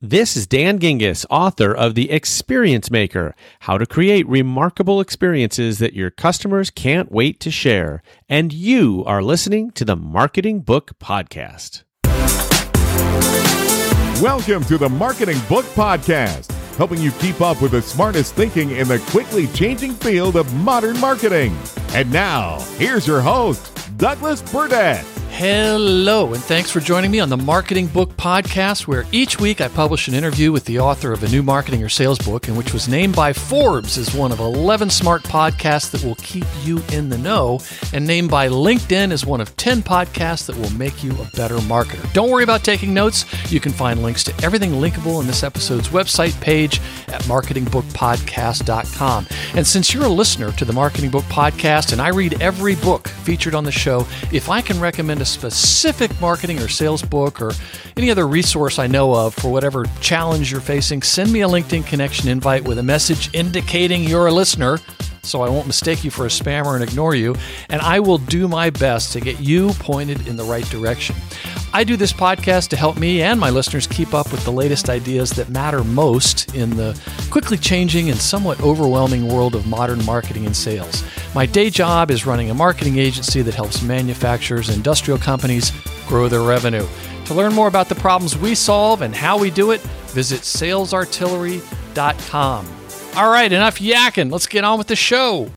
This 0.00 0.36
is 0.36 0.46
Dan 0.46 0.78
Gingiss, 0.78 1.26
author 1.28 1.74
of 1.74 1.96
The 1.96 2.12
Experience 2.12 2.88
Maker 2.88 3.34
How 3.58 3.78
to 3.78 3.84
Create 3.84 4.28
Remarkable 4.28 5.00
Experiences 5.00 5.80
That 5.80 5.92
Your 5.92 6.08
Customers 6.08 6.70
Can't 6.70 7.10
Wait 7.10 7.40
to 7.40 7.50
Share. 7.50 8.00
And 8.28 8.52
you 8.52 9.02
are 9.08 9.24
listening 9.24 9.72
to 9.72 9.84
the 9.84 9.96
Marketing 9.96 10.60
Book 10.60 10.92
Podcast. 11.00 11.82
Welcome 14.22 14.64
to 14.66 14.78
the 14.78 14.88
Marketing 14.88 15.38
Book 15.48 15.64
Podcast, 15.64 16.52
helping 16.76 17.00
you 17.00 17.10
keep 17.10 17.40
up 17.40 17.60
with 17.60 17.72
the 17.72 17.82
smartest 17.82 18.36
thinking 18.36 18.70
in 18.70 18.86
the 18.86 19.00
quickly 19.10 19.48
changing 19.48 19.94
field 19.94 20.36
of 20.36 20.54
modern 20.54 21.00
marketing. 21.00 21.58
And 21.88 22.12
now, 22.12 22.60
here's 22.76 23.04
your 23.04 23.20
host, 23.20 23.76
Douglas 23.98 24.42
Burdett. 24.42 25.04
Hello, 25.38 26.34
and 26.34 26.42
thanks 26.42 26.68
for 26.68 26.80
joining 26.80 27.12
me 27.12 27.20
on 27.20 27.28
the 27.28 27.36
Marketing 27.36 27.86
Book 27.86 28.10
Podcast, 28.16 28.88
where 28.88 29.06
each 29.12 29.38
week 29.38 29.60
I 29.60 29.68
publish 29.68 30.08
an 30.08 30.14
interview 30.14 30.50
with 30.50 30.64
the 30.64 30.80
author 30.80 31.12
of 31.12 31.22
a 31.22 31.28
new 31.28 31.44
marketing 31.44 31.84
or 31.84 31.88
sales 31.88 32.18
book, 32.18 32.48
and 32.48 32.56
which 32.56 32.72
was 32.72 32.88
named 32.88 33.14
by 33.14 33.32
Forbes 33.32 33.98
as 33.98 34.12
one 34.12 34.32
of 34.32 34.40
11 34.40 34.90
smart 34.90 35.22
podcasts 35.22 35.92
that 35.92 36.02
will 36.02 36.16
keep 36.16 36.44
you 36.64 36.82
in 36.90 37.08
the 37.08 37.18
know, 37.18 37.60
and 37.92 38.04
named 38.04 38.32
by 38.32 38.48
LinkedIn 38.48 39.12
as 39.12 39.24
one 39.24 39.40
of 39.40 39.56
10 39.56 39.80
podcasts 39.80 40.44
that 40.46 40.56
will 40.56 40.70
make 40.70 41.04
you 41.04 41.12
a 41.12 41.30
better 41.36 41.58
marketer. 41.58 42.12
Don't 42.12 42.30
worry 42.30 42.42
about 42.42 42.64
taking 42.64 42.92
notes. 42.92 43.24
You 43.48 43.60
can 43.60 43.70
find 43.70 44.02
links 44.02 44.24
to 44.24 44.34
everything 44.44 44.72
linkable 44.72 45.20
in 45.20 45.28
this 45.28 45.44
episode's 45.44 45.90
website 45.90 46.34
page 46.40 46.80
at 47.06 47.22
marketingbookpodcast.com. 47.22 49.26
And 49.54 49.64
since 49.64 49.94
you're 49.94 50.06
a 50.06 50.08
listener 50.08 50.50
to 50.50 50.64
the 50.64 50.72
Marketing 50.72 51.10
Book 51.10 51.26
Podcast, 51.26 51.92
and 51.92 52.02
I 52.02 52.08
read 52.08 52.42
every 52.42 52.74
book 52.74 53.06
featured 53.06 53.54
on 53.54 53.62
the 53.62 53.70
show, 53.70 54.04
if 54.32 54.48
I 54.48 54.60
can 54.60 54.80
recommend 54.80 55.20
a 55.20 55.27
specific 55.28 56.20
marketing 56.20 56.58
or 56.58 56.68
sales 56.68 57.02
book 57.02 57.40
or 57.40 57.52
any 57.96 58.10
other 58.10 58.26
resource 58.26 58.78
I 58.78 58.86
know 58.86 59.14
of 59.14 59.34
for 59.34 59.50
whatever 59.50 59.84
challenge 60.00 60.50
you're 60.50 60.60
facing, 60.60 61.02
send 61.02 61.32
me 61.32 61.42
a 61.42 61.48
LinkedIn 61.48 61.86
connection 61.86 62.28
invite 62.28 62.64
with 62.64 62.78
a 62.78 62.82
message 62.82 63.32
indicating 63.34 64.04
you're 64.04 64.26
a 64.26 64.32
listener 64.32 64.78
so 65.28 65.42
I 65.42 65.48
won't 65.48 65.66
mistake 65.66 66.04
you 66.04 66.10
for 66.10 66.24
a 66.24 66.28
spammer 66.28 66.74
and 66.74 66.82
ignore 66.82 67.14
you, 67.14 67.36
and 67.68 67.82
I 67.82 68.00
will 68.00 68.18
do 68.18 68.48
my 68.48 68.70
best 68.70 69.12
to 69.12 69.20
get 69.20 69.40
you 69.40 69.70
pointed 69.74 70.26
in 70.26 70.36
the 70.36 70.44
right 70.44 70.64
direction. 70.70 71.14
I 71.72 71.84
do 71.84 71.96
this 71.96 72.12
podcast 72.12 72.68
to 72.68 72.76
help 72.76 72.96
me 72.96 73.20
and 73.20 73.38
my 73.38 73.50
listeners 73.50 73.86
keep 73.86 74.14
up 74.14 74.32
with 74.32 74.42
the 74.44 74.50
latest 74.50 74.88
ideas 74.88 75.30
that 75.32 75.50
matter 75.50 75.84
most 75.84 76.54
in 76.54 76.70
the 76.70 76.98
quickly 77.30 77.58
changing 77.58 78.08
and 78.08 78.18
somewhat 78.18 78.62
overwhelming 78.62 79.28
world 79.28 79.54
of 79.54 79.66
modern 79.66 80.02
marketing 80.06 80.46
and 80.46 80.56
sales. 80.56 81.04
My 81.34 81.44
day 81.44 81.68
job 81.68 82.10
is 82.10 82.24
running 82.24 82.50
a 82.50 82.54
marketing 82.54 82.96
agency 82.98 83.42
that 83.42 83.54
helps 83.54 83.82
manufacturers 83.82 84.68
and 84.68 84.78
industrial 84.78 85.18
companies 85.18 85.72
grow 86.06 86.28
their 86.28 86.42
revenue. 86.42 86.86
To 87.26 87.34
learn 87.34 87.52
more 87.52 87.68
about 87.68 87.90
the 87.90 87.96
problems 87.96 88.38
we 88.38 88.54
solve 88.54 89.02
and 89.02 89.14
how 89.14 89.38
we 89.38 89.50
do 89.50 89.72
it, 89.72 89.82
visit 90.08 90.40
salesartillery.com. 90.40 92.77
All 93.18 93.30
right, 93.30 93.52
enough 93.52 93.80
yakking. 93.80 94.30
Let's 94.30 94.46
get 94.46 94.62
on 94.62 94.78
with 94.78 94.86
the 94.86 94.94
show. 94.94 95.50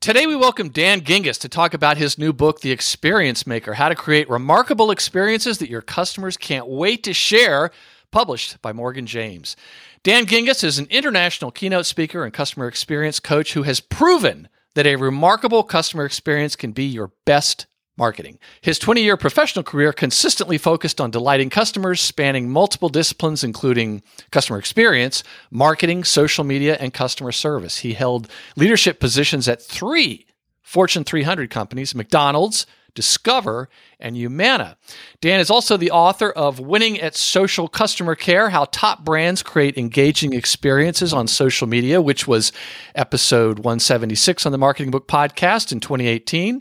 Today, 0.00 0.24
we 0.28 0.36
welcome 0.36 0.68
Dan 0.68 1.00
Gingiss 1.00 1.40
to 1.40 1.48
talk 1.48 1.74
about 1.74 1.96
his 1.96 2.16
new 2.16 2.32
book, 2.32 2.60
The 2.60 2.70
Experience 2.70 3.44
Maker 3.44 3.74
How 3.74 3.88
to 3.88 3.96
Create 3.96 4.30
Remarkable 4.30 4.92
Experiences 4.92 5.58
That 5.58 5.68
Your 5.68 5.82
Customers 5.82 6.36
Can't 6.36 6.68
Wait 6.68 7.02
to 7.02 7.12
Share, 7.12 7.72
published 8.12 8.62
by 8.62 8.72
Morgan 8.72 9.04
James. 9.04 9.56
Dan 10.04 10.26
Gingiss 10.26 10.62
is 10.62 10.78
an 10.78 10.86
international 10.88 11.50
keynote 11.50 11.86
speaker 11.86 12.24
and 12.24 12.32
customer 12.32 12.68
experience 12.68 13.18
coach 13.18 13.54
who 13.54 13.64
has 13.64 13.80
proven 13.80 14.48
that 14.76 14.86
a 14.86 14.94
remarkable 14.94 15.64
customer 15.64 16.04
experience 16.04 16.54
can 16.54 16.70
be 16.70 16.84
your 16.84 17.10
best 17.24 17.66
marketing. 17.96 18.38
His 18.60 18.78
20 18.78 19.02
year 19.02 19.16
professional 19.16 19.62
career 19.62 19.92
consistently 19.92 20.58
focused 20.58 21.00
on 21.00 21.10
delighting 21.10 21.50
customers, 21.50 22.00
spanning 22.00 22.50
multiple 22.50 22.88
disciplines, 22.88 23.42
including 23.42 24.02
customer 24.30 24.58
experience, 24.58 25.22
marketing, 25.50 26.04
social 26.04 26.44
media, 26.44 26.76
and 26.78 26.92
customer 26.92 27.32
service. 27.32 27.78
He 27.78 27.94
held 27.94 28.28
leadership 28.56 29.00
positions 29.00 29.48
at 29.48 29.62
three 29.62 30.26
Fortune 30.62 31.04
300 31.04 31.48
companies 31.48 31.94
McDonald's, 31.94 32.66
Discover, 32.96 33.68
and 34.00 34.16
Humana. 34.16 34.76
Dan 35.20 35.38
is 35.38 35.50
also 35.50 35.76
the 35.76 35.92
author 35.92 36.30
of 36.32 36.58
Winning 36.58 37.00
at 37.00 37.14
Social 37.14 37.68
Customer 37.68 38.16
Care 38.16 38.50
How 38.50 38.64
Top 38.64 39.04
Brands 39.04 39.44
Create 39.44 39.78
Engaging 39.78 40.32
Experiences 40.32 41.12
on 41.12 41.28
Social 41.28 41.68
Media, 41.68 42.02
which 42.02 42.26
was 42.26 42.50
episode 42.96 43.60
176 43.60 44.44
on 44.44 44.50
the 44.50 44.58
Marketing 44.58 44.90
Book 44.90 45.06
Podcast 45.06 45.70
in 45.70 45.78
2018. 45.78 46.60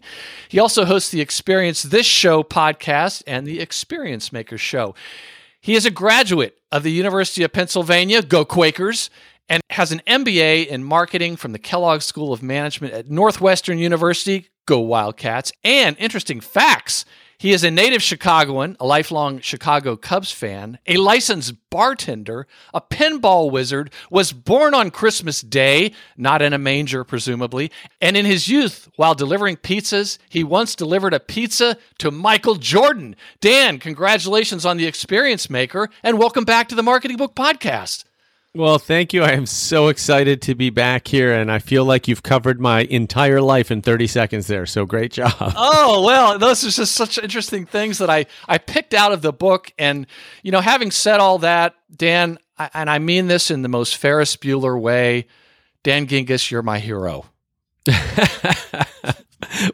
He 0.50 0.60
also 0.60 0.86
hosts 0.86 1.10
the 1.10 1.22
Experience 1.22 1.82
This 1.82 2.06
Show 2.06 2.44
podcast 2.44 3.24
and 3.26 3.48
the 3.48 3.60
Experience 3.60 4.32
Maker 4.32 4.60
Show. 4.60 4.94
He 5.60 5.74
is 5.74 5.86
a 5.86 5.92
graduate 5.92 6.60
of 6.72 6.84
the 6.84 6.92
University 6.92 7.42
of 7.44 7.52
Pennsylvania, 7.52 8.22
go 8.22 8.46
Quakers, 8.46 9.10
and 9.50 9.62
has 9.70 9.92
an 9.92 10.02
MBA 10.08 10.68
in 10.68 10.84
marketing 10.84 11.36
from 11.36 11.52
the 11.52 11.60
Kellogg 11.60 12.02
School 12.02 12.34
of 12.34 12.42
Management 12.42 12.94
at 12.94 13.10
Northwestern 13.10 13.78
University, 13.78 14.50
Go 14.66 14.80
Wildcats. 14.80 15.52
And 15.64 15.96
interesting 16.00 16.40
facts 16.40 17.06
he 17.38 17.52
is 17.52 17.64
a 17.64 17.72
native 17.72 18.02
Chicagoan, 18.02 18.78
a 18.80 18.86
lifelong 18.86 19.40
Chicago 19.40 19.98
Cubs 19.98 20.32
fan, 20.32 20.80
a 20.88 20.96
licensed 20.98 21.54
bartender, 21.70 22.48
a 22.74 22.80
pinball 22.80 23.52
wizard, 23.52 23.92
was 24.10 24.32
born 24.32 24.74
on 24.74 24.90
Christmas 24.90 25.42
Day, 25.42 25.92
not 26.16 26.42
in 26.42 26.54
a 26.54 26.58
manger, 26.58 27.04
presumably. 27.04 27.72
And 28.00 28.16
in 28.16 28.26
his 28.26 28.48
youth, 28.48 28.90
while 28.96 29.16
delivering 29.16 29.58
pizzas, 29.58 30.18
he 30.30 30.44
once 30.44 30.76
delivered 30.76 31.14
a 31.14 31.20
pizza 31.20 31.78
to 31.98 32.10
Michael 32.10 32.56
Jordan. 32.56 33.16
Dan, 33.42 33.80
congratulations 33.80 34.66
on 34.66 34.78
the 34.78 34.88
experience 34.88 35.50
maker, 35.50 35.90
and 36.04 36.18
welcome 36.18 36.46
back 36.46 36.70
to 36.70 36.76
the 36.76 36.84
Marketing 36.84 37.18
Book 37.18 37.36
Podcast. 37.36 38.06
Well, 38.56 38.80
thank 38.80 39.12
you. 39.12 39.22
I 39.22 39.34
am 39.34 39.46
so 39.46 39.90
excited 39.90 40.42
to 40.44 40.56
be 40.56 40.70
back 40.70 41.10
here, 41.10 41.34
and 41.34 41.52
I 41.52 41.60
feel 41.60 41.84
like 41.84 42.08
you've 42.08 42.24
covered 42.24 42.58
my 42.62 42.84
entire 42.84 43.42
life 43.42 43.70
in 43.70 43.82
30 43.82 44.08
seconds 44.08 44.48
there. 44.48 44.66
So 44.66 44.86
great 44.86 45.12
job. 45.12 45.34
Oh, 45.58 46.04
well, 46.04 46.40
those 46.40 46.64
are 46.64 46.70
just 46.70 46.94
such 46.94 47.18
interesting 47.18 47.66
things 47.66 47.98
that 47.98 48.10
I, 48.10 48.28
I 48.48 48.58
picked 48.58 48.94
out 48.94 49.12
of 49.12 49.22
the 49.22 49.34
book. 49.34 49.74
And, 49.78 50.08
you 50.42 50.52
know, 50.52 50.62
having 50.62 50.90
said 50.90 51.20
all 51.20 51.40
that, 51.40 51.76
Dan, 51.94 52.40
I, 52.58 52.70
and 52.74 52.90
I 52.90 53.00
mean 53.00 53.28
this 53.28 53.52
in 53.52 53.62
the 53.62 53.68
most 53.68 53.98
Ferris 53.98 54.38
Bueller 54.38 54.80
way, 54.80 55.28
Dan 55.84 56.08
Gingiss, 56.08 56.50
you're 56.50 56.62
my 56.62 56.80
hero. 56.80 57.26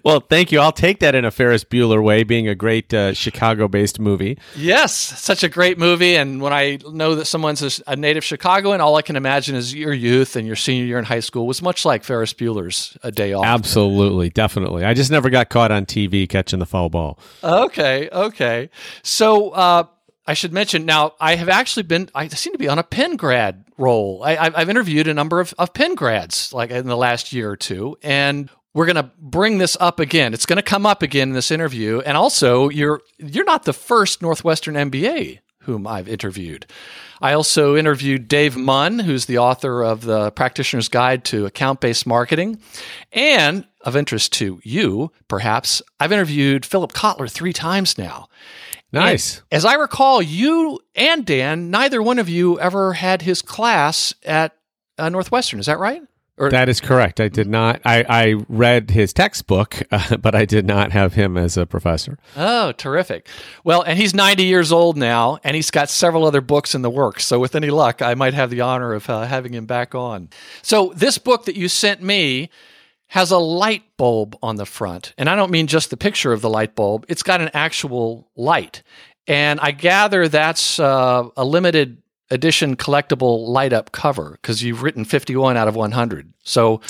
well, 0.04 0.20
thank 0.20 0.52
you. 0.52 0.60
I'll 0.60 0.72
take 0.72 1.00
that 1.00 1.16
in 1.16 1.26
a 1.26 1.32
Ferris 1.32 1.64
Bueller 1.64 2.04
way, 2.04 2.24
being 2.24 2.48
a 2.48 2.56
great 2.56 2.94
uh, 2.94 3.14
Chicago-based 3.14 4.00
movie. 4.00 4.38
Yes, 4.56 4.94
such 4.94 5.44
a 5.44 5.50
great 5.50 5.78
movie. 5.78 6.16
And 6.16 6.42
when 6.42 6.54
I 6.54 6.80
know 6.90 7.16
that 7.16 7.26
someone's 7.26 7.82
a 7.88 7.96
native 7.96 8.24
Chicagoan, 8.24 8.82
all 8.82 8.96
I 8.96 9.02
can 9.02 9.16
imagine 9.16 9.56
is 9.56 9.74
your 9.74 9.94
youth 9.94 10.36
and 10.36 10.48
your 10.48 10.56
senior 10.56 10.86
year 10.86 11.00
in 11.00 11.06
high 11.06 11.20
school 11.20 11.48
was 11.48 11.62
much 11.62 11.86
like 11.86 12.04
Ferris 12.04 12.34
Bueller's 12.34 12.98
A 13.04 13.12
Day 13.12 13.34
Off. 13.34 13.46
Absolutely, 13.46 14.30
definitely. 14.30 14.84
I 14.84 14.94
just 14.94 15.12
never 15.12 15.30
got 15.30 15.50
caught 15.50 15.72
on 15.72 15.86
TV 15.86 16.28
catching 16.28 16.60
the 16.60 16.66
foul 16.66 16.90
ball. 16.90 17.20
Okay, 17.44 18.10
okay. 18.12 18.70
So. 19.04 19.50
Uh, 19.52 19.84
I 20.28 20.36
should 20.36 20.54
mention 20.54 20.86
now, 20.86 21.14
I 21.20 21.36
have 21.36 21.50
actually 21.50 21.84
been, 21.84 22.08
I 22.14 22.28
seem 22.28 22.54
to 22.54 22.60
be 22.60 22.70
on 22.70 22.78
a 22.78 22.84
Penn 22.84 23.16
grad 23.16 23.66
roll. 23.78 24.22
I, 24.24 24.52
have 24.58 24.70
interviewed 24.70 25.08
a 25.08 25.14
number 25.14 25.40
of, 25.40 25.54
of 25.58 25.74
Penn 25.74 25.96
grads 25.96 26.54
like 26.54 26.70
in 26.70 26.86
the 26.86 26.96
last 26.96 27.34
year 27.34 27.50
or 27.50 27.58
two. 27.58 27.98
And 28.04 28.50
we're 28.74 28.86
going 28.86 28.96
to 28.96 29.12
bring 29.20 29.58
this 29.58 29.76
up 29.80 30.00
again. 30.00 30.34
It's 30.34 30.46
going 30.46 30.58
to 30.58 30.64
come 30.64 30.86
up 30.86 31.02
again 31.02 31.30
in 31.30 31.34
this 31.34 31.52
interview. 31.52 32.02
And 32.02 32.18
also, 32.18 32.70
you're 32.70 33.02
you're 33.18 33.46
not 33.46 33.64
the 33.64 33.74
first 33.74 34.22
Northwestern 34.22 34.76
MBA 34.76 35.40
whom 35.62 35.86
I've 35.86 36.08
interviewed. 36.08 36.66
I 37.22 37.34
also 37.34 37.76
interviewed 37.76 38.28
Dave 38.28 38.58
Munn, 38.58 39.00
who's 39.00 39.26
the 39.26 39.38
author 39.38 39.84
of 39.84 40.02
the 40.02 40.31
Practitioner's 40.31 40.88
Guide 40.88 41.24
to 41.26 41.46
Account-Based 41.46 42.08
Marketing, 42.08 42.60
and 43.12 43.66
of 43.81 43.96
interest 43.96 44.34
to 44.34 44.60
you, 44.64 45.12
perhaps, 45.28 45.81
I've 46.00 46.12
interviewed 46.12 46.66
Philip 46.66 46.94
Kotler 46.94 47.30
3 47.30 47.54
times 47.54 47.98
now. 47.98 48.28
Nice. 48.92 49.38
And 49.38 49.46
as 49.52 49.66
I 49.66 49.76
recall, 49.76 50.22
you 50.22 50.80
and 50.96 51.26
Dan, 51.26 51.70
neither 51.72 52.02
one 52.02 52.20
of 52.20 52.28
you 52.28 52.60
ever 52.60 52.94
had 52.94 53.22
his 53.22 53.42
class 53.42 54.13
at 54.25 54.56
uh, 54.98 55.10
Northwestern. 55.10 55.60
Is 55.60 55.68
that 55.68 55.80
right? 55.80 56.01
Or, 56.42 56.50
that 56.50 56.70
is 56.70 56.82
correct. 56.82 57.20
I 57.20 57.28
did 57.28 57.48
not. 57.48 57.82
I, 57.86 58.04
I 58.10 58.36
read 58.50 58.90
his 58.90 59.14
textbook, 59.14 59.84
uh, 59.92 60.18
but 60.18 60.34
I 60.34 60.46
did 60.46 60.66
not 60.66 60.92
have 60.92 61.14
him 61.14 61.38
as 61.38 61.56
a 61.56 61.68
professor. 61.68 62.18
Oh, 62.36 62.72
terrific! 62.72 63.28
Well, 63.64 63.84
and 63.84 64.00
he's 64.00 64.16
ninety 64.16 64.46
years 64.46 64.72
old 64.72 64.98
now, 64.98 65.38
and 65.44 65.56
he's 65.56 65.70
got 65.70 65.88
several 65.88 66.26
other 66.26 66.42
books 66.42 66.74
in 66.74 66.82
the 66.82 66.90
works. 66.90 67.28
So, 67.28 67.38
with 67.40 67.54
any 67.56 67.70
luck, 67.70 68.02
I 68.02 68.16
might 68.16 68.34
have 68.34 68.50
the 68.50 68.62
honor 68.62 68.94
of 68.94 69.08
uh, 69.08 69.26
having 69.26 69.54
him 69.54 69.68
back 69.68 69.94
on. 69.94 70.30
So, 70.64 70.94
this 70.96 71.20
book 71.20 71.46
that 71.46 71.56
you 71.56 71.68
sent 71.68 72.02
me 72.02 72.50
has 73.10 73.30
a 73.30 73.38
light 73.38 73.84
bulb 73.98 74.36
on 74.42 74.56
the 74.56 74.66
front, 74.66 75.14
and 75.20 75.30
I 75.30 75.36
don't 75.36 75.52
mean 75.52 75.68
just 75.68 75.92
the 75.92 75.98
picture 75.98 76.34
of 76.34 76.42
the 76.42 76.50
light 76.50 76.76
bulb. 76.76 77.06
It's 77.08 77.24
got 77.24 77.40
an 77.40 77.52
actual 77.54 78.32
light, 78.36 78.82
and 79.28 79.60
I 79.60 79.72
gather 79.72 80.28
that's 80.28 80.80
uh, 80.80 81.28
a 81.38 81.46
limited 81.46 82.00
edition 82.31 82.75
collectible 82.75 83.48
light 83.48 83.74
up 83.74 83.92
cover 83.92 84.31
because 84.42 84.63
you've 84.63 84.81
written 84.81 85.06
51 85.06 85.57
out 85.57 85.68
of 85.68 85.75
100. 85.75 86.33
So 86.44 86.81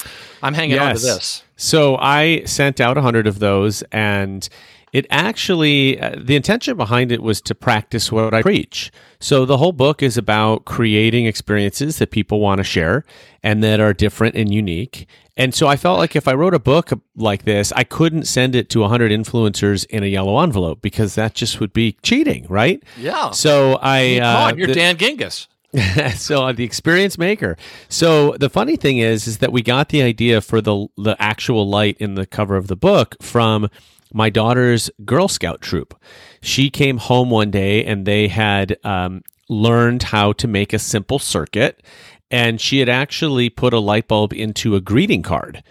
I'm 0.42 0.54
hanging 0.54 0.76
yes. 0.76 0.82
on 0.82 0.96
to 0.96 1.02
this. 1.02 1.44
So 1.58 1.98
I 1.98 2.44
sent 2.46 2.80
out 2.80 2.96
100 2.96 3.28
of 3.28 3.40
those 3.40 3.82
and 3.92 4.48
it 4.94 5.06
actually, 5.10 6.00
uh, 6.00 6.16
the 6.18 6.36
intention 6.36 6.76
behind 6.76 7.12
it 7.12 7.24
was 7.24 7.40
to 7.42 7.56
practice 7.56 8.12
what 8.12 8.34
I 8.34 8.42
preach. 8.42 8.92
So 9.20 9.46
the 9.46 9.58
whole 9.58 9.72
book 9.72 10.04
is 10.04 10.18
about 10.18 10.66
creating 10.66 11.26
experiences 11.26 11.98
that 12.00 12.12
people 12.12 12.40
want 12.40 12.58
to 12.58 12.64
share 12.64 13.06
and 13.42 13.64
that 13.64 13.80
are 13.80 13.94
different 13.94 14.36
and 14.36 14.54
unique. 14.54 15.08
And 15.38 15.56
so 15.56 15.68
I 15.68 15.78
felt 15.78 15.98
like 15.98 16.16
if 16.16 16.28
I 16.28 16.34
wrote 16.34 16.54
a 16.54 16.60
book 16.60 16.92
like 17.16 17.46
this, 17.46 17.72
I 17.72 17.86
couldn't 17.86 18.26
send 18.26 18.54
it 18.54 18.70
to 18.72 18.82
100 18.82 19.12
influencers 19.12 19.86
in 19.86 20.04
a 20.04 20.08
yellow 20.08 20.40
envelope 20.40 20.82
because 20.82 21.16
that 21.16 21.36
just 21.36 21.60
would 21.62 21.72
be 21.72 21.94
cheating, 22.04 22.46
right? 22.50 22.84
Yeah. 22.98 23.32
So 23.32 23.80
I. 23.82 24.20
Come 24.20 24.36
uh, 24.36 24.40
on, 24.40 24.58
you're 24.58 24.68
the- 24.68 24.74
Dan 24.74 24.98
Gingiss. 24.98 25.48
so 26.16 26.44
uh, 26.48 26.52
the 26.52 26.66
experience 26.66 27.18
maker. 27.18 27.56
So 27.88 28.34
the 28.34 28.50
funny 28.50 28.76
thing 28.76 28.98
is, 28.98 29.26
is 29.26 29.38
that 29.38 29.54
we 29.54 29.62
got 29.62 29.88
the 29.88 30.02
idea 30.02 30.42
for 30.42 30.60
the 30.60 30.88
the 30.98 31.16
actual 31.18 31.70
light 31.70 31.96
in 32.00 32.16
the 32.16 32.26
cover 32.26 32.58
of 32.58 32.68
the 32.68 32.76
book 32.76 33.16
from 33.22 33.70
my 34.14 34.30
daughter's 34.30 34.90
Girl 35.06 35.28
Scout 35.28 35.62
troop. 35.62 36.00
She 36.42 36.70
came 36.70 36.98
home 36.98 37.30
one 37.30 37.52
day 37.52 37.86
and 37.86 38.06
they 38.06 38.28
had 38.28 38.78
um, 38.84 39.24
learned 39.50 40.04
how 40.04 40.34
to 40.34 40.48
make 40.48 40.74
a 40.74 40.80
simple 40.80 41.20
circuit, 41.20 41.84
and 42.30 42.60
she 42.60 42.80
had 42.80 42.90
actually 42.90 43.50
put 43.50 43.74
a 43.74 43.80
light 43.80 44.08
bulb 44.08 44.34
into 44.34 44.76
a 44.76 44.82
greeting 44.82 45.22
card, 45.22 45.64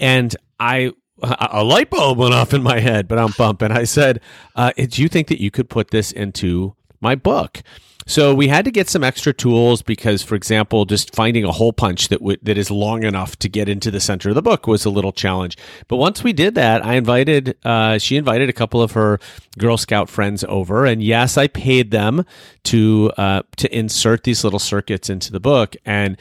and 0.00 0.34
I 0.58 0.92
a 1.22 1.64
light 1.64 1.88
bulb 1.90 2.18
went 2.18 2.34
off 2.34 2.52
in 2.52 2.62
my 2.62 2.80
head, 2.80 3.08
but 3.08 3.18
I'm 3.18 3.32
bumping. 3.38 3.72
I 3.72 3.84
said, 3.84 4.20
uh, 4.54 4.72
"Do 4.76 5.02
you 5.02 5.08
think 5.08 5.28
that 5.28 5.40
you 5.40 5.50
could 5.50 5.70
put 5.70 5.90
this 5.90 6.12
into 6.12 6.74
my 7.00 7.14
book?" 7.14 7.62
So 8.08 8.32
we 8.32 8.46
had 8.46 8.64
to 8.64 8.70
get 8.70 8.88
some 8.88 9.02
extra 9.02 9.32
tools 9.32 9.82
because, 9.82 10.22
for 10.22 10.36
example, 10.36 10.84
just 10.84 11.14
finding 11.14 11.44
a 11.44 11.50
hole 11.50 11.72
punch 11.72 12.06
that 12.08 12.20
w- 12.20 12.38
that 12.42 12.56
is 12.56 12.70
long 12.70 13.02
enough 13.02 13.36
to 13.40 13.48
get 13.48 13.68
into 13.68 13.90
the 13.90 13.98
center 13.98 14.28
of 14.28 14.36
the 14.36 14.42
book 14.42 14.68
was 14.68 14.84
a 14.84 14.90
little 14.90 15.12
challenge. 15.12 15.58
But 15.88 15.96
once 15.96 16.22
we 16.22 16.32
did 16.32 16.54
that, 16.54 16.86
I 16.86 16.94
invited 16.94 17.56
uh, 17.64 17.98
she 17.98 18.16
invited 18.16 18.48
a 18.48 18.52
couple 18.52 18.80
of 18.80 18.92
her 18.92 19.18
Girl 19.58 19.76
Scout 19.76 20.08
friends 20.08 20.44
over, 20.48 20.86
and 20.86 21.02
yes, 21.02 21.36
I 21.36 21.48
paid 21.48 21.90
them 21.90 22.24
to 22.64 23.12
uh, 23.16 23.42
to 23.56 23.76
insert 23.76 24.22
these 24.22 24.44
little 24.44 24.60
circuits 24.60 25.10
into 25.10 25.32
the 25.32 25.40
book 25.40 25.76
and. 25.84 26.16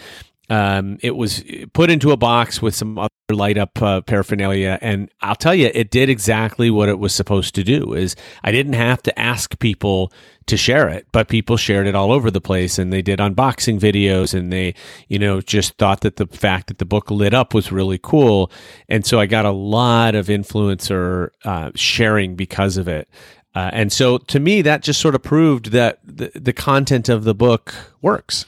Um, 0.49 0.97
it 1.01 1.15
was 1.15 1.43
put 1.73 1.89
into 1.89 2.11
a 2.11 2.17
box 2.17 2.61
with 2.61 2.75
some 2.75 2.99
other 2.99 3.09
light 3.31 3.57
up 3.57 3.81
uh, 3.81 4.01
paraphernalia, 4.01 4.77
and 4.81 5.09
I'll 5.21 5.35
tell 5.35 5.55
you, 5.55 5.71
it 5.73 5.89
did 5.89 6.09
exactly 6.09 6.69
what 6.69 6.87
it 6.89 6.99
was 6.99 7.13
supposed 7.15 7.55
to 7.55 7.63
do. 7.63 7.93
Is 7.93 8.15
I 8.43 8.51
didn't 8.51 8.73
have 8.73 9.01
to 9.03 9.19
ask 9.19 9.57
people 9.59 10.11
to 10.45 10.57
share 10.57 10.87
it, 10.87 11.07
but 11.11 11.27
people 11.27 11.57
shared 11.57 11.87
it 11.87 11.95
all 11.95 12.11
over 12.11 12.29
the 12.29 12.41
place, 12.41 12.77
and 12.77 12.93
they 12.93 13.01
did 13.01 13.17
unboxing 13.17 13.79
videos, 13.79 14.33
and 14.37 14.53
they, 14.53 14.75
you 15.07 15.17
know, 15.17 15.41
just 15.41 15.75
thought 15.77 16.01
that 16.01 16.17
the 16.17 16.27
fact 16.27 16.67
that 16.67 16.77
the 16.77 16.85
book 16.85 17.09
lit 17.09 17.33
up 17.33 17.53
was 17.55 17.71
really 17.71 17.99
cool, 18.01 18.51
and 18.87 19.05
so 19.05 19.19
I 19.19 19.25
got 19.25 19.45
a 19.45 19.51
lot 19.51 20.13
of 20.13 20.27
influencer 20.27 21.29
uh, 21.43 21.71
sharing 21.73 22.35
because 22.35 22.77
of 22.77 22.87
it. 22.87 23.09
Uh, 23.55 23.69
and 23.71 23.91
so 23.91 24.17
to 24.17 24.39
me, 24.39 24.61
that 24.61 24.83
just 24.83 24.99
sort 24.99 25.15
of 25.15 25.23
proved 25.23 25.71
that 25.71 25.99
the, 26.03 26.29
the 26.35 26.53
content 26.53 27.09
of 27.09 27.23
the 27.23 27.33
book 27.33 27.73
works. 28.01 28.45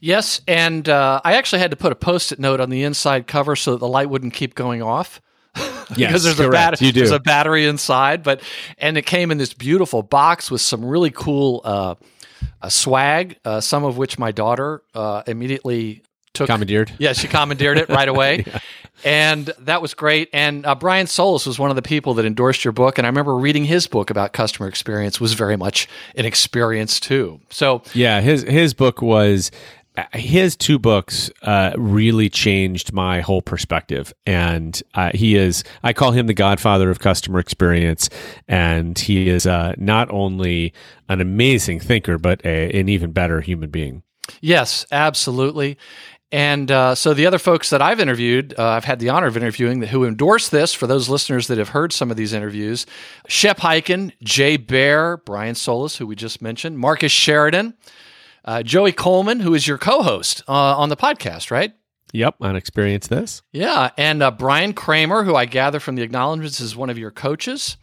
Yes, 0.00 0.40
and 0.46 0.88
uh, 0.88 1.20
I 1.24 1.36
actually 1.36 1.60
had 1.60 1.70
to 1.70 1.76
put 1.76 1.92
a 1.92 1.96
post-it 1.96 2.38
note 2.38 2.60
on 2.60 2.70
the 2.70 2.82
inside 2.82 3.26
cover 3.26 3.56
so 3.56 3.72
that 3.72 3.78
the 3.78 3.88
light 3.88 4.10
wouldn't 4.10 4.34
keep 4.34 4.54
going 4.54 4.82
off. 4.82 5.20
because 5.88 6.24
there's 6.24 6.38
a, 6.38 6.48
correct. 6.48 6.80
bat- 6.80 6.94
there's 6.94 7.10
a 7.10 7.18
battery 7.18 7.64
inside, 7.64 8.22
but 8.22 8.42
and 8.76 8.98
it 8.98 9.06
came 9.06 9.30
in 9.30 9.38
this 9.38 9.54
beautiful 9.54 10.02
box 10.02 10.50
with 10.50 10.60
some 10.60 10.84
really 10.84 11.10
cool 11.10 11.62
uh, 11.64 11.94
uh, 12.60 12.68
swag, 12.68 13.38
uh, 13.44 13.60
some 13.60 13.82
of 13.84 13.96
which 13.96 14.18
my 14.18 14.32
daughter 14.32 14.82
uh, 14.94 15.22
immediately 15.26 16.02
took. 16.34 16.46
Commandeered. 16.48 16.92
Yeah, 16.98 17.14
she 17.14 17.26
commandeered 17.26 17.78
it 17.78 17.88
right 17.88 18.08
away. 18.08 18.44
And 19.04 19.52
that 19.60 19.82
was 19.82 19.94
great. 19.94 20.30
And 20.32 20.64
uh, 20.64 20.74
Brian 20.74 21.06
Solis 21.06 21.46
was 21.46 21.58
one 21.58 21.70
of 21.70 21.76
the 21.76 21.82
people 21.82 22.14
that 22.14 22.24
endorsed 22.24 22.64
your 22.64 22.72
book. 22.72 22.98
And 22.98 23.06
I 23.06 23.08
remember 23.08 23.36
reading 23.36 23.64
his 23.64 23.86
book 23.86 24.10
about 24.10 24.32
customer 24.32 24.68
experience 24.68 25.20
was 25.20 25.34
very 25.34 25.56
much 25.56 25.86
an 26.14 26.24
experience 26.24 26.98
too. 26.98 27.40
So 27.50 27.82
Yeah, 27.92 28.20
his 28.20 28.42
his 28.42 28.74
book 28.74 29.02
was 29.02 29.50
his 30.12 30.56
two 30.56 30.78
books 30.78 31.30
uh, 31.42 31.72
really 31.76 32.28
changed 32.28 32.92
my 32.92 33.20
whole 33.20 33.42
perspective, 33.42 34.12
and 34.26 34.82
uh, 34.94 35.10
he 35.14 35.36
is 35.36 35.64
I 35.82 35.92
call 35.92 36.12
him 36.12 36.26
the 36.26 36.34
godfather 36.34 36.90
of 36.90 37.00
customer 37.00 37.38
experience, 37.38 38.10
and 38.48 38.98
he 38.98 39.28
is 39.28 39.46
uh, 39.46 39.74
not 39.78 40.10
only 40.10 40.72
an 41.08 41.20
amazing 41.20 41.80
thinker 41.80 42.18
but 42.18 42.44
a, 42.44 42.78
an 42.78 42.88
even 42.88 43.12
better 43.12 43.40
human 43.40 43.70
being. 43.70 44.02
Yes, 44.40 44.86
absolutely. 44.90 45.78
And 46.32 46.70
uh, 46.72 46.96
so 46.96 47.14
the 47.14 47.26
other 47.26 47.38
folks 47.38 47.70
that 47.70 47.80
I've 47.80 48.00
interviewed, 48.00 48.54
uh, 48.58 48.70
I've 48.70 48.84
had 48.84 48.98
the 48.98 49.10
honor 49.10 49.28
of 49.28 49.36
interviewing 49.36 49.80
who 49.82 50.04
endorse 50.04 50.48
this 50.48 50.74
for 50.74 50.88
those 50.88 51.08
listeners 51.08 51.46
that 51.46 51.58
have 51.58 51.68
heard 51.68 51.92
some 51.92 52.10
of 52.10 52.16
these 52.16 52.32
interviews 52.32 52.84
Shep 53.28 53.58
Hyken, 53.58 54.12
Jay 54.22 54.56
Baer, 54.56 55.18
Brian 55.18 55.54
Solis, 55.54 55.96
who 55.96 56.06
we 56.06 56.16
just 56.16 56.42
mentioned, 56.42 56.78
Marcus 56.78 57.12
Sheridan, 57.12 57.74
uh, 58.46 58.62
Joey 58.62 58.92
Coleman, 58.92 59.40
who 59.40 59.54
is 59.54 59.66
your 59.66 59.78
co 59.78 60.02
host 60.02 60.42
uh, 60.48 60.52
on 60.52 60.88
the 60.88 60.96
podcast, 60.96 61.50
right? 61.50 61.72
Yep, 62.12 62.36
on 62.40 62.56
experience 62.56 63.08
this. 63.08 63.42
Yeah. 63.52 63.90
And 63.98 64.22
uh, 64.22 64.30
Bryan 64.30 64.72
Kramer, 64.72 65.24
who 65.24 65.34
I 65.34 65.44
gather 65.44 65.80
from 65.80 65.96
the 65.96 66.02
acknowledgments 66.02 66.60
is 66.60 66.74
one 66.76 66.88
of 66.88 66.96
your 66.98 67.10
coaches. 67.10 67.76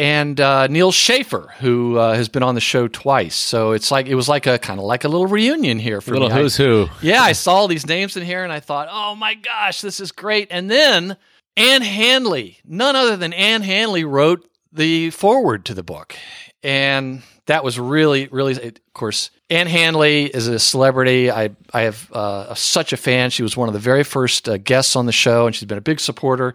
And 0.00 0.40
uh, 0.40 0.68
Neal 0.68 0.92
Schaffer, 0.92 1.52
who 1.58 1.98
uh, 1.98 2.14
has 2.14 2.28
been 2.28 2.44
on 2.44 2.54
the 2.54 2.60
show 2.60 2.86
twice, 2.86 3.34
so 3.34 3.72
it's 3.72 3.90
like 3.90 4.06
it 4.06 4.14
was 4.14 4.28
like 4.28 4.46
a 4.46 4.56
kind 4.56 4.78
of 4.78 4.86
like 4.86 5.02
a 5.02 5.08
little 5.08 5.26
reunion 5.26 5.80
here 5.80 6.00
for 6.00 6.12
Little 6.12 6.28
me. 6.28 6.34
I- 6.34 6.38
who's 6.42 6.56
who. 6.56 6.86
yeah, 7.02 7.22
I 7.22 7.32
saw 7.32 7.54
all 7.54 7.66
these 7.68 7.84
names 7.84 8.16
in 8.16 8.24
here 8.24 8.44
and 8.44 8.52
I 8.52 8.60
thought, 8.60 8.86
oh 8.92 9.16
my 9.16 9.34
gosh, 9.34 9.80
this 9.80 9.98
is 9.98 10.12
great. 10.12 10.46
And 10.52 10.70
then 10.70 11.16
Ann 11.56 11.82
Handley, 11.82 12.58
none 12.64 12.94
other 12.94 13.16
than 13.16 13.32
Ann 13.32 13.62
Handley, 13.62 14.04
wrote 14.04 14.48
the 14.72 15.10
foreword 15.10 15.64
to 15.64 15.74
the 15.74 15.82
book. 15.82 16.14
And 16.62 17.22
that 17.46 17.64
was 17.64 17.80
really, 17.80 18.28
really, 18.28 18.52
of 18.68 18.74
course, 18.94 19.30
Ann 19.50 19.66
Handley 19.66 20.24
is 20.24 20.46
a 20.46 20.58
celebrity. 20.58 21.30
I, 21.30 21.50
I 21.72 21.82
have 21.82 22.12
uh, 22.12 22.54
such 22.54 22.92
a 22.92 22.96
fan. 22.96 23.30
She 23.30 23.42
was 23.42 23.56
one 23.56 23.68
of 23.68 23.72
the 23.72 23.80
very 23.80 24.04
first 24.04 24.48
uh, 24.48 24.58
guests 24.58 24.94
on 24.94 25.06
the 25.06 25.12
show 25.12 25.46
and 25.46 25.54
she's 25.54 25.66
been 25.66 25.78
a 25.78 25.82
big 25.82 26.00
supporter. 26.00 26.54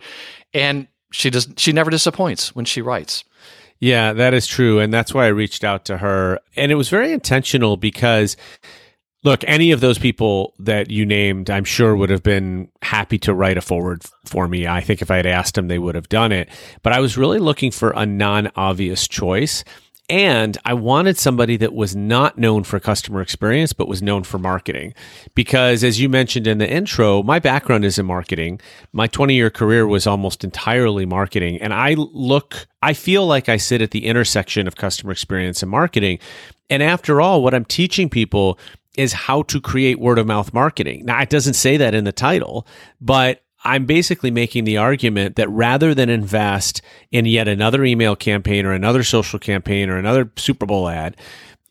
And 0.54 0.88
she 1.12 1.30
does, 1.30 1.48
she 1.58 1.72
never 1.72 1.90
disappoints 1.90 2.56
when 2.56 2.66
she 2.66 2.82
writes. 2.82 3.24
Yeah, 3.80 4.14
that 4.14 4.34
is 4.34 4.48
true. 4.48 4.80
And 4.80 4.94
that's 4.94 5.14
why 5.14 5.26
I 5.26 5.30
reached 5.30 5.64
out 5.64 5.86
to 5.86 5.98
her. 5.98 6.40
And 6.56 6.72
it 6.72 6.76
was 6.76 6.90
very 6.90 7.12
intentional 7.12 7.78
because, 7.78 8.38
look, 9.24 9.44
any 9.46 9.72
of 9.72 9.82
those 9.82 9.98
people 9.98 10.54
that 10.60 10.92
you 10.92 11.06
named, 11.06 11.50
I'm 11.50 11.66
sure 11.66 11.96
would 11.96 12.12
have 12.12 12.24
been 12.24 12.70
happy 12.84 13.18
to 13.20 13.34
write 13.34 13.58
a 13.58 13.62
forward 13.62 14.04
for 14.26 14.48
me. 14.48 14.68
I 14.68 14.82
think 14.82 15.02
if 15.02 15.10
I 15.10 15.18
had 15.18 15.26
asked 15.26 15.56
them, 15.56 15.68
they 15.68 15.80
would 15.80 15.96
have 15.96 16.10
done 16.10 16.32
it. 16.32 16.48
But 16.84 16.94
I 16.94 17.00
was 17.00 17.18
really 17.18 17.40
looking 17.40 17.72
for 17.72 17.90
a 17.92 18.06
non 18.06 18.52
obvious 18.56 19.08
choice. 19.08 19.64
And 20.10 20.58
I 20.66 20.74
wanted 20.74 21.18
somebody 21.18 21.56
that 21.58 21.74
was 21.74 21.96
not 21.96 22.38
known 22.38 22.64
for 22.64 22.80
customer 22.80 23.22
experience, 23.22 23.72
but 23.72 23.88
was 23.88 24.02
known 24.02 24.24
for 24.24 24.38
marketing. 24.38 24.94
Because 25.34 25.84
as 25.84 26.00
you 26.02 26.10
mentioned 26.10 26.46
in 26.46 26.58
the 26.58 26.70
intro, 26.70 27.24
my 27.24 27.40
background 27.40 27.86
is 27.86 27.98
in 27.98 28.06
marketing. 28.06 28.60
My 28.92 29.08
20 29.08 29.34
year 29.34 29.50
career 29.50 29.88
was 29.88 30.06
almost 30.06 30.44
entirely 30.44 31.06
marketing. 31.06 31.62
And 31.62 31.74
I 31.74 31.94
look, 31.94 32.68
I 32.82 32.94
feel 32.94 33.26
like 33.26 33.48
I 33.48 33.56
sit 33.56 33.82
at 33.82 33.92
the 33.92 34.06
intersection 34.06 34.68
of 34.68 34.76
customer 34.76 35.14
experience 35.14 35.64
and 35.64 35.72
marketing. 35.72 36.20
And 36.70 36.84
after 36.84 37.22
all, 37.22 37.42
what 37.42 37.54
I'm 37.54 37.66
teaching 37.66 38.10
people 38.10 38.60
is 38.98 39.14
how 39.14 39.44
to 39.44 39.60
create 39.62 40.00
word 40.00 40.20
of 40.20 40.28
mouth 40.28 40.54
marketing. 40.54 41.06
Now, 41.06 41.22
it 41.22 41.30
doesn't 41.30 41.56
say 41.56 41.78
that 41.78 41.96
in 41.96 42.04
the 42.04 42.12
title, 42.12 42.68
but 43.02 43.43
I'm 43.64 43.86
basically 43.86 44.32
making 44.32 44.66
the 44.66 44.78
argument 44.78 45.36
that 45.38 45.50
rather 45.50 45.94
than 45.94 46.10
invest 46.10 46.82
in 47.12 47.26
yet 47.26 47.48
another 47.48 47.84
email 47.84 48.16
campaign 48.16 48.66
or 48.66 48.74
another 48.74 49.04
social 49.04 49.40
campaign 49.40 49.90
or 49.90 49.98
another 49.98 50.32
Super 50.36 50.66
Bowl 50.66 50.90
ad, 50.90 51.16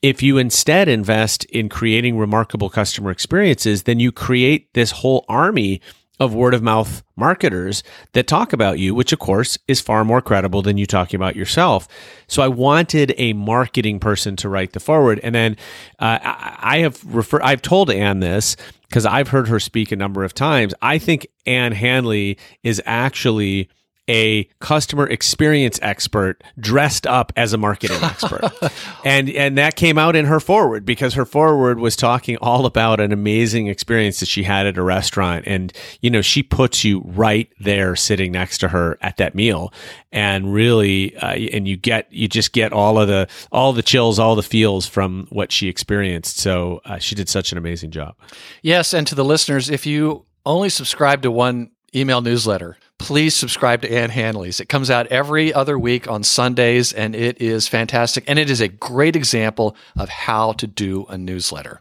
if 0.00 0.22
you 0.22 0.38
instead 0.38 0.88
invest 0.88 1.44
in 1.46 1.68
creating 1.68 2.18
remarkable 2.18 2.68
customer 2.68 3.11
experiences, 3.11 3.84
then 3.84 4.00
you 4.00 4.11
create 4.11 4.72
this 4.75 4.90
whole 4.90 5.25
army 5.28 5.80
of 6.22 6.34
word 6.34 6.54
of 6.54 6.62
mouth 6.62 7.02
marketers 7.16 7.82
that 8.12 8.26
talk 8.26 8.52
about 8.52 8.78
you, 8.78 8.94
which 8.94 9.12
of 9.12 9.18
course 9.18 9.58
is 9.66 9.80
far 9.80 10.04
more 10.04 10.20
credible 10.20 10.62
than 10.62 10.78
you 10.78 10.87
talking 10.87 11.16
about 11.16 11.34
yourself. 11.34 11.88
So 12.28 12.42
I 12.42 12.49
wanted 12.49 13.14
a 13.16 13.32
marketing 13.32 13.99
person 13.99 14.37
to 14.37 14.49
write 14.49 14.72
the 14.72 14.80
forward. 14.80 15.18
And 15.22 15.34
then 15.34 15.56
uh, 15.99 16.18
I, 16.22 16.78
have 16.78 17.02
referred. 17.04 17.42
I've 17.42 17.62
told 17.62 17.90
Ann 17.90 18.20
this 18.20 18.56
because 18.92 19.06
I've 19.06 19.28
heard 19.28 19.49
her 19.49 19.58
speak 19.58 19.90
a 19.90 19.96
number 19.96 20.22
of 20.22 20.34
times. 20.34 20.75
I 20.82 20.99
think 20.99 21.26
Ann 21.46 21.72
Handley 21.72 22.37
is 22.62 22.82
actually 22.84 23.70
a 24.12 24.45
customer 24.61 25.09
experience 25.09 25.78
expert 25.81 26.45
dressed 26.59 27.07
up 27.07 27.33
as 27.35 27.54
a 27.54 27.59
marketing 27.59 27.97
expert. 28.02 28.42
and 29.04 29.31
and 29.31 29.57
that 29.57 29.75
came 29.75 29.97
out 29.97 30.14
in 30.14 30.26
her 30.26 30.38
forward 30.38 30.85
because 30.85 31.14
her 31.14 31.25
forward 31.25 31.81
was 31.81 31.97
talking 31.97 32.37
all 32.42 32.66
about 32.66 33.00
an 33.00 33.11
amazing 33.11 33.69
experience 33.69 34.21
that 34.21 34.26
she 34.26 34.42
had 34.42 34.66
at 34.66 34.76
a 34.76 34.83
restaurant. 34.83 35.45
And 35.49 35.73
you 36.02 36.11
know 36.11 36.21
she 36.21 36.42
puts 36.42 36.85
you 36.85 37.00
right 37.07 37.50
there 37.59 37.97
sitting 37.97 38.33
next 38.33 38.59
to 38.59 38.69
her 38.69 38.99
at 39.00 39.16
that 39.16 39.35
meal. 39.35 39.73
And 40.12 40.52
really 40.52 41.16
uh, 41.16 41.33
and 41.33 41.66
you 41.66 41.78
get 41.78 42.12
you 42.12 42.28
just 42.28 42.52
get 42.52 42.73
all 42.75 42.99
of 42.99 43.09
the 43.09 43.26
all 43.50 43.73
the 43.73 43.83
chills 43.83 44.19
all 44.19 44.37
the 44.37 44.42
feels 44.42 44.87
from 44.87 45.26
what 45.31 45.50
she 45.50 45.69
experienced. 45.69 46.38
So 46.38 46.83
uh, 46.85 46.99
she 46.99 47.14
did 47.14 47.31
such 47.31 47.50
an 47.50 47.57
amazing 47.57 47.92
job. 47.92 48.14
Yes, 48.61 48.92
and 48.92 49.07
to 49.07 49.14
the 49.14 49.25
listeners, 49.25 49.71
if 49.71 49.87
you 49.87 50.26
only 50.45 50.69
subscribe 50.69 51.23
to 51.23 51.31
one 51.31 51.71
email 51.95 52.21
newsletter, 52.21 52.76
please 53.02 53.35
subscribe 53.35 53.82
to 53.82 53.92
Ann 53.92 54.11
Handley's. 54.11 54.61
It 54.61 54.68
comes 54.68 54.90
out 54.90 55.06
every 55.09 55.52
other 55.52 55.78
week 55.78 56.09
on 56.09 56.23
Sundays, 56.23 56.92
and 56.92 57.14
it 57.14 57.40
is 57.40 57.68
fantastic. 57.68 58.25
And 58.28 58.38
it 58.38 58.49
is 58.49 58.61
a 58.61 58.68
great 58.68 59.16
example 59.16 59.76
of 59.97 60.09
how 60.09 60.52
to 60.52 60.66
do 60.66 61.06
a 61.09 61.18
newsletter. 61.18 61.80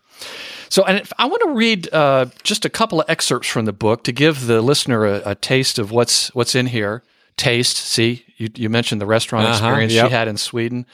So, 0.69 0.83
and 0.83 1.07
I 1.17 1.25
want 1.25 1.41
to 1.43 1.51
read 1.51 1.93
uh, 1.93 2.25
just 2.43 2.65
a 2.65 2.69
couple 2.69 2.99
of 2.99 3.09
excerpts 3.09 3.47
from 3.47 3.65
the 3.65 3.73
book 3.73 4.03
to 4.05 4.11
give 4.11 4.47
the 4.47 4.61
listener 4.61 5.05
a, 5.05 5.21
a 5.25 5.35
taste 5.35 5.79
of 5.79 5.91
what's 5.91 6.33
what's 6.33 6.55
in 6.55 6.67
here. 6.67 7.03
Taste, 7.37 7.77
see, 7.77 8.25
you, 8.37 8.49
you 8.55 8.69
mentioned 8.69 8.99
the 9.01 9.05
restaurant 9.05 9.45
Uh-huh, 9.47 9.55
experience 9.55 9.93
yep. 9.93 10.07
she 10.07 10.11
had 10.13 10.27
in 10.27 10.37
Sweden. 10.37 10.85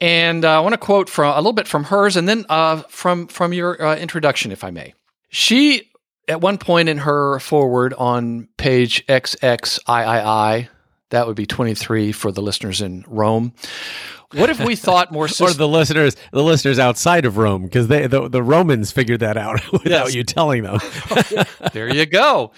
And 0.00 0.44
uh, 0.44 0.56
I 0.56 0.60
want 0.60 0.72
to 0.72 0.78
quote 0.78 1.10
from 1.10 1.32
a 1.34 1.36
little 1.36 1.52
bit 1.52 1.68
from 1.68 1.84
hers, 1.84 2.16
and 2.16 2.28
then 2.28 2.46
uh, 2.48 2.82
from 2.88 3.26
from 3.26 3.52
your 3.52 3.80
uh, 3.82 3.96
introduction, 3.96 4.52
if 4.52 4.64
I 4.64 4.70
may. 4.70 4.94
She, 5.28 5.89
at 6.30 6.40
one 6.40 6.56
point 6.58 6.88
in 6.88 6.98
her 6.98 7.38
forward 7.40 7.92
on 7.94 8.48
page 8.56 9.04
XXIII, 9.10 10.68
that 11.10 11.26
would 11.26 11.36
be 11.36 11.46
twenty 11.46 11.74
three 11.74 12.12
for 12.12 12.32
the 12.32 12.40
listeners 12.40 12.80
in 12.80 13.04
Rome. 13.08 13.52
What 14.32 14.48
if 14.48 14.60
we 14.60 14.76
thought 14.76 15.10
more? 15.10 15.24
or 15.26 15.28
sys- 15.28 15.56
the 15.56 15.66
listeners, 15.66 16.16
the 16.32 16.42
listeners 16.42 16.78
outside 16.78 17.24
of 17.24 17.36
Rome, 17.36 17.64
because 17.64 17.88
they 17.88 18.06
the, 18.06 18.28
the 18.28 18.42
Romans 18.42 18.92
figured 18.92 19.20
that 19.20 19.36
out 19.36 19.60
without 19.72 20.06
Yes. 20.06 20.14
you 20.14 20.22
telling 20.24 20.62
them. 20.62 20.78
there 21.72 21.92
you 21.92 22.06
go. 22.06 22.52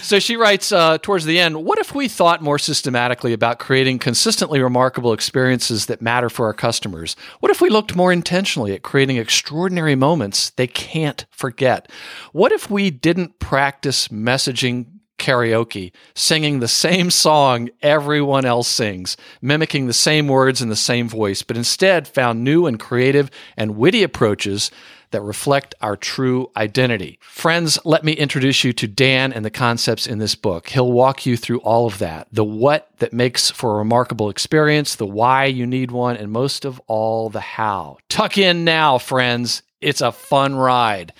So 0.00 0.18
she 0.18 0.36
writes 0.36 0.72
uh, 0.72 0.98
towards 0.98 1.24
the 1.24 1.38
end 1.38 1.64
What 1.64 1.78
if 1.78 1.94
we 1.94 2.08
thought 2.08 2.42
more 2.42 2.58
systematically 2.58 3.32
about 3.32 3.58
creating 3.58 3.98
consistently 3.98 4.60
remarkable 4.60 5.12
experiences 5.12 5.86
that 5.86 6.02
matter 6.02 6.28
for 6.28 6.46
our 6.46 6.54
customers? 6.54 7.16
What 7.40 7.50
if 7.50 7.60
we 7.60 7.70
looked 7.70 7.96
more 7.96 8.12
intentionally 8.12 8.74
at 8.74 8.82
creating 8.82 9.16
extraordinary 9.16 9.94
moments 9.94 10.50
they 10.50 10.66
can't 10.66 11.24
forget? 11.30 11.90
What 12.32 12.52
if 12.52 12.70
we 12.70 12.90
didn't 12.90 13.38
practice 13.38 14.08
messaging 14.08 14.86
karaoke, 15.22 15.92
singing 16.14 16.58
the 16.58 16.68
same 16.68 17.10
song 17.10 17.70
everyone 17.80 18.44
else 18.44 18.68
sings, 18.68 19.16
mimicking 19.40 19.86
the 19.86 19.92
same 19.92 20.26
words 20.26 20.60
in 20.60 20.68
the 20.68 20.76
same 20.76 21.08
voice, 21.08 21.42
but 21.42 21.56
instead 21.56 22.08
found 22.08 22.42
new 22.42 22.66
and 22.66 22.80
creative 22.80 23.30
and 23.56 23.76
witty 23.76 24.02
approaches 24.02 24.70
that 25.12 25.22
reflect 25.22 25.74
our 25.80 25.96
true 25.96 26.50
identity. 26.56 27.18
Friends, 27.22 27.78
let 27.84 28.04
me 28.04 28.12
introduce 28.12 28.64
you 28.64 28.72
to 28.74 28.86
Dan 28.86 29.32
and 29.32 29.44
the 29.44 29.50
concepts 29.50 30.06
in 30.06 30.18
this 30.18 30.34
book. 30.34 30.68
He'll 30.68 30.92
walk 30.92 31.24
you 31.24 31.36
through 31.36 31.60
all 31.60 31.86
of 31.86 31.98
that 31.98 32.28
the 32.32 32.44
what 32.44 32.88
that 32.98 33.12
makes 33.12 33.50
for 33.50 33.74
a 33.74 33.78
remarkable 33.78 34.28
experience, 34.28 34.96
the 34.96 35.06
why 35.06 35.44
you 35.44 35.66
need 35.66 35.90
one, 35.90 36.16
and 36.16 36.30
most 36.32 36.64
of 36.64 36.80
all, 36.86 37.30
the 37.30 37.40
how. 37.40 37.98
Tuck 38.08 38.38
in 38.38 38.64
now, 38.64 38.98
friends. 38.98 39.62
It's 39.80 40.00
a 40.00 40.12
fun 40.12 40.54
ride. 40.54 41.12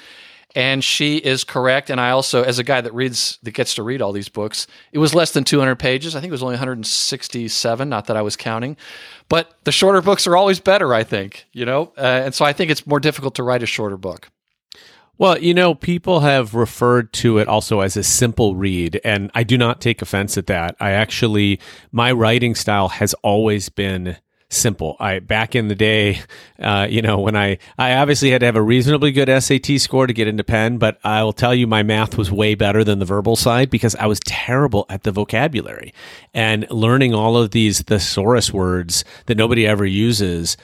And 0.55 0.85
she 0.85 1.17
is 1.17 1.45
correct. 1.45 1.89
And 1.89 2.01
I 2.01 2.11
also, 2.11 2.43
as 2.43 2.59
a 2.59 2.65
guy 2.65 2.81
that 2.81 2.93
reads, 2.93 3.39
that 3.43 3.53
gets 3.53 3.75
to 3.77 3.83
read 3.83 4.03
all 4.03 4.13
these 4.13 4.29
books, 4.29 4.67
it 4.93 4.99
was 4.99 5.15
less 5.15 5.33
than 5.33 5.45
200 5.45 5.77
pages. 5.77 6.15
I 6.15 6.21
think 6.21 6.31
it 6.31 6.33
was 6.33 6.43
only 6.43 6.55
167, 6.55 7.89
not 7.89 8.07
that 8.07 8.17
I 8.17 8.23
was 8.23 8.37
counting. 8.37 8.77
But 9.29 9.55
the 9.65 9.73
shorter 9.73 10.03
books 10.03 10.27
are 10.27 10.37
always 10.37 10.61
better, 10.61 10.93
I 10.93 11.05
think, 11.05 11.47
you 11.53 11.65
know? 11.65 11.93
Uh, 11.97 12.23
and 12.25 12.35
so 12.35 12.45
I 12.45 12.53
think 12.53 12.71
it's 12.71 12.87
more 12.87 13.01
difficult 13.01 13.35
to 13.37 13.43
write 13.43 13.63
a 13.63 13.67
shorter 13.67 13.97
book. 13.97 14.31
Well, 15.19 15.39
you 15.39 15.55
know, 15.55 15.75
people 15.75 16.21
have 16.21 16.55
referred 16.55 17.13
to 17.15 17.39
it 17.39 17.47
also 17.47 17.81
as 17.81 17.97
a 17.97 18.03
simple 18.03 18.57
read, 18.57 19.01
and 19.05 19.31
I 19.35 19.45
do 19.45 19.57
not 19.57 19.81
take 19.81 20.03
offense 20.03 20.37
at 20.37 20.49
that. 20.49 20.75
I 20.81 20.91
actually, 20.91 21.61
my 21.93 22.11
writing 22.13 22.55
style 22.55 22.89
has 22.89 23.15
always 23.23 23.69
been 23.69 24.17
simple. 24.53 24.97
I 25.01 25.19
back 25.19 25.55
in 25.55 25.69
the 25.69 25.75
day, 25.75 26.21
uh, 26.59 26.87
you 26.89 27.03
know, 27.03 27.19
when 27.19 27.37
I 27.37 27.59
I 27.79 27.95
obviously 27.95 28.31
had 28.31 28.41
to 28.41 28.47
have 28.47 28.57
a 28.57 28.63
reasonably 28.63 29.13
good 29.13 29.29
SAT 29.43 29.81
score 29.81 30.07
to 30.07 30.13
get 30.13 30.29
into 30.29 30.45
Penn, 30.45 30.79
but 30.79 30.99
I 31.05 31.23
will 31.23 31.33
tell 31.33 31.55
you, 31.55 31.67
my 31.67 31.83
math 31.83 32.17
was 32.17 32.31
way 32.31 32.55
better 32.55 32.85
than 32.85 32.99
the 32.99 33.05
verbal 33.05 33.37
side 33.37 33.71
because 33.71 33.95
I 33.97 34.07
was 34.07 34.21
terrible 34.21 34.87
at 34.89 35.03
the 35.03 35.13
vocabulary 35.13 35.93
and 36.35 36.71
learning 36.71 37.15
all 37.15 37.37
of 37.37 37.51
these 37.51 37.83
thesaurus 37.83 38.53
words 38.53 39.05
that 39.27 39.37
nobody 39.37 39.67
ever 39.67 39.87
uses. 39.87 40.57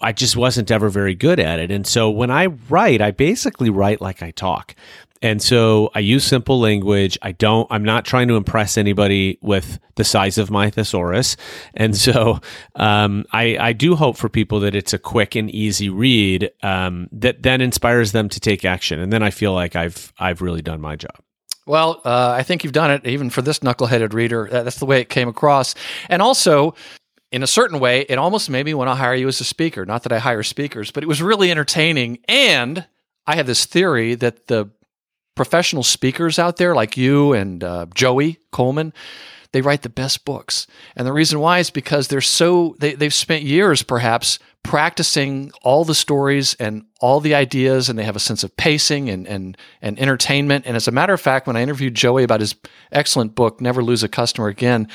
I 0.00 0.12
just 0.12 0.36
wasn't 0.36 0.70
ever 0.70 0.88
very 0.88 1.14
good 1.14 1.40
at 1.40 1.58
it. 1.58 1.70
And 1.70 1.86
so 1.86 2.08
when 2.08 2.30
I 2.30 2.46
write, 2.46 3.02
I 3.02 3.10
basically 3.10 3.68
write 3.68 4.00
like 4.00 4.22
I 4.22 4.30
talk. 4.30 4.76
And 5.22 5.42
so 5.42 5.90
I 5.94 6.00
use 6.00 6.24
simple 6.24 6.60
language. 6.60 7.18
I 7.22 7.32
don't, 7.32 7.66
I'm 7.70 7.84
not 7.84 8.04
trying 8.04 8.28
to 8.28 8.36
impress 8.36 8.76
anybody 8.76 9.38
with 9.40 9.78
the 9.94 10.04
size 10.04 10.38
of 10.38 10.50
my 10.50 10.70
thesaurus. 10.70 11.36
And 11.74 11.96
so 11.96 12.40
um, 12.74 13.24
I, 13.32 13.56
I 13.58 13.72
do 13.72 13.96
hope 13.96 14.16
for 14.16 14.28
people 14.28 14.60
that 14.60 14.74
it's 14.74 14.92
a 14.92 14.98
quick 14.98 15.34
and 15.34 15.50
easy 15.50 15.88
read 15.88 16.50
um, 16.62 17.08
that 17.12 17.42
then 17.42 17.60
inspires 17.60 18.12
them 18.12 18.28
to 18.28 18.40
take 18.40 18.64
action. 18.64 19.00
And 19.00 19.12
then 19.12 19.22
I 19.22 19.30
feel 19.30 19.52
like 19.52 19.74
I've, 19.74 20.12
I've 20.18 20.42
really 20.42 20.62
done 20.62 20.80
my 20.80 20.96
job. 20.96 21.16
Well, 21.66 22.00
uh, 22.04 22.30
I 22.30 22.42
think 22.44 22.62
you've 22.62 22.72
done 22.72 22.92
it 22.92 23.06
even 23.06 23.28
for 23.28 23.42
this 23.42 23.58
knuckleheaded 23.58 24.12
reader. 24.12 24.48
That's 24.50 24.78
the 24.78 24.86
way 24.86 25.00
it 25.00 25.08
came 25.08 25.28
across. 25.28 25.74
And 26.08 26.22
also, 26.22 26.74
in 27.32 27.42
a 27.42 27.46
certain 27.46 27.80
way, 27.80 28.02
it 28.02 28.18
almost 28.18 28.48
made 28.48 28.66
me 28.66 28.74
want 28.74 28.88
to 28.88 28.94
hire 28.94 29.14
you 29.14 29.26
as 29.26 29.40
a 29.40 29.44
speaker. 29.44 29.84
Not 29.84 30.04
that 30.04 30.12
I 30.12 30.20
hire 30.20 30.44
speakers, 30.44 30.92
but 30.92 31.02
it 31.02 31.06
was 31.06 31.20
really 31.20 31.50
entertaining. 31.50 32.18
And 32.28 32.86
I 33.26 33.34
have 33.34 33.46
this 33.48 33.64
theory 33.64 34.14
that 34.14 34.46
the 34.46 34.70
professional 35.36 35.84
speakers 35.84 36.40
out 36.40 36.56
there, 36.56 36.74
like 36.74 36.96
you 36.96 37.32
and 37.32 37.62
uh, 37.62 37.86
Joey 37.94 38.40
Coleman, 38.50 38.92
they 39.52 39.60
write 39.62 39.82
the 39.82 39.88
best 39.88 40.24
books. 40.24 40.66
And 40.96 41.06
the 41.06 41.12
reason 41.12 41.38
why 41.38 41.60
is 41.60 41.70
because 41.70 42.08
they're 42.08 42.20
so, 42.20 42.74
they, 42.80 42.94
they've 42.94 43.14
spent 43.14 43.44
years 43.44 43.82
perhaps 43.82 44.40
practicing 44.64 45.52
all 45.62 45.84
the 45.84 45.94
stories 45.94 46.54
and 46.54 46.84
all 47.00 47.20
the 47.20 47.34
ideas, 47.34 47.88
and 47.88 47.96
they 47.96 48.04
have 48.04 48.16
a 48.16 48.20
sense 48.20 48.42
of 48.42 48.56
pacing 48.56 49.08
and, 49.08 49.26
and, 49.28 49.56
and 49.80 49.98
entertainment. 50.00 50.66
And 50.66 50.74
as 50.74 50.88
a 50.88 50.92
matter 50.92 51.12
of 51.12 51.20
fact, 51.20 51.46
when 51.46 51.56
I 51.56 51.62
interviewed 51.62 51.94
Joey 51.94 52.24
about 52.24 52.40
his 52.40 52.56
excellent 52.90 53.36
book, 53.36 53.60
Never 53.60 53.82
Lose 53.82 54.02
a 54.02 54.08
Customer 54.08 54.48
Again, 54.48 54.88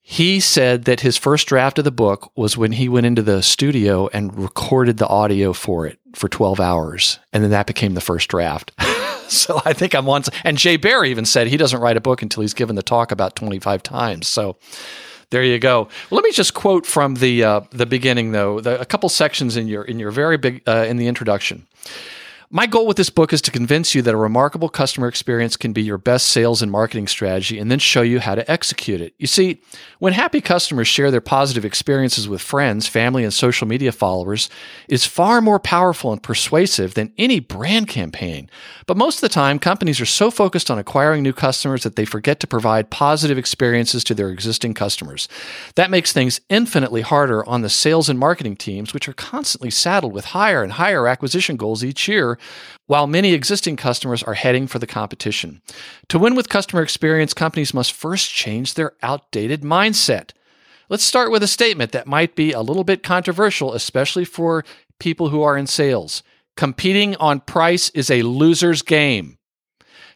he 0.00 0.40
said 0.40 0.84
that 0.84 1.00
his 1.00 1.16
first 1.16 1.46
draft 1.46 1.78
of 1.78 1.84
the 1.84 1.90
book 1.90 2.32
was 2.36 2.56
when 2.56 2.72
he 2.72 2.88
went 2.88 3.06
into 3.06 3.22
the 3.22 3.42
studio 3.42 4.08
and 4.08 4.36
recorded 4.38 4.96
the 4.96 5.06
audio 5.06 5.52
for 5.52 5.86
it 5.86 5.98
for 6.14 6.28
12 6.28 6.60
hours. 6.60 7.18
And 7.32 7.42
then 7.42 7.50
that 7.50 7.66
became 7.66 7.94
the 7.94 8.00
first 8.00 8.28
draft. 8.28 8.72
so 9.46 9.60
I 9.64 9.72
think 9.72 9.94
I'm 9.94 10.06
once, 10.06 10.28
and 10.44 10.58
Jay 10.58 10.76
Baer 10.76 11.04
even 11.04 11.24
said 11.24 11.46
he 11.46 11.56
doesn't 11.56 11.80
write 11.80 11.96
a 11.96 12.00
book 12.00 12.22
until 12.22 12.40
he's 12.40 12.54
given 12.54 12.74
the 12.76 12.82
talk 12.82 13.12
about 13.12 13.36
25 13.36 13.82
times. 13.82 14.28
So 14.28 14.56
there 15.30 15.44
you 15.44 15.58
go. 15.60 15.88
Well, 16.10 16.18
let 16.18 16.24
me 16.24 16.32
just 16.32 16.54
quote 16.54 16.84
from 16.84 17.14
the 17.14 17.44
uh, 17.44 17.60
the 17.70 17.86
beginning, 17.86 18.32
though, 18.32 18.60
the, 18.60 18.80
a 18.80 18.84
couple 18.84 19.08
sections 19.08 19.56
in 19.56 19.68
your 19.68 19.84
in 19.84 20.00
your 20.00 20.10
very 20.10 20.36
big 20.36 20.62
uh, 20.66 20.84
in 20.88 20.96
the 20.96 21.06
introduction. 21.06 21.66
My 22.52 22.66
goal 22.66 22.84
with 22.84 22.96
this 22.96 23.10
book 23.10 23.32
is 23.32 23.40
to 23.42 23.52
convince 23.52 23.94
you 23.94 24.02
that 24.02 24.12
a 24.12 24.16
remarkable 24.16 24.68
customer 24.68 25.06
experience 25.06 25.56
can 25.56 25.72
be 25.72 25.82
your 25.82 25.98
best 25.98 26.26
sales 26.26 26.62
and 26.62 26.72
marketing 26.72 27.06
strategy 27.06 27.60
and 27.60 27.70
then 27.70 27.78
show 27.78 28.02
you 28.02 28.18
how 28.18 28.34
to 28.34 28.50
execute 28.50 29.00
it. 29.00 29.14
You 29.18 29.28
see, 29.28 29.62
when 30.00 30.14
happy 30.14 30.40
customers 30.40 30.88
share 30.88 31.12
their 31.12 31.20
positive 31.20 31.64
experiences 31.64 32.28
with 32.28 32.40
friends, 32.40 32.88
family, 32.88 33.22
and 33.22 33.32
social 33.32 33.68
media 33.68 33.92
followers, 33.92 34.50
it's 34.88 35.06
far 35.06 35.40
more 35.40 35.60
powerful 35.60 36.10
and 36.10 36.20
persuasive 36.20 36.94
than 36.94 37.12
any 37.16 37.38
brand 37.38 37.86
campaign. 37.86 38.50
But 38.84 38.96
most 38.96 39.18
of 39.18 39.20
the 39.20 39.28
time, 39.28 39.60
companies 39.60 40.00
are 40.00 40.04
so 40.04 40.28
focused 40.28 40.72
on 40.72 40.78
acquiring 40.80 41.22
new 41.22 41.32
customers 41.32 41.84
that 41.84 41.94
they 41.94 42.04
forget 42.04 42.40
to 42.40 42.48
provide 42.48 42.90
positive 42.90 43.38
experiences 43.38 44.02
to 44.02 44.14
their 44.14 44.30
existing 44.30 44.74
customers. 44.74 45.28
That 45.76 45.88
makes 45.92 46.12
things 46.12 46.40
infinitely 46.48 47.02
harder 47.02 47.48
on 47.48 47.62
the 47.62 47.70
sales 47.70 48.08
and 48.08 48.18
marketing 48.18 48.56
teams, 48.56 48.92
which 48.92 49.08
are 49.08 49.12
constantly 49.12 49.70
saddled 49.70 50.12
with 50.12 50.24
higher 50.24 50.64
and 50.64 50.72
higher 50.72 51.06
acquisition 51.06 51.56
goals 51.56 51.84
each 51.84 52.08
year 52.08 52.38
while 52.86 53.06
many 53.06 53.32
existing 53.32 53.76
customers 53.76 54.22
are 54.22 54.34
heading 54.34 54.66
for 54.66 54.78
the 54.78 54.86
competition. 54.86 55.62
To 56.08 56.18
win 56.18 56.34
with 56.34 56.48
customer 56.48 56.82
experience, 56.82 57.34
companies 57.34 57.74
must 57.74 57.92
first 57.92 58.30
change 58.30 58.74
their 58.74 58.92
outdated 59.02 59.62
mindset. 59.62 60.30
Let's 60.88 61.04
start 61.04 61.30
with 61.30 61.42
a 61.42 61.48
statement 61.48 61.92
that 61.92 62.06
might 62.06 62.34
be 62.34 62.52
a 62.52 62.62
little 62.62 62.84
bit 62.84 63.02
controversial, 63.02 63.74
especially 63.74 64.24
for 64.24 64.64
people 64.98 65.28
who 65.28 65.42
are 65.42 65.56
in 65.56 65.66
sales. 65.66 66.22
Competing 66.56 67.16
on 67.16 67.40
price 67.40 67.90
is 67.90 68.10
a 68.10 68.22
loser's 68.22 68.82
game. 68.82 69.38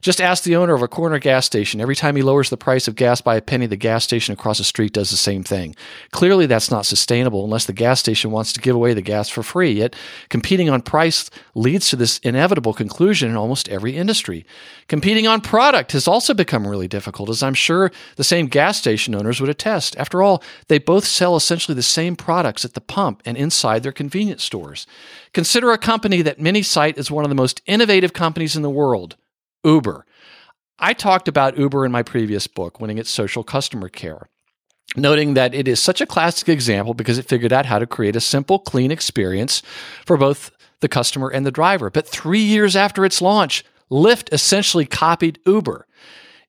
Just 0.04 0.20
ask 0.20 0.44
the 0.44 0.56
owner 0.56 0.74
of 0.74 0.82
a 0.82 0.86
corner 0.86 1.18
gas 1.18 1.46
station. 1.46 1.80
Every 1.80 1.96
time 1.96 2.14
he 2.14 2.20
lowers 2.20 2.50
the 2.50 2.58
price 2.58 2.86
of 2.86 2.94
gas 2.94 3.22
by 3.22 3.36
a 3.36 3.40
penny, 3.40 3.64
the 3.64 3.74
gas 3.74 4.04
station 4.04 4.34
across 4.34 4.58
the 4.58 4.64
street 4.64 4.92
does 4.92 5.08
the 5.08 5.16
same 5.16 5.42
thing. 5.42 5.74
Clearly, 6.10 6.44
that's 6.44 6.70
not 6.70 6.84
sustainable 6.84 7.42
unless 7.42 7.64
the 7.64 7.72
gas 7.72 8.00
station 8.00 8.30
wants 8.30 8.52
to 8.52 8.60
give 8.60 8.76
away 8.76 8.92
the 8.92 9.00
gas 9.00 9.30
for 9.30 9.42
free. 9.42 9.70
Yet, 9.70 9.96
competing 10.28 10.68
on 10.68 10.82
price 10.82 11.30
leads 11.54 11.88
to 11.88 11.96
this 11.96 12.18
inevitable 12.18 12.74
conclusion 12.74 13.30
in 13.30 13.36
almost 13.38 13.66
every 13.70 13.96
industry. 13.96 14.44
Competing 14.88 15.26
on 15.26 15.40
product 15.40 15.92
has 15.92 16.06
also 16.06 16.34
become 16.34 16.66
really 16.66 16.86
difficult, 16.86 17.30
as 17.30 17.42
I'm 17.42 17.54
sure 17.54 17.90
the 18.16 18.24
same 18.24 18.48
gas 18.48 18.76
station 18.76 19.14
owners 19.14 19.40
would 19.40 19.48
attest. 19.48 19.96
After 19.96 20.22
all, 20.22 20.42
they 20.68 20.78
both 20.78 21.06
sell 21.06 21.34
essentially 21.34 21.74
the 21.74 21.82
same 21.82 22.14
products 22.14 22.66
at 22.66 22.74
the 22.74 22.82
pump 22.82 23.22
and 23.24 23.38
inside 23.38 23.82
their 23.82 23.90
convenience 23.90 24.44
stores. 24.44 24.86
Consider 25.32 25.72
a 25.72 25.78
company 25.78 26.20
that 26.20 26.38
many 26.38 26.62
cite 26.62 26.98
as 26.98 27.10
one 27.10 27.24
of 27.24 27.30
the 27.30 27.34
most 27.34 27.62
innovative 27.64 28.12
companies 28.12 28.54
in 28.54 28.60
the 28.60 28.68
world. 28.68 29.16
Uber. 29.64 30.04
I 30.78 30.92
talked 30.92 31.28
about 31.28 31.56
Uber 31.56 31.86
in 31.86 31.92
my 31.92 32.02
previous 32.02 32.46
book, 32.46 32.80
Winning 32.80 32.98
at 32.98 33.06
Social 33.06 33.44
Customer 33.44 33.88
Care, 33.88 34.28
noting 34.96 35.34
that 35.34 35.54
it 35.54 35.66
is 35.68 35.80
such 35.80 36.00
a 36.00 36.06
classic 36.06 36.48
example 36.48 36.94
because 36.94 37.16
it 37.16 37.28
figured 37.28 37.52
out 37.52 37.66
how 37.66 37.78
to 37.78 37.86
create 37.86 38.16
a 38.16 38.20
simple, 38.20 38.58
clean 38.58 38.90
experience 38.90 39.62
for 40.04 40.16
both 40.16 40.50
the 40.80 40.88
customer 40.88 41.28
and 41.28 41.46
the 41.46 41.50
driver. 41.52 41.90
But 41.90 42.08
three 42.08 42.42
years 42.42 42.76
after 42.76 43.04
its 43.04 43.22
launch, 43.22 43.64
Lyft 43.90 44.32
essentially 44.32 44.84
copied 44.84 45.38
Uber. 45.46 45.86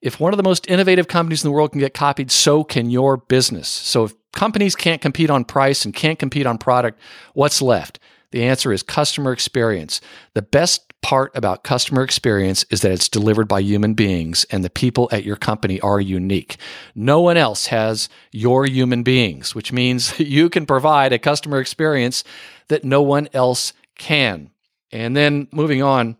if 0.05 0.19
one 0.19 0.31
of 0.31 0.37
the 0.37 0.43
most 0.43 0.69
innovative 0.69 1.07
companies 1.07 1.43
in 1.43 1.49
the 1.49 1.51
world 1.51 1.71
can 1.71 1.79
get 1.79 1.95
copied, 1.95 2.29
so 2.29 2.63
can 2.63 2.91
your 2.91 3.17
business. 3.17 3.67
So 3.67 4.03
if 4.05 4.13
companies 4.33 4.75
can't 4.75 5.01
compete 5.01 5.31
on 5.31 5.43
price 5.45 5.83
and 5.83 5.95
can't 5.95 6.19
compete 6.19 6.45
on 6.45 6.59
product, 6.59 6.99
what's 7.33 7.59
left? 7.59 7.99
The 8.35 8.43
answer 8.43 8.73
is 8.73 8.83
customer 8.83 9.31
experience. 9.31 10.01
The 10.33 10.41
best 10.41 10.93
part 11.01 11.31
about 11.37 11.63
customer 11.63 12.03
experience 12.03 12.65
is 12.69 12.81
that 12.81 12.91
it's 12.91 13.07
delivered 13.07 13.47
by 13.47 13.61
human 13.61 13.93
beings 13.93 14.45
and 14.51 14.61
the 14.61 14.69
people 14.69 15.07
at 15.13 15.23
your 15.23 15.37
company 15.37 15.79
are 15.79 16.01
unique. 16.01 16.57
No 16.95 17.21
one 17.21 17.37
else 17.37 17.67
has 17.67 18.09
your 18.33 18.65
human 18.65 19.03
beings, 19.03 19.55
which 19.55 19.71
means 19.71 20.19
you 20.19 20.49
can 20.49 20.65
provide 20.65 21.13
a 21.13 21.17
customer 21.17 21.61
experience 21.61 22.25
that 22.67 22.83
no 22.83 23.01
one 23.01 23.29
else 23.31 23.71
can. 23.97 24.49
And 24.91 25.15
then 25.15 25.47
moving 25.53 25.81
on, 25.81 26.17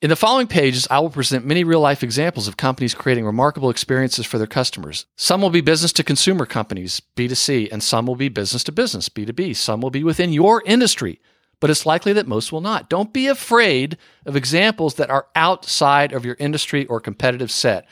in 0.00 0.10
the 0.10 0.14
following 0.14 0.46
pages, 0.46 0.86
I 0.92 1.00
will 1.00 1.10
present 1.10 1.44
many 1.44 1.64
real 1.64 1.80
life 1.80 2.04
examples 2.04 2.46
of 2.46 2.56
companies 2.56 2.94
creating 2.94 3.26
remarkable 3.26 3.68
experiences 3.68 4.26
for 4.26 4.38
their 4.38 4.46
customers. 4.46 5.06
Some 5.16 5.42
will 5.42 5.50
be 5.50 5.60
business 5.60 5.92
to 5.94 6.04
consumer 6.04 6.46
companies, 6.46 7.02
B2C, 7.16 7.72
and 7.72 7.82
some 7.82 8.06
will 8.06 8.14
be 8.14 8.28
business 8.28 8.62
to 8.62 8.70
business, 8.70 9.08
B2B. 9.08 9.56
Some 9.56 9.80
will 9.80 9.90
be 9.90 10.04
within 10.04 10.32
your 10.32 10.62
industry, 10.64 11.20
but 11.60 11.70
it's 11.70 11.86
likely 11.86 12.12
that 12.12 12.26
most 12.26 12.52
will 12.52 12.60
not. 12.60 12.88
Don't 12.88 13.12
be 13.12 13.26
afraid 13.26 13.96
of 14.24 14.36
examples 14.36 14.94
that 14.94 15.10
are 15.10 15.26
outside 15.34 16.12
of 16.12 16.24
your 16.24 16.36
industry 16.38 16.86
or 16.86 17.00
competitive 17.00 17.50
set. 17.50 17.86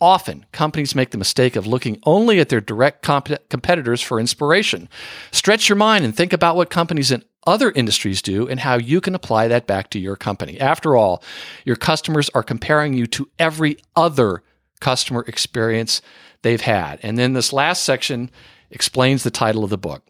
Often, 0.00 0.46
companies 0.50 0.96
make 0.96 1.10
the 1.10 1.18
mistake 1.18 1.54
of 1.54 1.66
looking 1.66 2.00
only 2.02 2.40
at 2.40 2.48
their 2.48 2.60
direct 2.60 3.02
comp- 3.02 3.48
competitors 3.48 4.00
for 4.00 4.18
inspiration. 4.18 4.88
Stretch 5.30 5.68
your 5.68 5.76
mind 5.76 6.04
and 6.04 6.16
think 6.16 6.32
about 6.32 6.56
what 6.56 6.70
companies 6.70 7.12
in 7.12 7.24
other 7.46 7.70
industries 7.70 8.20
do 8.20 8.48
and 8.48 8.60
how 8.60 8.76
you 8.76 9.00
can 9.00 9.14
apply 9.14 9.46
that 9.48 9.66
back 9.66 9.90
to 9.90 10.00
your 10.00 10.16
company. 10.16 10.60
After 10.60 10.96
all, 10.96 11.22
your 11.64 11.76
customers 11.76 12.28
are 12.34 12.42
comparing 12.42 12.94
you 12.94 13.06
to 13.08 13.28
every 13.38 13.76
other 13.94 14.42
customer 14.80 15.24
experience 15.28 16.02
they've 16.42 16.60
had. 16.60 16.98
And 17.02 17.16
then 17.16 17.32
this 17.32 17.52
last 17.52 17.84
section 17.84 18.30
explains 18.70 19.22
the 19.22 19.30
title 19.30 19.62
of 19.62 19.70
the 19.70 19.78
book. 19.78 20.02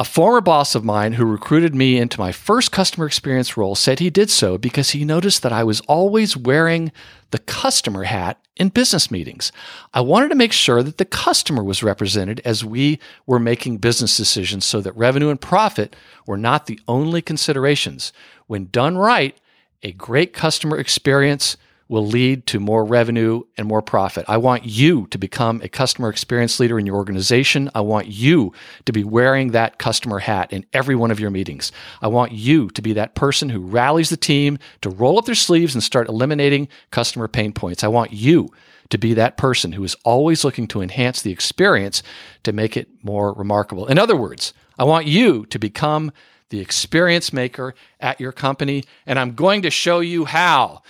A 0.00 0.04
former 0.04 0.40
boss 0.40 0.76
of 0.76 0.84
mine 0.84 1.14
who 1.14 1.24
recruited 1.24 1.74
me 1.74 1.96
into 1.98 2.20
my 2.20 2.30
first 2.30 2.70
customer 2.70 3.04
experience 3.04 3.56
role 3.56 3.74
said 3.74 3.98
he 3.98 4.10
did 4.10 4.30
so 4.30 4.56
because 4.56 4.90
he 4.90 5.04
noticed 5.04 5.42
that 5.42 5.52
I 5.52 5.64
was 5.64 5.80
always 5.82 6.36
wearing 6.36 6.92
the 7.32 7.40
customer 7.40 8.04
hat 8.04 8.40
in 8.54 8.68
business 8.68 9.10
meetings. 9.10 9.50
I 9.92 10.00
wanted 10.00 10.28
to 10.28 10.36
make 10.36 10.52
sure 10.52 10.84
that 10.84 10.98
the 10.98 11.04
customer 11.04 11.64
was 11.64 11.82
represented 11.82 12.40
as 12.44 12.64
we 12.64 13.00
were 13.26 13.40
making 13.40 13.78
business 13.78 14.16
decisions 14.16 14.64
so 14.64 14.80
that 14.82 14.96
revenue 14.96 15.30
and 15.30 15.40
profit 15.40 15.96
were 16.26 16.38
not 16.38 16.66
the 16.66 16.78
only 16.86 17.20
considerations. 17.20 18.12
When 18.46 18.68
done 18.70 18.96
right, 18.96 19.36
a 19.82 19.90
great 19.90 20.32
customer 20.32 20.78
experience 20.78 21.56
will 21.88 22.06
lead 22.06 22.46
to 22.46 22.60
more 22.60 22.84
revenue 22.84 23.42
and 23.56 23.66
more 23.66 23.80
profit. 23.80 24.24
I 24.28 24.36
want 24.36 24.64
you 24.64 25.06
to 25.08 25.18
become 25.18 25.60
a 25.62 25.68
customer 25.68 26.10
experience 26.10 26.60
leader 26.60 26.78
in 26.78 26.86
your 26.86 26.96
organization. 26.96 27.70
I 27.74 27.80
want 27.80 28.08
you 28.08 28.52
to 28.84 28.92
be 28.92 29.04
wearing 29.04 29.52
that 29.52 29.78
customer 29.78 30.18
hat 30.18 30.52
in 30.52 30.66
every 30.72 30.94
one 30.94 31.10
of 31.10 31.18
your 31.18 31.30
meetings. 31.30 31.72
I 32.02 32.08
want 32.08 32.32
you 32.32 32.68
to 32.70 32.82
be 32.82 32.92
that 32.92 33.14
person 33.14 33.48
who 33.48 33.60
rallies 33.60 34.10
the 34.10 34.16
team 34.16 34.58
to 34.82 34.90
roll 34.90 35.18
up 35.18 35.24
their 35.24 35.34
sleeves 35.34 35.74
and 35.74 35.82
start 35.82 36.08
eliminating 36.08 36.68
customer 36.90 37.26
pain 37.26 37.52
points. 37.52 37.82
I 37.82 37.88
want 37.88 38.12
you 38.12 38.50
to 38.90 38.98
be 38.98 39.14
that 39.14 39.36
person 39.36 39.72
who 39.72 39.84
is 39.84 39.96
always 40.04 40.44
looking 40.44 40.66
to 40.68 40.82
enhance 40.82 41.22
the 41.22 41.32
experience 41.32 42.02
to 42.42 42.52
make 42.52 42.76
it 42.76 42.88
more 43.02 43.32
remarkable. 43.32 43.86
In 43.86 43.98
other 43.98 44.16
words, 44.16 44.52
I 44.78 44.84
want 44.84 45.06
you 45.06 45.46
to 45.46 45.58
become 45.58 46.12
the 46.50 46.60
experience 46.60 47.32
maker 47.32 47.74
at 48.00 48.20
your 48.20 48.32
company, 48.32 48.84
and 49.06 49.18
I'm 49.18 49.34
going 49.34 49.62
to 49.62 49.70
show 49.70 50.00
you 50.00 50.24
how. 50.24 50.82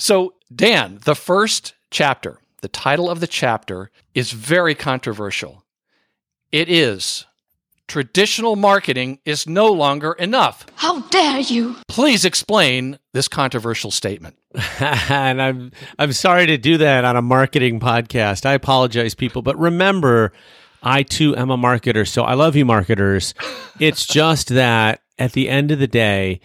So, 0.00 0.32
Dan, 0.52 0.98
the 1.04 1.14
first 1.14 1.74
chapter, 1.90 2.38
the 2.62 2.68
title 2.68 3.10
of 3.10 3.20
the 3.20 3.26
chapter 3.26 3.90
is 4.14 4.32
very 4.32 4.74
controversial. 4.74 5.62
It 6.50 6.70
is 6.70 7.26
Traditional 7.86 8.56
Marketing 8.56 9.18
is 9.26 9.46
No 9.46 9.66
Longer 9.66 10.12
Enough. 10.14 10.64
How 10.76 11.00
dare 11.08 11.40
you? 11.40 11.76
Please 11.86 12.24
explain 12.24 12.98
this 13.12 13.28
controversial 13.28 13.90
statement. 13.90 14.36
and 14.80 15.42
I'm 15.42 15.70
I'm 15.98 16.14
sorry 16.14 16.46
to 16.46 16.56
do 16.56 16.78
that 16.78 17.04
on 17.04 17.16
a 17.16 17.22
marketing 17.22 17.78
podcast. 17.78 18.46
I 18.46 18.54
apologize 18.54 19.14
people, 19.14 19.42
but 19.42 19.58
remember 19.58 20.32
I 20.82 21.02
too 21.02 21.36
am 21.36 21.50
a 21.50 21.58
marketer, 21.58 22.08
so 22.08 22.22
I 22.22 22.32
love 22.32 22.56
you 22.56 22.64
marketers. 22.64 23.34
It's 23.78 24.06
just 24.06 24.48
that 24.48 25.02
at 25.18 25.32
the 25.32 25.50
end 25.50 25.70
of 25.70 25.78
the 25.78 25.86
day, 25.86 26.40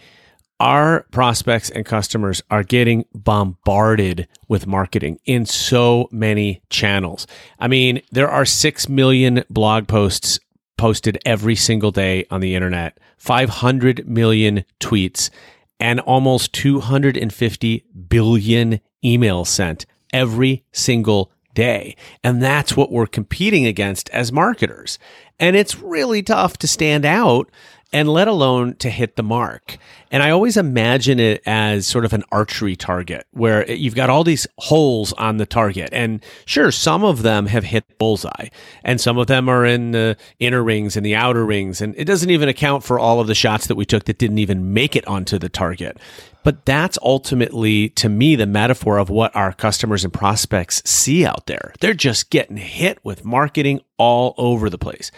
our 0.58 1.04
prospects 1.10 1.70
and 1.70 1.84
customers 1.84 2.42
are 2.50 2.62
getting 2.62 3.04
bombarded 3.14 4.26
with 4.48 4.66
marketing 4.66 5.18
in 5.24 5.44
so 5.44 6.08
many 6.10 6.62
channels. 6.70 7.26
I 7.58 7.68
mean, 7.68 8.00
there 8.10 8.30
are 8.30 8.44
6 8.44 8.88
million 8.88 9.44
blog 9.50 9.86
posts 9.86 10.38
posted 10.78 11.18
every 11.24 11.56
single 11.56 11.90
day 11.90 12.26
on 12.30 12.40
the 12.40 12.54
internet, 12.54 12.98
500 13.18 14.06
million 14.08 14.64
tweets, 14.80 15.30
and 15.78 16.00
almost 16.00 16.52
250 16.54 17.84
billion 18.08 18.80
emails 19.04 19.48
sent 19.48 19.86
every 20.12 20.64
single 20.72 21.30
day. 21.54 21.96
And 22.22 22.42
that's 22.42 22.76
what 22.76 22.92
we're 22.92 23.06
competing 23.06 23.66
against 23.66 24.08
as 24.10 24.32
marketers. 24.32 24.98
And 25.38 25.56
it's 25.56 25.80
really 25.80 26.22
tough 26.22 26.56
to 26.58 26.68
stand 26.68 27.04
out 27.04 27.50
and 27.92 28.08
let 28.08 28.28
alone 28.28 28.74
to 28.76 28.90
hit 28.90 29.16
the 29.16 29.22
mark. 29.22 29.78
And 30.10 30.22
I 30.22 30.30
always 30.30 30.56
imagine 30.56 31.20
it 31.20 31.42
as 31.46 31.86
sort 31.86 32.04
of 32.04 32.12
an 32.12 32.24
archery 32.32 32.76
target 32.76 33.26
where 33.30 33.70
you've 33.70 33.94
got 33.94 34.10
all 34.10 34.24
these 34.24 34.46
holes 34.58 35.12
on 35.14 35.36
the 35.36 35.46
target. 35.46 35.90
And 35.92 36.22
sure, 36.44 36.70
some 36.70 37.04
of 37.04 37.22
them 37.22 37.46
have 37.46 37.64
hit 37.64 37.98
bullseye 37.98 38.48
and 38.84 39.00
some 39.00 39.18
of 39.18 39.28
them 39.28 39.48
are 39.48 39.64
in 39.64 39.92
the 39.92 40.16
inner 40.38 40.62
rings 40.62 40.96
and 40.96 41.06
the 41.06 41.14
outer 41.14 41.44
rings. 41.44 41.80
And 41.80 41.94
it 41.96 42.04
doesn't 42.04 42.30
even 42.30 42.48
account 42.48 42.84
for 42.84 42.98
all 42.98 43.20
of 43.20 43.26
the 43.26 43.34
shots 43.34 43.66
that 43.68 43.76
we 43.76 43.84
took 43.84 44.04
that 44.04 44.18
didn't 44.18 44.38
even 44.38 44.72
make 44.72 44.96
it 44.96 45.06
onto 45.06 45.38
the 45.38 45.48
target. 45.48 45.98
But 46.46 46.64
that's 46.64 46.96
ultimately, 47.02 47.88
to 47.90 48.08
me, 48.08 48.36
the 48.36 48.46
metaphor 48.46 48.98
of 48.98 49.10
what 49.10 49.34
our 49.34 49.52
customers 49.52 50.04
and 50.04 50.12
prospects 50.12 50.80
see 50.84 51.26
out 51.26 51.46
there. 51.46 51.72
They're 51.80 51.92
just 51.92 52.30
getting 52.30 52.56
hit 52.56 53.00
with 53.02 53.24
marketing 53.24 53.80
all 53.98 54.32
over 54.38 54.70
the 54.70 54.78
place. 54.78 55.10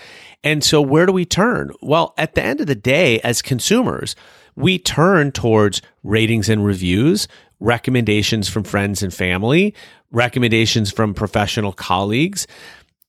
And 0.45 0.63
so, 0.63 0.81
where 0.81 1.07
do 1.07 1.13
we 1.13 1.25
turn? 1.25 1.73
Well, 1.83 2.15
at 2.17 2.35
the 2.35 2.45
end 2.45 2.61
of 2.61 2.67
the 2.67 2.75
day, 2.75 3.21
as 3.21 3.43
consumers, 3.43 4.15
we 4.55 4.79
turn 4.79 5.33
towards 5.33 5.83
ratings 6.03 6.49
and 6.49 6.65
reviews, 6.65 7.29
recommendations 7.61 8.49
from 8.49 8.65
friends 8.65 9.03
and 9.03 9.13
family, 9.13 9.75
recommendations 10.11 10.91
from 10.93 11.15
professional 11.15 11.73
colleagues, 11.73 12.47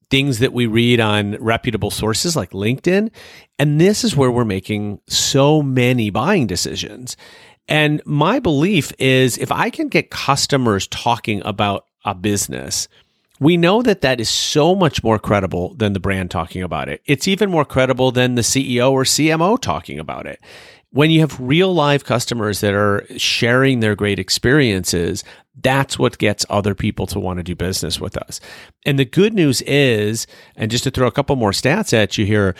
things 0.09 0.39
that 0.39 0.53
we 0.53 0.65
read 0.65 0.99
on 0.99 1.35
reputable 1.35 1.91
sources 1.91 2.35
like 2.35 2.51
LinkedIn. 2.51 3.11
And 3.59 3.79
this 3.79 4.03
is 4.03 4.15
where 4.15 4.31
we're 4.31 4.45
making 4.45 4.99
so 5.07 5.61
many 5.61 6.09
buying 6.09 6.47
decisions. 6.47 7.15
And 7.67 8.01
my 8.05 8.39
belief 8.39 8.91
is 8.97 9.37
if 9.37 9.51
I 9.51 9.69
can 9.69 9.87
get 9.87 10.09
customers 10.09 10.87
talking 10.87 11.41
about 11.45 11.85
a 12.05 12.15
business, 12.15 12.87
we 13.39 13.55
know 13.57 13.81
that 13.81 14.01
that 14.01 14.19
is 14.19 14.29
so 14.29 14.75
much 14.75 15.03
more 15.03 15.17
credible 15.17 15.73
than 15.75 15.93
the 15.93 15.99
brand 15.99 16.29
talking 16.29 16.61
about 16.61 16.89
it. 16.89 17.01
It's 17.05 17.27
even 17.27 17.49
more 17.49 17.65
credible 17.65 18.11
than 18.11 18.35
the 18.35 18.41
CEO 18.41 18.91
or 18.91 19.03
CMO 19.03 19.59
talking 19.59 19.99
about 19.99 20.25
it. 20.25 20.39
When 20.91 21.11
you 21.11 21.19
have 21.19 21.39
real 21.39 21.73
live 21.73 22.03
customers 22.03 22.61
that 22.61 22.73
are 22.73 23.05
sharing 23.17 23.79
their 23.79 23.95
great 23.95 24.19
experiences, 24.19 25.23
that's 25.61 25.99
what 25.99 26.17
gets 26.17 26.45
other 26.49 26.73
people 26.73 27.05
to 27.07 27.19
want 27.19 27.37
to 27.37 27.43
do 27.43 27.55
business 27.55 27.99
with 27.99 28.17
us. 28.17 28.41
And 28.85 28.97
the 28.97 29.05
good 29.05 29.33
news 29.33 29.61
is, 29.61 30.25
and 30.55 30.71
just 30.71 30.83
to 30.85 30.91
throw 30.91 31.07
a 31.07 31.11
couple 31.11 31.35
more 31.35 31.51
stats 31.51 31.93
at 31.93 32.17
you 32.17 32.25
here, 32.25 32.55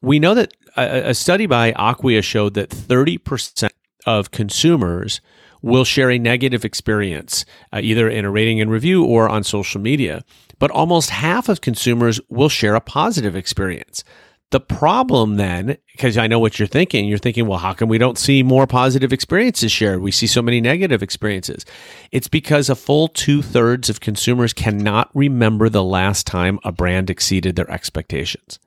we 0.00 0.18
know 0.18 0.34
that 0.34 0.54
a, 0.76 1.12
study 1.12 1.46
by 1.46 1.72
Acquia 1.72 2.22
showed 2.22 2.54
that 2.54 2.70
30% 2.70 3.68
of 4.06 4.30
consumers 4.30 5.20
will 5.62 5.84
share 5.84 6.10
a 6.10 6.18
negative 6.18 6.64
experience, 6.64 7.44
uh, 7.72 7.80
either 7.82 8.08
in 8.08 8.24
a 8.24 8.30
rating 8.30 8.60
and 8.60 8.70
review 8.70 9.04
or 9.04 9.28
on 9.28 9.44
social 9.44 9.80
media. 9.80 10.24
But 10.58 10.70
almost 10.70 11.10
half 11.10 11.48
of 11.48 11.60
consumers 11.60 12.20
will 12.28 12.48
share 12.48 12.74
a 12.74 12.80
positive 12.80 13.34
experience. 13.34 14.04
The 14.50 14.60
problem 14.60 15.36
then, 15.36 15.78
because 15.92 16.18
I 16.18 16.26
know 16.26 16.38
what 16.38 16.58
you're 16.58 16.68
thinking, 16.68 17.06
you're 17.06 17.16
thinking, 17.16 17.46
well, 17.46 17.58
how 17.58 17.72
come 17.72 17.88
we 17.88 17.96
don't 17.96 18.18
see 18.18 18.42
more 18.42 18.66
positive 18.66 19.10
experiences 19.10 19.72
shared? 19.72 20.02
We 20.02 20.12
see 20.12 20.26
so 20.26 20.42
many 20.42 20.60
negative 20.60 21.02
experiences. 21.02 21.64
It's 22.10 22.28
because 22.28 22.68
a 22.68 22.76
full 22.76 23.08
two 23.08 23.40
thirds 23.40 23.88
of 23.88 24.00
consumers 24.00 24.52
cannot 24.52 25.08
remember 25.14 25.70
the 25.70 25.82
last 25.82 26.26
time 26.26 26.58
a 26.64 26.70
brand 26.70 27.08
exceeded 27.08 27.56
their 27.56 27.70
expectations. 27.70 28.58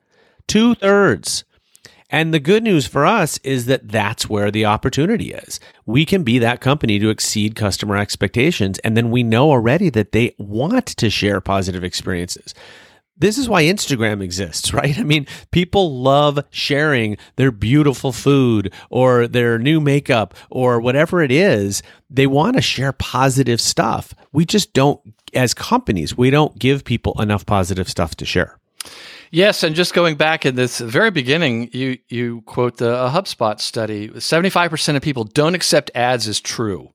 Two 0.48 0.74
thirds. 0.74 1.44
And 2.10 2.32
the 2.32 2.40
good 2.40 2.62
news 2.62 2.86
for 2.86 3.04
us 3.04 3.38
is 3.38 3.66
that 3.66 3.88
that's 3.88 4.28
where 4.28 4.50
the 4.50 4.64
opportunity 4.64 5.32
is. 5.32 5.58
We 5.84 6.04
can 6.04 6.22
be 6.22 6.38
that 6.38 6.60
company 6.60 6.98
to 6.98 7.10
exceed 7.10 7.56
customer 7.56 7.96
expectations. 7.96 8.78
And 8.80 8.96
then 8.96 9.10
we 9.10 9.22
know 9.22 9.50
already 9.50 9.90
that 9.90 10.12
they 10.12 10.34
want 10.38 10.86
to 10.86 11.10
share 11.10 11.40
positive 11.40 11.82
experiences. 11.82 12.54
This 13.18 13.38
is 13.38 13.48
why 13.48 13.64
Instagram 13.64 14.22
exists, 14.22 14.72
right? 14.72 14.96
I 14.98 15.02
mean, 15.02 15.26
people 15.50 16.00
love 16.00 16.38
sharing 16.50 17.16
their 17.36 17.50
beautiful 17.50 18.12
food 18.12 18.72
or 18.88 19.26
their 19.26 19.58
new 19.58 19.80
makeup 19.80 20.34
or 20.50 20.80
whatever 20.80 21.22
it 21.22 21.32
is. 21.32 21.82
They 22.08 22.26
want 22.26 22.56
to 22.56 22.62
share 22.62 22.92
positive 22.92 23.60
stuff. 23.60 24.14
We 24.32 24.44
just 24.44 24.72
don't 24.72 25.00
as 25.34 25.54
companies, 25.54 26.16
we 26.16 26.30
don't 26.30 26.58
give 26.58 26.84
people 26.84 27.20
enough 27.20 27.46
positive 27.46 27.88
stuff 27.88 28.14
to 28.16 28.24
share. 28.24 28.58
Yes, 29.30 29.62
and 29.62 29.74
just 29.74 29.94
going 29.94 30.16
back 30.16 30.46
in 30.46 30.54
this 30.54 30.78
very 30.78 31.10
beginning, 31.10 31.70
you 31.72 31.98
you 32.08 32.42
quote 32.42 32.76
the 32.78 32.92
a 32.92 33.10
HubSpot 33.10 33.60
study: 33.60 34.10
seventy 34.20 34.50
five 34.50 34.70
percent 34.70 34.96
of 34.96 35.02
people 35.02 35.24
don't 35.24 35.54
accept 35.54 35.90
ads 35.94 36.28
as 36.28 36.40
true. 36.40 36.92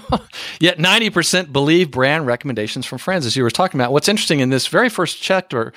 Yet 0.60 0.78
ninety 0.78 1.10
percent 1.10 1.52
believe 1.52 1.90
brand 1.90 2.26
recommendations 2.26 2.86
from 2.86 2.98
friends, 2.98 3.26
as 3.26 3.36
you 3.36 3.42
were 3.42 3.50
talking 3.50 3.80
about. 3.80 3.92
What's 3.92 4.08
interesting 4.08 4.40
in 4.40 4.50
this 4.50 4.66
very 4.66 4.88
first 4.88 5.20
chapter 5.20 5.72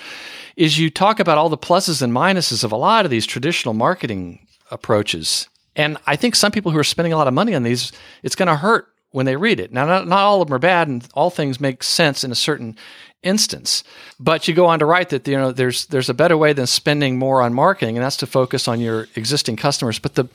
is 0.56 0.80
you 0.80 0.90
talk 0.90 1.20
about 1.20 1.38
all 1.38 1.50
the 1.50 1.58
pluses 1.58 2.02
and 2.02 2.14
minuses 2.14 2.64
of 2.64 2.72
a 2.72 2.78
lot 2.78 3.06
of 3.06 3.12
these 3.12 3.26
traditional 3.26 3.74
marketing 3.74 4.48
approaches. 4.70 5.48
And 5.76 5.98
I 6.06 6.16
think 6.16 6.36
some 6.36 6.52
people 6.52 6.72
who 6.72 6.78
are 6.78 6.84
spending 6.84 7.14
a 7.14 7.18
lot 7.18 7.28
of 7.28 7.34
money 7.34 7.56
on 7.56 7.64
these, 7.64 7.92
it's 8.24 8.36
going 8.36 8.48
to 8.48 8.58
hurt 8.58 8.91
when 9.12 9.26
they 9.26 9.36
read 9.36 9.60
it. 9.60 9.72
Now, 9.72 9.86
not, 9.86 10.08
not 10.08 10.20
all 10.20 10.42
of 10.42 10.48
them 10.48 10.56
are 10.56 10.60
bad, 10.60 10.88
and 10.88 11.08
all 11.14 11.30
things 11.30 11.60
make 11.60 11.84
sense 11.84 12.24
in 12.24 12.32
a 12.32 12.36
certain 12.36 12.78
instance. 13.24 13.84
But 14.20 14.48
you 14.48 14.54
go 14.54 14.66
on 14.66 14.80
to 14.80 14.86
write 14.86 15.10
that 15.10 15.28
you 15.28 15.38
know 15.38 15.52
there's 15.52 15.86
there's 15.88 16.10
a 16.10 16.14
better 16.14 16.38
way 16.38 16.54
than 16.54 16.68
spending 16.68 17.18
more 17.18 17.42
on 17.42 17.54
marketing, 17.54 17.98
and 17.98 18.04
that's 18.04 18.18
to 18.18 18.28
focus 18.28 18.68
on 18.68 18.80
your 18.80 19.08
existing 19.16 19.56
customers. 19.58 20.00
But 20.00 20.16
the 20.16 20.28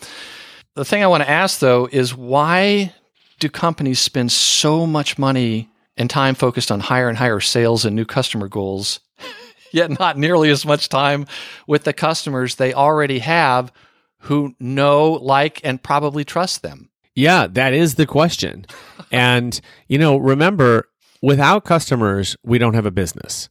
the 0.75 0.85
thing 0.85 1.03
I 1.03 1.09
want 1.09 1.23
to 1.23 1.31
ask 1.31 1.59
though 1.59 1.89
is 1.91 2.15
why 2.15 2.93
do 3.39 3.49
companies 3.49 3.99
spend 3.99 4.33
so 4.33 4.87
much 4.87 5.19
money 5.19 5.69
and 5.97 6.09
time 6.09 6.35
focused 6.35 6.71
on 6.71 6.81
higher 6.81 7.09
and 7.09 7.19
higher 7.19 7.41
sales 7.41 7.85
and 7.85 7.97
new 7.97 8.05
customer 8.05 8.49
goals, 8.49 9.01
yet 9.73 9.99
not 9.99 10.19
nearly 10.19 10.51
as 10.51 10.65
much 10.65 10.89
time 10.89 11.27
with 11.67 11.85
the 11.85 11.93
customers 11.93 12.55
they 12.55 12.73
already 12.73 13.19
have 13.19 13.73
who 14.21 14.55
know, 14.59 15.12
like, 15.12 15.61
and 15.65 15.83
probably 15.83 16.25
trust 16.25 16.62
them? 16.62 16.91
Yeah, 17.16 17.46
that 17.48 17.72
is 17.72 17.96
the 17.96 18.07
question. 18.07 18.66
and, 19.11 19.61
you 19.88 19.98
know, 19.98 20.16
remember, 20.16 20.88
without 21.22 21.64
customers, 21.64 22.37
we 22.44 22.59
don't 22.59 22.74
have 22.74 22.87
a 22.87 22.90
business. 22.92 23.48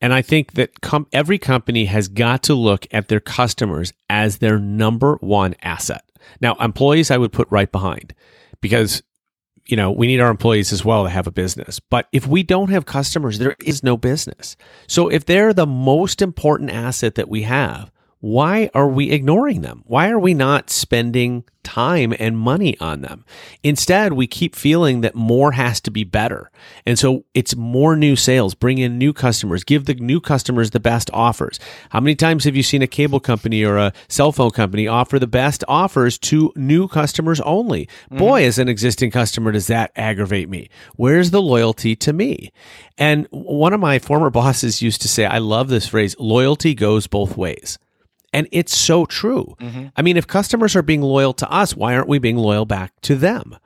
And 0.00 0.12
I 0.12 0.22
think 0.22 0.54
that 0.54 0.80
com- 0.80 1.06
every 1.12 1.38
company 1.38 1.84
has 1.84 2.08
got 2.08 2.42
to 2.44 2.54
look 2.54 2.86
at 2.90 3.08
their 3.08 3.20
customers 3.20 3.92
as 4.10 4.38
their 4.38 4.58
number 4.58 5.16
one 5.20 5.54
asset. 5.62 6.04
Now, 6.40 6.54
employees, 6.54 7.10
I 7.10 7.18
would 7.18 7.32
put 7.32 7.48
right 7.50 7.70
behind 7.70 8.14
because, 8.60 9.02
you 9.66 9.76
know, 9.76 9.92
we 9.92 10.06
need 10.06 10.20
our 10.20 10.30
employees 10.30 10.72
as 10.72 10.84
well 10.84 11.04
to 11.04 11.10
have 11.10 11.26
a 11.26 11.32
business. 11.32 11.78
But 11.78 12.08
if 12.12 12.26
we 12.26 12.42
don't 12.42 12.70
have 12.70 12.86
customers, 12.86 13.38
there 13.38 13.56
is 13.62 13.84
no 13.84 13.96
business. 13.96 14.56
So 14.88 15.08
if 15.08 15.26
they're 15.26 15.52
the 15.52 15.66
most 15.66 16.22
important 16.22 16.70
asset 16.70 17.16
that 17.16 17.28
we 17.28 17.42
have, 17.42 17.92
why 18.20 18.70
are 18.72 18.88
we 18.88 19.10
ignoring 19.10 19.60
them? 19.60 19.82
Why 19.86 20.08
are 20.10 20.18
we 20.18 20.32
not 20.32 20.70
spending 20.70 21.44
time 21.62 22.14
and 22.18 22.38
money 22.38 22.78
on 22.78 23.02
them? 23.02 23.24
Instead, 23.62 24.12
we 24.12 24.26
keep 24.26 24.54
feeling 24.54 25.00
that 25.02 25.14
more 25.14 25.52
has 25.52 25.80
to 25.82 25.90
be 25.90 26.04
better. 26.04 26.50
And 26.86 26.98
so 26.98 27.24
it's 27.34 27.56
more 27.56 27.96
new 27.96 28.16
sales, 28.16 28.54
bring 28.54 28.78
in 28.78 28.98
new 28.98 29.12
customers, 29.12 29.64
give 29.64 29.86
the 29.86 29.94
new 29.94 30.20
customers 30.20 30.70
the 30.70 30.80
best 30.80 31.10
offers. 31.12 31.58
How 31.90 32.00
many 32.00 32.14
times 32.14 32.44
have 32.44 32.56
you 32.56 32.62
seen 32.62 32.82
a 32.82 32.86
cable 32.86 33.20
company 33.20 33.64
or 33.64 33.76
a 33.76 33.92
cell 34.08 34.32
phone 34.32 34.50
company 34.50 34.86
offer 34.86 35.18
the 35.18 35.26
best 35.26 35.64
offers 35.68 36.18
to 36.18 36.52
new 36.56 36.88
customers 36.88 37.40
only? 37.40 37.86
Mm-hmm. 37.86 38.18
Boy, 38.18 38.44
as 38.44 38.58
an 38.58 38.68
existing 38.68 39.10
customer, 39.10 39.52
does 39.52 39.66
that 39.68 39.92
aggravate 39.96 40.48
me? 40.48 40.68
Where's 40.96 41.30
the 41.30 41.42
loyalty 41.42 41.96
to 41.96 42.12
me? 42.12 42.52
And 42.98 43.26
one 43.30 43.72
of 43.72 43.80
my 43.80 43.98
former 43.98 44.30
bosses 44.42 44.82
used 44.82 45.02
to 45.02 45.08
say, 45.08 45.24
I 45.24 45.38
love 45.38 45.68
this 45.68 45.88
phrase, 45.88 46.16
loyalty 46.18 46.74
goes 46.74 47.06
both 47.06 47.36
ways. 47.36 47.78
And 48.32 48.48
it's 48.50 48.76
so 48.76 49.04
true. 49.04 49.56
Mm-hmm. 49.60 49.86
I 49.96 50.02
mean, 50.02 50.16
if 50.16 50.26
customers 50.26 50.74
are 50.74 50.82
being 50.82 51.02
loyal 51.02 51.34
to 51.34 51.50
us, 51.50 51.76
why 51.76 51.94
aren't 51.94 52.08
we 52.08 52.18
being 52.18 52.36
loyal 52.36 52.64
back 52.64 52.98
to 53.02 53.14
them? 53.14 53.56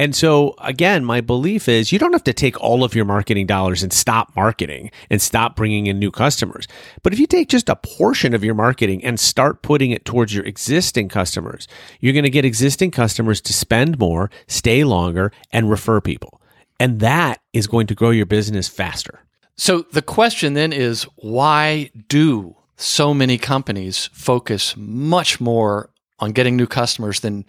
And 0.00 0.16
so, 0.16 0.54
again, 0.60 1.04
my 1.04 1.20
belief 1.20 1.68
is 1.68 1.92
you 1.92 1.98
don't 1.98 2.14
have 2.14 2.24
to 2.24 2.32
take 2.32 2.58
all 2.58 2.84
of 2.84 2.94
your 2.94 3.04
marketing 3.04 3.46
dollars 3.46 3.82
and 3.82 3.92
stop 3.92 4.34
marketing 4.34 4.90
and 5.10 5.20
stop 5.20 5.54
bringing 5.54 5.88
in 5.88 5.98
new 5.98 6.10
customers. 6.10 6.66
But 7.02 7.12
if 7.12 7.18
you 7.18 7.26
take 7.26 7.50
just 7.50 7.68
a 7.68 7.76
portion 7.76 8.32
of 8.32 8.42
your 8.42 8.54
marketing 8.54 9.04
and 9.04 9.20
start 9.20 9.60
putting 9.60 9.90
it 9.90 10.06
towards 10.06 10.34
your 10.34 10.46
existing 10.46 11.10
customers, 11.10 11.68
you're 12.00 12.14
going 12.14 12.24
to 12.24 12.30
get 12.30 12.46
existing 12.46 12.92
customers 12.92 13.42
to 13.42 13.52
spend 13.52 13.98
more, 13.98 14.30
stay 14.46 14.84
longer, 14.84 15.32
and 15.52 15.68
refer 15.68 16.00
people. 16.00 16.40
And 16.78 17.00
that 17.00 17.42
is 17.52 17.66
going 17.66 17.86
to 17.88 17.94
grow 17.94 18.08
your 18.08 18.24
business 18.24 18.68
faster. 18.68 19.20
So 19.58 19.82
the 19.92 20.00
question 20.00 20.54
then 20.54 20.72
is 20.72 21.02
why 21.16 21.90
do 22.08 22.56
so 22.80 23.12
many 23.12 23.38
companies 23.38 24.08
focus 24.12 24.74
much 24.76 25.40
more 25.40 25.90
on 26.18 26.32
getting 26.32 26.56
new 26.56 26.66
customers 26.66 27.20
than 27.20 27.44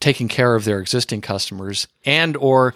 taking 0.00 0.28
care 0.28 0.54
of 0.54 0.64
their 0.64 0.80
existing 0.80 1.20
customers 1.20 1.86
and 2.04 2.36
or 2.36 2.74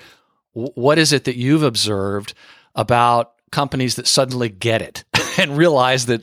what 0.52 0.98
is 0.98 1.12
it 1.12 1.24
that 1.24 1.36
you've 1.36 1.62
observed 1.62 2.34
about 2.74 3.32
companies 3.50 3.96
that 3.96 4.06
suddenly 4.06 4.48
get 4.48 4.82
it 4.82 5.04
and 5.38 5.56
realize 5.56 6.06
that 6.06 6.22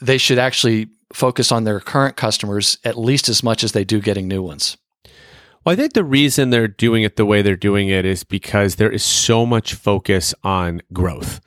they 0.00 0.18
should 0.18 0.38
actually 0.38 0.88
focus 1.12 1.50
on 1.52 1.64
their 1.64 1.80
current 1.80 2.16
customers 2.16 2.78
at 2.84 2.98
least 2.98 3.28
as 3.28 3.42
much 3.42 3.64
as 3.64 3.72
they 3.72 3.84
do 3.84 4.00
getting 4.00 4.28
new 4.28 4.42
ones? 4.42 4.76
Well, 5.64 5.74
I 5.74 5.76
think 5.76 5.92
the 5.92 6.04
reason 6.04 6.50
they're 6.50 6.68
doing 6.68 7.02
it 7.02 7.16
the 7.16 7.26
way 7.26 7.42
they're 7.42 7.56
doing 7.56 7.88
it 7.88 8.04
is 8.04 8.24
because 8.24 8.76
there 8.76 8.90
is 8.90 9.04
so 9.04 9.44
much 9.44 9.74
focus 9.74 10.34
on 10.42 10.80
growth 10.92 11.40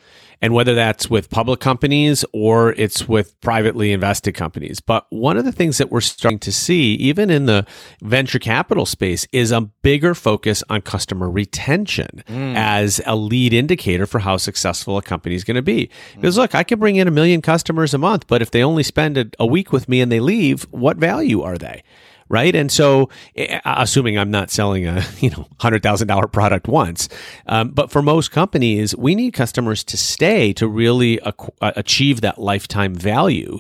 and 0.43 0.53
whether 0.53 0.75
that's 0.75 1.10
with 1.10 1.29
public 1.29 1.62
companies 1.62 2.25
or 2.34 2.73
it's 2.73 3.08
with 3.08 3.39
privately 3.39 3.93
invested 3.93 4.34
companies. 4.34 4.82
But 4.82 5.06
one 5.10 5.38
of 5.38 5.45
the 5.45 5.53
things 5.53 5.77
that 5.77 5.89
we're 5.89 6.01
starting 6.01 6.39
to 6.39 6.51
see, 6.51 6.95
even 6.95 7.29
in 7.29 7.45
the 7.45 7.65
venture 8.01 8.39
capital 8.39 8.86
space, 8.86 9.25
is 9.32 9.53
a 9.53 9.62
bigger 9.62 10.13
focus 10.13 10.62
on 10.69 10.82
customer 10.82 11.29
retention 11.29 12.25
mm. 12.27 12.56
as 12.58 12.99
a 13.06 13.15
lead 13.15 13.53
indicator 13.53 14.06
for 14.06 14.19
how 14.19 14.36
successful 14.36 14.97
a 14.97 15.01
company 15.01 15.34
is 15.34 15.45
going 15.45 15.56
to 15.56 15.62
be. 15.62 15.89
Because 16.15 16.38
look, 16.38 16.53
I 16.53 16.63
can 16.63 16.77
bring 16.77 16.97
in 16.97 17.08
a 17.08 17.12
million 17.12 17.41
customers 17.41 17.93
a 17.93 17.97
month, 17.97 18.27
but 18.27 18.41
if 18.41 18.51
they 18.51 18.62
only 18.62 18.84
spend 18.84 19.17
a, 19.17 19.27
a 19.39 19.45
week 19.45 19.71
with 19.71 19.88
me 19.88 20.01
and 20.01 20.12
they 20.12 20.19
leave, 20.19 20.63
what 20.71 20.97
value 20.97 21.41
are 21.41 21.58
they? 21.58 21.84
Right? 22.34 22.56
And 22.56 22.72
so, 22.72 23.10
eh, 23.36 23.62
assuming 23.63 24.17
I'm 24.17 24.32
not 24.32 24.50
selling 24.50 24.88
a 24.88 25.06
you 25.19 25.30
know 25.30 25.48
hundred 25.60 25.84
thousand 25.84 26.08
dollar 26.08 26.28
product 26.28 26.67
once, 26.67 27.08
um, 27.46 27.69
but 27.69 27.91
for 27.91 28.02
most 28.02 28.32
companies, 28.32 28.96
we 28.98 29.13
need 29.15 29.34
customers 29.34 29.84
to 29.86 29.98
stay 29.98 30.52
to 30.54 30.67
really 30.67 31.19
ac- 31.26 31.54
uh, 31.62 31.72
achieve 31.76 32.22
that 32.22 32.39
lifetime 32.39 32.96
value. 32.96 33.60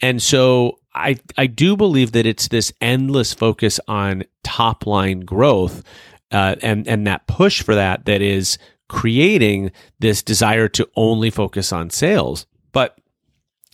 And 0.00 0.22
so, 0.22 0.78
I 0.94 1.16
I 1.36 1.48
do 1.48 1.76
believe 1.76 2.12
that 2.12 2.24
it's 2.24 2.48
this 2.48 2.72
endless 2.80 3.34
focus 3.34 3.80
on 3.88 4.22
top 4.44 4.86
line 4.86 5.20
growth, 5.20 5.82
uh, 6.30 6.54
and 6.62 6.86
and 6.86 7.06
that 7.08 7.26
push 7.26 7.60
for 7.60 7.74
that 7.74 8.04
that 8.04 8.22
is 8.22 8.56
creating 8.88 9.72
this 9.98 10.22
desire 10.22 10.68
to 10.68 10.88
only 10.94 11.30
focus 11.30 11.72
on 11.72 11.90
sales, 11.90 12.46
but 12.72 12.96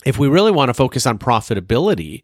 if 0.06 0.16
we 0.16 0.28
really 0.28 0.52
want 0.52 0.68
to 0.68 0.74
focus 0.74 1.06
on 1.06 1.18
profitability, 1.18 2.22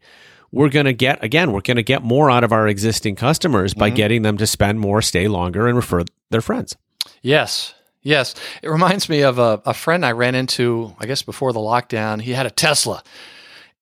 we're 0.55 0.69
going 0.69 0.85
to 0.85 0.93
get 0.93 1.21
again 1.23 1.51
we're 1.51 1.61
going 1.61 1.77
to 1.77 1.83
get 1.83 2.01
more 2.01 2.31
out 2.31 2.43
of 2.43 2.51
our 2.51 2.67
existing 2.67 3.15
customers 3.15 3.73
by 3.73 3.89
mm-hmm. 3.89 3.97
getting 3.97 4.21
them 4.21 4.37
to 4.37 4.47
spend 4.47 4.79
more 4.79 5.01
stay 5.01 5.27
longer 5.27 5.67
and 5.67 5.75
refer 5.75 6.03
their 6.31 6.41
friends. 6.41 6.75
Yes. 7.21 7.75
Yes. 8.01 8.35
It 8.63 8.69
reminds 8.69 9.09
me 9.09 9.21
of 9.21 9.37
a, 9.37 9.61
a 9.65 9.73
friend 9.73 10.05
i 10.05 10.11
ran 10.13 10.33
into 10.33 10.95
i 10.99 11.05
guess 11.05 11.21
before 11.21 11.53
the 11.53 11.59
lockdown. 11.59 12.21
He 12.21 12.31
had 12.31 12.45
a 12.45 12.51
tesla 12.51 13.03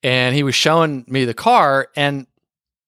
and 0.01 0.35
he 0.35 0.43
was 0.43 0.55
showing 0.55 1.05
me 1.07 1.25
the 1.25 1.35
car 1.35 1.89
and 1.95 2.25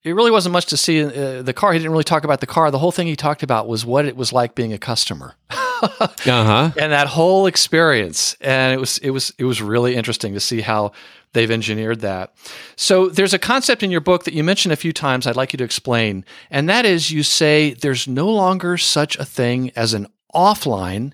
it 0.03 0.13
really 0.13 0.31
wasn't 0.31 0.53
much 0.53 0.67
to 0.67 0.77
see 0.77 1.03
uh, 1.03 1.41
the 1.41 1.53
car. 1.53 1.73
He 1.73 1.79
didn't 1.79 1.91
really 1.91 2.03
talk 2.03 2.23
about 2.23 2.39
the 2.39 2.45
car. 2.45 2.69
The 2.69 2.77
whole 2.77 2.91
thing 2.91 3.07
he 3.07 3.15
talked 3.15 3.41
about 3.41 3.67
was 3.67 3.85
what 3.85 4.05
it 4.05 4.15
was 4.15 4.31
like 4.31 4.53
being 4.53 4.71
a 4.71 4.77
customer 4.77 5.35
uh-huh. 6.27 6.71
and 6.79 6.91
that 6.91 7.07
whole 7.07 7.45
experience 7.45 8.35
and 8.41 8.73
it 8.73 8.79
was 8.79 8.97
it 8.99 9.09
was 9.11 9.33
it 9.37 9.45
was 9.45 9.61
really 9.61 9.95
interesting 9.95 10.33
to 10.33 10.39
see 10.39 10.61
how 10.61 10.91
they've 11.33 11.51
engineered 11.51 11.99
that. 11.99 12.33
So 12.75 13.09
there's 13.09 13.33
a 13.33 13.39
concept 13.39 13.83
in 13.83 13.91
your 13.91 14.01
book 14.01 14.23
that 14.23 14.33
you 14.33 14.43
mentioned 14.43 14.71
a 14.73 14.77
few 14.77 14.93
times 14.93 15.27
I'd 15.27 15.35
like 15.35 15.53
you 15.53 15.57
to 15.57 15.63
explain, 15.63 16.25
and 16.49 16.67
that 16.67 16.85
is 16.85 17.11
you 17.11 17.21
say 17.21 17.73
there's 17.73 18.07
no 18.07 18.27
longer 18.27 18.77
such 18.77 19.17
a 19.17 19.25
thing 19.25 19.71
as 19.75 19.93
an 19.93 20.07
offline 20.33 21.13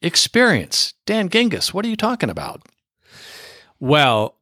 experience. 0.00 0.94
Dan 1.04 1.28
Gingiss, 1.28 1.74
what 1.74 1.84
are 1.84 1.88
you 1.88 1.96
talking 1.96 2.30
about? 2.30 2.62
Well, 3.78 4.36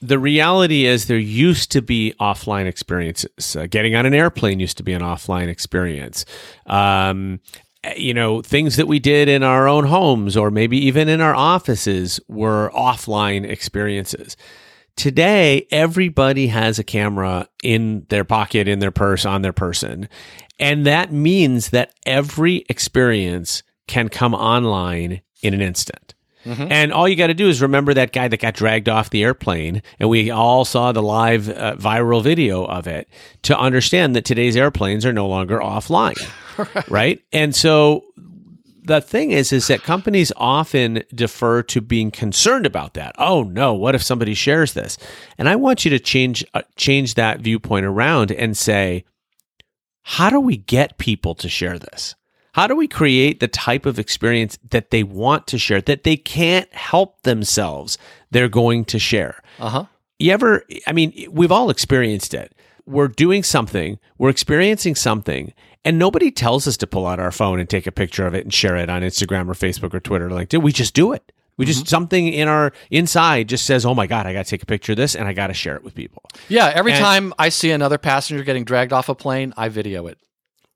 the 0.00 0.18
reality 0.18 0.86
is 0.86 1.06
there 1.06 1.18
used 1.18 1.72
to 1.72 1.82
be 1.82 2.14
offline 2.20 2.66
experiences. 2.66 3.56
Uh, 3.56 3.66
getting 3.68 3.96
on 3.96 4.06
an 4.06 4.14
airplane 4.14 4.60
used 4.60 4.76
to 4.76 4.82
be 4.82 4.92
an 4.92 5.02
offline 5.02 5.48
experience. 5.48 6.24
Um, 6.66 7.40
Eh, 7.84 7.94
you 7.96 8.14
know, 8.14 8.42
things 8.42 8.76
that 8.76 8.88
we 8.88 8.98
did 8.98 9.28
in 9.28 9.42
our 9.42 9.68
own 9.68 9.84
homes 9.84 10.36
or 10.36 10.50
maybe 10.50 10.78
even 10.86 11.08
in 11.08 11.20
our 11.20 11.34
offices 11.34 12.20
were 12.28 12.70
offline 12.74 13.48
experiences. 13.48 14.36
Today, 14.96 15.66
everybody 15.70 16.48
has 16.48 16.78
a 16.78 16.84
camera 16.84 17.48
in 17.62 18.04
their 18.08 18.24
pocket, 18.24 18.66
in 18.66 18.80
their 18.80 18.90
purse, 18.90 19.24
on 19.24 19.42
their 19.42 19.52
person. 19.52 20.08
And 20.58 20.84
that 20.86 21.12
means 21.12 21.70
that 21.70 21.94
every 22.04 22.64
experience 22.68 23.62
can 23.86 24.08
come 24.08 24.34
online 24.34 25.22
in 25.40 25.54
an 25.54 25.60
instant. 25.60 26.14
Mm-hmm. 26.44 26.70
And 26.70 26.92
all 26.92 27.08
you 27.08 27.16
got 27.16 27.26
to 27.28 27.34
do 27.34 27.48
is 27.48 27.60
remember 27.60 27.94
that 27.94 28.12
guy 28.12 28.28
that 28.28 28.40
got 28.40 28.54
dragged 28.54 28.88
off 28.88 29.10
the 29.10 29.24
airplane, 29.24 29.82
and 29.98 30.08
we 30.08 30.30
all 30.30 30.64
saw 30.64 30.92
the 30.92 31.02
live 31.02 31.48
uh, 31.48 31.76
viral 31.76 32.22
video 32.22 32.64
of 32.64 32.86
it 32.86 33.08
to 33.42 33.58
understand 33.58 34.14
that 34.16 34.24
today's 34.24 34.56
airplanes 34.56 35.04
are 35.04 35.12
no 35.12 35.26
longer 35.26 35.58
offline. 35.58 36.16
right. 36.74 36.90
right? 36.90 37.22
And 37.32 37.54
so 37.54 38.04
the 38.88 39.00
thing 39.00 39.30
is, 39.30 39.52
is 39.52 39.66
that 39.66 39.82
companies 39.82 40.32
often 40.36 41.04
defer 41.14 41.62
to 41.62 41.80
being 41.80 42.10
concerned 42.10 42.66
about 42.66 42.94
that. 42.94 43.14
Oh 43.18 43.42
no, 43.42 43.74
what 43.74 43.94
if 43.94 44.02
somebody 44.02 44.34
shares 44.34 44.72
this? 44.72 44.96
And 45.36 45.48
I 45.48 45.56
want 45.56 45.84
you 45.84 45.90
to 45.90 45.98
change 45.98 46.44
uh, 46.54 46.62
change 46.76 47.14
that 47.14 47.40
viewpoint 47.40 47.84
around 47.84 48.32
and 48.32 48.56
say, 48.56 49.04
how 50.02 50.30
do 50.30 50.40
we 50.40 50.56
get 50.56 50.98
people 50.98 51.34
to 51.36 51.48
share 51.48 51.78
this? 51.78 52.14
How 52.52 52.66
do 52.66 52.74
we 52.74 52.88
create 52.88 53.40
the 53.40 53.48
type 53.48 53.86
of 53.86 53.98
experience 53.98 54.58
that 54.70 54.90
they 54.90 55.02
want 55.02 55.46
to 55.48 55.58
share, 55.58 55.80
that 55.82 56.04
they 56.04 56.16
can't 56.16 56.72
help 56.74 57.22
themselves, 57.22 57.98
they're 58.30 58.48
going 58.48 58.84
to 58.86 58.98
share? 58.98 59.42
Uh 59.58 59.68
huh. 59.68 59.84
You 60.18 60.32
ever, 60.32 60.64
I 60.86 60.92
mean, 60.92 61.12
we've 61.30 61.52
all 61.52 61.70
experienced 61.70 62.34
it. 62.34 62.52
We're 62.86 63.08
doing 63.08 63.42
something, 63.42 63.98
we're 64.16 64.30
experiencing 64.30 64.94
something, 64.94 65.52
and 65.84 65.98
nobody 65.98 66.30
tells 66.30 66.66
us 66.66 66.76
to 66.78 66.86
pull 66.86 67.06
out 67.06 67.20
our 67.20 67.30
phone 67.30 67.60
and 67.60 67.68
take 67.68 67.86
a 67.86 67.92
picture 67.92 68.26
of 68.26 68.34
it 68.34 68.44
and 68.44 68.52
share 68.52 68.76
it 68.76 68.88
on 68.90 69.02
Instagram 69.02 69.48
or 69.48 69.52
Facebook 69.54 69.94
or 69.94 70.00
Twitter 70.00 70.26
or 70.26 70.30
LinkedIn. 70.30 70.62
We 70.62 70.72
just 70.72 70.94
do 70.94 71.12
it. 71.12 71.30
We 71.58 71.66
just 71.66 71.88
something 71.88 72.28
in 72.28 72.46
our 72.46 72.72
inside 72.90 73.48
just 73.48 73.66
says, 73.66 73.84
"Oh 73.84 73.92
my 73.94 74.06
god, 74.06 74.26
I 74.26 74.32
got 74.32 74.44
to 74.44 74.50
take 74.50 74.62
a 74.62 74.66
picture 74.66 74.92
of 74.92 74.96
this 74.96 75.16
and 75.16 75.26
I 75.26 75.32
got 75.32 75.48
to 75.48 75.54
share 75.54 75.74
it 75.74 75.82
with 75.82 75.94
people." 75.94 76.22
Yeah, 76.48 76.72
every 76.74 76.92
And- 76.92 77.00
time 77.00 77.34
I 77.38 77.48
see 77.48 77.72
another 77.72 77.98
passenger 77.98 78.44
getting 78.44 78.64
dragged 78.64 78.92
off 78.92 79.08
a 79.08 79.14
plane, 79.14 79.52
I 79.56 79.68
video 79.68 80.06
it. 80.06 80.18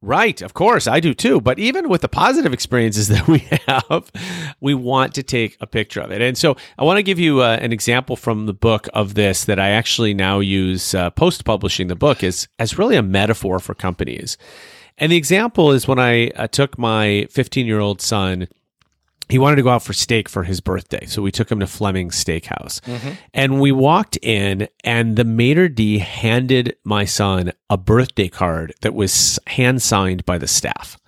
Right, 0.04 0.42
of 0.42 0.52
course, 0.52 0.88
I 0.88 0.98
do 0.98 1.14
too. 1.14 1.40
But 1.40 1.60
even 1.60 1.88
with 1.88 2.00
the 2.00 2.08
positive 2.08 2.52
experiences 2.52 3.06
that 3.08 3.28
we 3.28 3.38
have, 3.68 4.10
we 4.60 4.74
want 4.74 5.14
to 5.14 5.22
take 5.22 5.56
a 5.60 5.66
picture 5.66 6.00
of 6.00 6.10
it. 6.10 6.20
And 6.20 6.36
so 6.36 6.56
I 6.76 6.82
want 6.82 6.98
to 6.98 7.04
give 7.04 7.20
you 7.20 7.40
uh, 7.40 7.58
an 7.60 7.72
example 7.72 8.16
from 8.16 8.46
the 8.46 8.52
book 8.52 8.88
of 8.92 9.14
this 9.14 9.44
that 9.44 9.60
I 9.60 9.70
actually 9.70 10.12
now 10.12 10.40
use 10.40 10.92
uh, 10.92 11.10
post 11.10 11.44
publishing 11.44 11.86
the 11.86 11.94
book 11.94 12.24
as, 12.24 12.48
as 12.58 12.76
really 12.76 12.96
a 12.96 13.02
metaphor 13.02 13.60
for 13.60 13.74
companies. 13.74 14.36
And 14.98 15.12
the 15.12 15.16
example 15.16 15.70
is 15.70 15.86
when 15.86 16.00
I 16.00 16.28
uh, 16.30 16.48
took 16.48 16.78
my 16.78 17.28
15 17.30 17.64
year 17.64 17.78
old 17.80 18.00
son 18.00 18.48
he 19.32 19.38
wanted 19.38 19.56
to 19.56 19.62
go 19.62 19.70
out 19.70 19.82
for 19.82 19.94
steak 19.94 20.28
for 20.28 20.44
his 20.44 20.60
birthday. 20.60 21.06
So 21.06 21.22
we 21.22 21.32
took 21.32 21.50
him 21.50 21.58
to 21.60 21.66
Fleming's 21.66 22.22
Steakhouse. 22.22 22.82
Mm-hmm. 22.82 23.12
And 23.32 23.62
we 23.62 23.72
walked 23.72 24.18
in, 24.18 24.68
and 24.84 25.16
the 25.16 25.24
maitre 25.24 25.70
d' 25.70 26.00
handed 26.00 26.76
my 26.84 27.06
son 27.06 27.50
a 27.70 27.78
birthday 27.78 28.28
card 28.28 28.74
that 28.82 28.92
was 28.92 29.38
hand 29.46 29.80
signed 29.80 30.26
by 30.26 30.36
the 30.36 30.46
staff. 30.46 30.98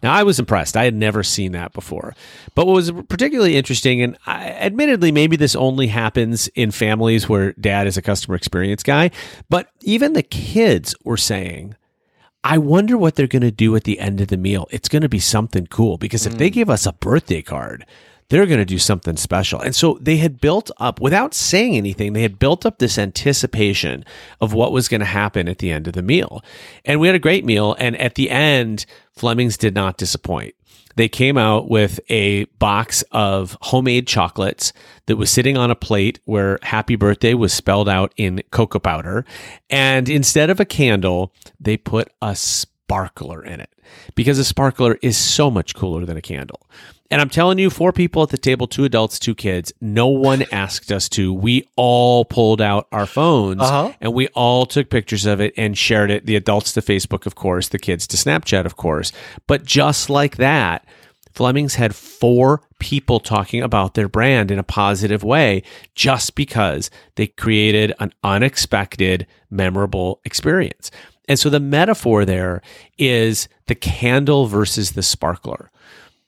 Now, 0.00 0.12
I 0.12 0.22
was 0.22 0.38
impressed. 0.38 0.76
I 0.76 0.84
had 0.84 0.94
never 0.94 1.24
seen 1.24 1.50
that 1.52 1.72
before. 1.72 2.14
But 2.54 2.68
what 2.68 2.74
was 2.74 2.92
particularly 3.08 3.56
interesting, 3.56 4.00
and 4.00 4.16
I, 4.26 4.50
admittedly, 4.50 5.10
maybe 5.10 5.34
this 5.34 5.56
only 5.56 5.88
happens 5.88 6.46
in 6.54 6.70
families 6.70 7.28
where 7.28 7.52
dad 7.54 7.88
is 7.88 7.96
a 7.96 8.02
customer 8.02 8.36
experience 8.36 8.84
guy, 8.84 9.10
but 9.48 9.70
even 9.80 10.12
the 10.12 10.22
kids 10.22 10.94
were 11.02 11.16
saying, 11.16 11.74
I 12.44 12.58
wonder 12.58 12.98
what 12.98 13.14
they're 13.14 13.26
going 13.26 13.42
to 13.42 13.52
do 13.52 13.76
at 13.76 13.84
the 13.84 14.00
end 14.00 14.20
of 14.20 14.28
the 14.28 14.36
meal. 14.36 14.66
It's 14.70 14.88
going 14.88 15.02
to 15.02 15.08
be 15.08 15.20
something 15.20 15.66
cool 15.68 15.96
because 15.96 16.26
if 16.26 16.38
they 16.38 16.50
mm. 16.50 16.54
give 16.54 16.70
us 16.70 16.86
a 16.86 16.92
birthday 16.92 17.40
card, 17.40 17.86
they're 18.28 18.46
going 18.46 18.58
to 18.58 18.64
do 18.64 18.78
something 18.78 19.16
special. 19.16 19.60
And 19.60 19.76
so 19.76 19.98
they 20.00 20.16
had 20.16 20.40
built 20.40 20.70
up, 20.78 21.00
without 21.00 21.34
saying 21.34 21.76
anything, 21.76 22.14
they 22.14 22.22
had 22.22 22.38
built 22.38 22.64
up 22.64 22.78
this 22.78 22.98
anticipation 22.98 24.04
of 24.40 24.54
what 24.54 24.72
was 24.72 24.88
going 24.88 25.00
to 25.00 25.06
happen 25.06 25.48
at 25.48 25.58
the 25.58 25.70
end 25.70 25.86
of 25.86 25.92
the 25.92 26.02
meal. 26.02 26.42
And 26.84 26.98
we 26.98 27.08
had 27.08 27.14
a 27.14 27.20
great 27.20 27.44
meal. 27.44 27.76
And 27.78 27.96
at 27.98 28.14
the 28.14 28.30
end, 28.30 28.86
Fleming's 29.12 29.58
did 29.58 29.74
not 29.74 29.98
disappoint. 29.98 30.54
They 30.96 31.08
came 31.08 31.38
out 31.38 31.68
with 31.68 32.00
a 32.08 32.44
box 32.58 33.02
of 33.12 33.56
homemade 33.62 34.06
chocolates 34.06 34.72
that 35.06 35.16
was 35.16 35.30
sitting 35.30 35.56
on 35.56 35.70
a 35.70 35.76
plate 35.76 36.20
where 36.24 36.58
happy 36.62 36.96
birthday 36.96 37.34
was 37.34 37.52
spelled 37.52 37.88
out 37.88 38.12
in 38.16 38.42
cocoa 38.50 38.78
powder. 38.78 39.24
And 39.70 40.08
instead 40.08 40.50
of 40.50 40.60
a 40.60 40.64
candle, 40.64 41.32
they 41.58 41.76
put 41.76 42.08
a 42.20 42.36
sparkler 42.36 43.44
in 43.44 43.60
it 43.60 43.70
because 44.14 44.38
a 44.38 44.44
sparkler 44.44 44.98
is 45.02 45.16
so 45.16 45.50
much 45.50 45.74
cooler 45.74 46.04
than 46.04 46.16
a 46.16 46.22
candle. 46.22 46.68
And 47.12 47.20
I'm 47.20 47.28
telling 47.28 47.58
you, 47.58 47.68
four 47.70 47.92
people 47.92 48.22
at 48.22 48.30
the 48.30 48.38
table, 48.38 48.66
two 48.66 48.84
adults, 48.84 49.18
two 49.18 49.34
kids, 49.34 49.70
no 49.82 50.06
one 50.08 50.44
asked 50.52 50.90
us 50.90 51.08
to. 51.10 51.32
We 51.32 51.68
all 51.76 52.24
pulled 52.24 52.60
out 52.62 52.88
our 52.90 53.04
phones 53.06 53.60
Uh-huh. 53.60 53.92
and 54.00 54.14
we 54.14 54.28
all 54.28 54.64
took 54.66 54.88
pictures 54.90 55.26
of 55.26 55.38
it 55.40 55.52
and 55.58 55.76
shared 55.76 56.10
it. 56.10 56.24
The 56.26 56.36
adults 56.36 56.72
to 56.72 56.80
Facebook, 56.80 57.26
of 57.26 57.34
course, 57.34 57.68
the 57.68 57.78
kids 57.78 58.06
to 58.08 58.16
Snapchat, 58.16 58.64
of 58.64 58.76
course. 58.76 59.12
But 59.46 59.64
just 59.64 60.08
like 60.08 60.36
that, 60.38 60.86
Fleming's 61.34 61.74
had 61.76 61.94
four 61.94 62.62
people 62.78 63.20
talking 63.20 63.62
about 63.62 63.94
their 63.94 64.08
brand 64.08 64.50
in 64.50 64.58
a 64.58 64.62
positive 64.64 65.22
way 65.22 65.62
just 65.94 66.34
because 66.34 66.90
they 67.16 67.26
created 67.26 67.92
an 68.00 68.12
unexpected, 68.24 69.26
memorable 69.50 70.20
experience. 70.24 70.90
And 71.28 71.38
so 71.38 71.48
the 71.50 71.60
metaphor 71.60 72.24
there 72.24 72.62
is 72.98 73.48
the 73.66 73.74
candle 73.74 74.46
versus 74.46 74.92
the 74.92 75.02
sparkler. 75.02 75.70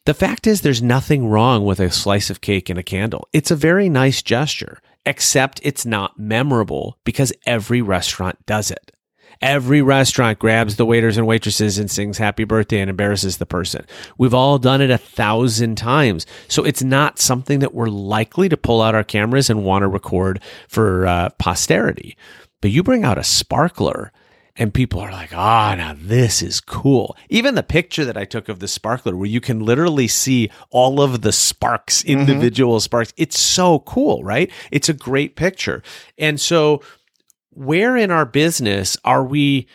The 0.07 0.13
fact 0.13 0.47
is, 0.47 0.61
there's 0.61 0.83
nothing 0.83 1.29
wrong 1.29 1.65
with 1.65 1.81
a 1.81 1.91
slice 1.91 2.29
of 2.29 2.43
cake 2.43 2.69
and 2.69 2.79
a 2.79 2.83
candle. 2.83 3.27
It's 3.33 3.51
a 3.51 3.57
very 3.57 3.89
nice 3.89 4.21
gesture, 4.21 4.83
except 5.07 5.61
it's 5.63 5.87
not 5.87 6.19
memorable 6.19 6.99
because 7.05 7.33
every 7.47 7.81
restaurant 7.81 8.45
does 8.45 8.71
it. 8.71 8.93
Every 9.41 9.81
restaurant 9.81 10.39
grabs 10.39 10.77
the 10.77 10.85
waiters 10.85 11.17
and 11.17 11.27
waitresses 11.27 11.79
and 11.79 11.91
sings 11.91 12.19
happy 12.19 12.45
birthday 12.45 12.81
and 12.81 12.91
embarrasses 12.91 13.39
the 13.39 13.47
person. 13.47 13.87
We've 14.19 14.35
all 14.35 14.59
done 14.59 14.83
it 14.83 14.91
a 14.91 14.99
thousand 14.99 15.77
times. 15.77 16.27
So 16.49 16.65
it's 16.65 16.83
not 16.83 17.19
something 17.19 17.61
that 17.61 17.73
we're 17.73 17.89
likely 17.89 18.51
to 18.51 18.59
pull 18.59 18.83
out 18.83 18.95
our 18.95 19.05
cameras 19.05 19.49
and 19.49 19.65
want 19.65 19.85
to 19.85 19.89
record 19.89 20.43
for 20.69 21.07
uh, 21.07 21.31
posterity. 21.39 22.15
But 22.61 22.73
you 22.73 22.83
bring 22.83 23.05
out 23.05 23.17
a 23.17 23.25
sparkler 23.25 24.13
and 24.57 24.73
people 24.73 25.01
are 25.01 25.11
like, 25.11 25.35
ah, 25.35 25.75
now 25.77 25.97
this 25.99 26.41
is 26.41 26.61
cool. 26.61 27.17
Even 27.29 27.55
the 27.57 27.63
picture 27.63 28.05
that 28.05 28.17
I 28.17 28.25
took 28.25 28.49
of 28.49 28.61
the 28.61 28.69
sparkler, 28.69 29.17
where 29.17 29.29
you 29.29 29.41
can 29.41 29.61
literally 29.61 30.07
see 30.07 30.51
all 30.71 31.01
of 31.01 31.23
the 31.23 31.33
sparks, 31.33 32.05
individual 32.05 32.79
sparks, 32.81 33.13
it's 33.17 33.39
so 33.39 33.81
cool, 33.81 34.23
right? 34.23 34.51
It's 34.71 34.89
a 34.89 34.95
great 34.95 35.35
picture. 35.35 35.83
And 36.19 36.41
so, 36.41 36.83
where 37.51 37.97
in 37.97 38.11
our 38.11 38.25
business 38.25 38.97
are 39.05 39.25
we? 39.25 39.67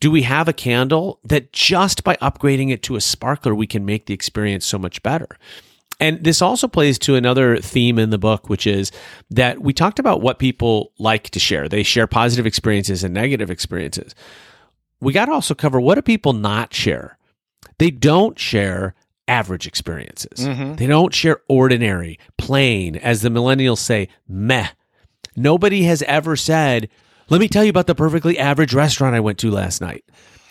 Do 0.00 0.12
we 0.12 0.22
have 0.22 0.46
a 0.46 0.52
candle 0.52 1.18
that 1.24 1.52
just 1.52 2.04
by 2.04 2.14
upgrading 2.16 2.70
it 2.70 2.84
to 2.84 2.94
a 2.94 3.00
sparkler, 3.00 3.52
we 3.52 3.66
can 3.66 3.84
make 3.84 4.06
the 4.06 4.14
experience 4.14 4.64
so 4.64 4.78
much 4.78 5.02
better? 5.02 5.26
And 6.00 6.22
this 6.22 6.40
also 6.40 6.68
plays 6.68 6.98
to 7.00 7.16
another 7.16 7.56
theme 7.56 7.98
in 7.98 8.10
the 8.10 8.18
book, 8.18 8.48
which 8.48 8.66
is 8.66 8.92
that 9.30 9.60
we 9.60 9.72
talked 9.72 9.98
about 9.98 10.20
what 10.20 10.38
people 10.38 10.92
like 10.98 11.30
to 11.30 11.40
share. 11.40 11.68
They 11.68 11.82
share 11.82 12.06
positive 12.06 12.46
experiences 12.46 13.02
and 13.02 13.12
negative 13.12 13.50
experiences. 13.50 14.14
We 15.00 15.12
got 15.12 15.26
to 15.26 15.32
also 15.32 15.54
cover 15.54 15.80
what 15.80 15.96
do 15.96 16.02
people 16.02 16.32
not 16.32 16.72
share? 16.72 17.18
They 17.78 17.90
don't 17.90 18.38
share 18.38 18.94
average 19.26 19.66
experiences. 19.66 20.46
Mm-hmm. 20.46 20.74
They 20.76 20.86
don't 20.86 21.14
share 21.14 21.40
ordinary, 21.48 22.18
plain, 22.38 22.96
as 22.96 23.22
the 23.22 23.28
millennials 23.28 23.78
say, 23.78 24.08
meh. 24.26 24.68
Nobody 25.36 25.82
has 25.84 26.02
ever 26.02 26.34
said, 26.34 26.88
let 27.28 27.40
me 27.40 27.48
tell 27.48 27.62
you 27.62 27.70
about 27.70 27.86
the 27.86 27.94
perfectly 27.94 28.38
average 28.38 28.72
restaurant 28.72 29.14
I 29.14 29.20
went 29.20 29.38
to 29.38 29.50
last 29.50 29.80
night. 29.80 30.04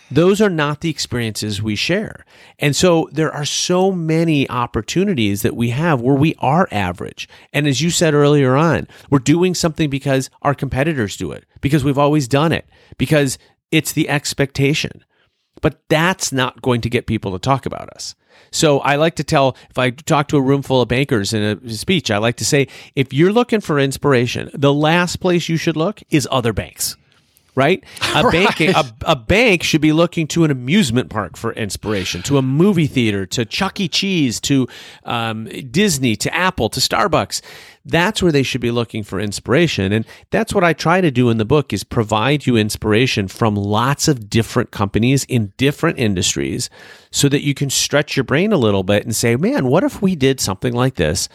Those 0.09 0.39
are 0.39 0.49
not 0.49 0.81
the 0.81 0.89
experiences 0.89 1.61
we 1.61 1.75
share. 1.75 2.25
And 2.59 2.75
so 2.75 3.09
there 3.11 3.31
are 3.31 3.45
so 3.45 3.91
many 3.91 4.49
opportunities 4.49 5.41
that 5.41 5.55
we 5.55 5.71
have 5.71 5.99
where 6.01 6.15
we 6.15 6.33
are 6.39 6.67
average. 6.71 7.27
And 7.51 7.67
as 7.67 7.81
you 7.81 7.89
said 7.89 8.13
earlier 8.13 8.55
on, 8.55 8.87
we're 9.09 9.19
doing 9.19 9.53
something 9.53 9.89
because 9.89 10.29
our 10.41 10.55
competitors 10.55 11.17
do 11.17 11.31
it, 11.31 11.45
because 11.59 11.83
we've 11.83 11.97
always 11.97 12.27
done 12.27 12.53
it, 12.53 12.65
because 12.97 13.37
it's 13.71 13.91
the 13.91 14.07
expectation. 14.07 15.03
But 15.61 15.81
that's 15.89 16.31
not 16.31 16.61
going 16.61 16.81
to 16.81 16.89
get 16.89 17.07
people 17.07 17.33
to 17.33 17.39
talk 17.39 17.65
about 17.65 17.89
us. 17.89 18.15
So 18.51 18.79
I 18.79 18.95
like 18.95 19.15
to 19.15 19.23
tell, 19.23 19.57
if 19.69 19.77
I 19.77 19.89
talk 19.89 20.29
to 20.29 20.37
a 20.37 20.41
room 20.41 20.61
full 20.61 20.81
of 20.81 20.87
bankers 20.87 21.33
in 21.33 21.41
a 21.43 21.69
speech, 21.71 22.11
I 22.11 22.17
like 22.17 22.37
to 22.37 22.45
say, 22.45 22.67
if 22.95 23.11
you're 23.11 23.33
looking 23.33 23.59
for 23.59 23.79
inspiration, 23.79 24.51
the 24.53 24.73
last 24.73 25.17
place 25.17 25.49
you 25.49 25.57
should 25.57 25.75
look 25.75 26.01
is 26.09 26.27
other 26.31 26.53
banks 26.53 26.95
right? 27.57 27.83
A 28.13 28.23
bank 28.31 28.61
a, 28.61 28.85
a 29.01 29.15
bank 29.15 29.63
should 29.63 29.81
be 29.81 29.91
looking 29.91 30.27
to 30.27 30.43
an 30.43 30.51
amusement 30.51 31.09
park 31.09 31.35
for 31.35 31.51
inspiration, 31.53 32.21
to 32.21 32.37
a 32.37 32.41
movie 32.43 32.85
theater, 32.85 33.25
to 33.25 33.45
Chuck 33.45 33.79
E. 33.81 33.87
Cheese, 33.89 34.39
to 34.41 34.67
um, 35.03 35.45
Disney, 35.71 36.15
to 36.17 36.33
Apple, 36.33 36.69
to 36.69 36.79
Starbucks. 36.79 37.41
That's 37.83 38.21
where 38.21 38.31
they 38.31 38.43
should 38.43 38.61
be 38.61 38.69
looking 38.69 39.01
for 39.01 39.19
inspiration, 39.19 39.91
and 39.91 40.05
that's 40.29 40.53
what 40.53 40.63
I 40.63 40.73
try 40.73 41.01
to 41.01 41.09
do 41.09 41.29
in 41.29 41.37
the 41.37 41.45
book: 41.45 41.73
is 41.73 41.83
provide 41.83 42.45
you 42.45 42.55
inspiration 42.55 43.27
from 43.27 43.55
lots 43.55 44.07
of 44.07 44.29
different 44.29 44.71
companies 44.71 45.23
in 45.23 45.53
different 45.57 45.97
industries, 45.97 46.69
so 47.11 47.27
that 47.29 47.43
you 47.43 47.55
can 47.55 47.71
stretch 47.71 48.15
your 48.15 48.23
brain 48.23 48.53
a 48.53 48.57
little 48.57 48.83
bit 48.83 49.03
and 49.03 49.15
say, 49.15 49.35
"Man, 49.35 49.65
what 49.67 49.83
if 49.83 50.01
we 50.01 50.15
did 50.15 50.39
something 50.39 50.73
like 50.73 50.95
this?" 50.95 51.27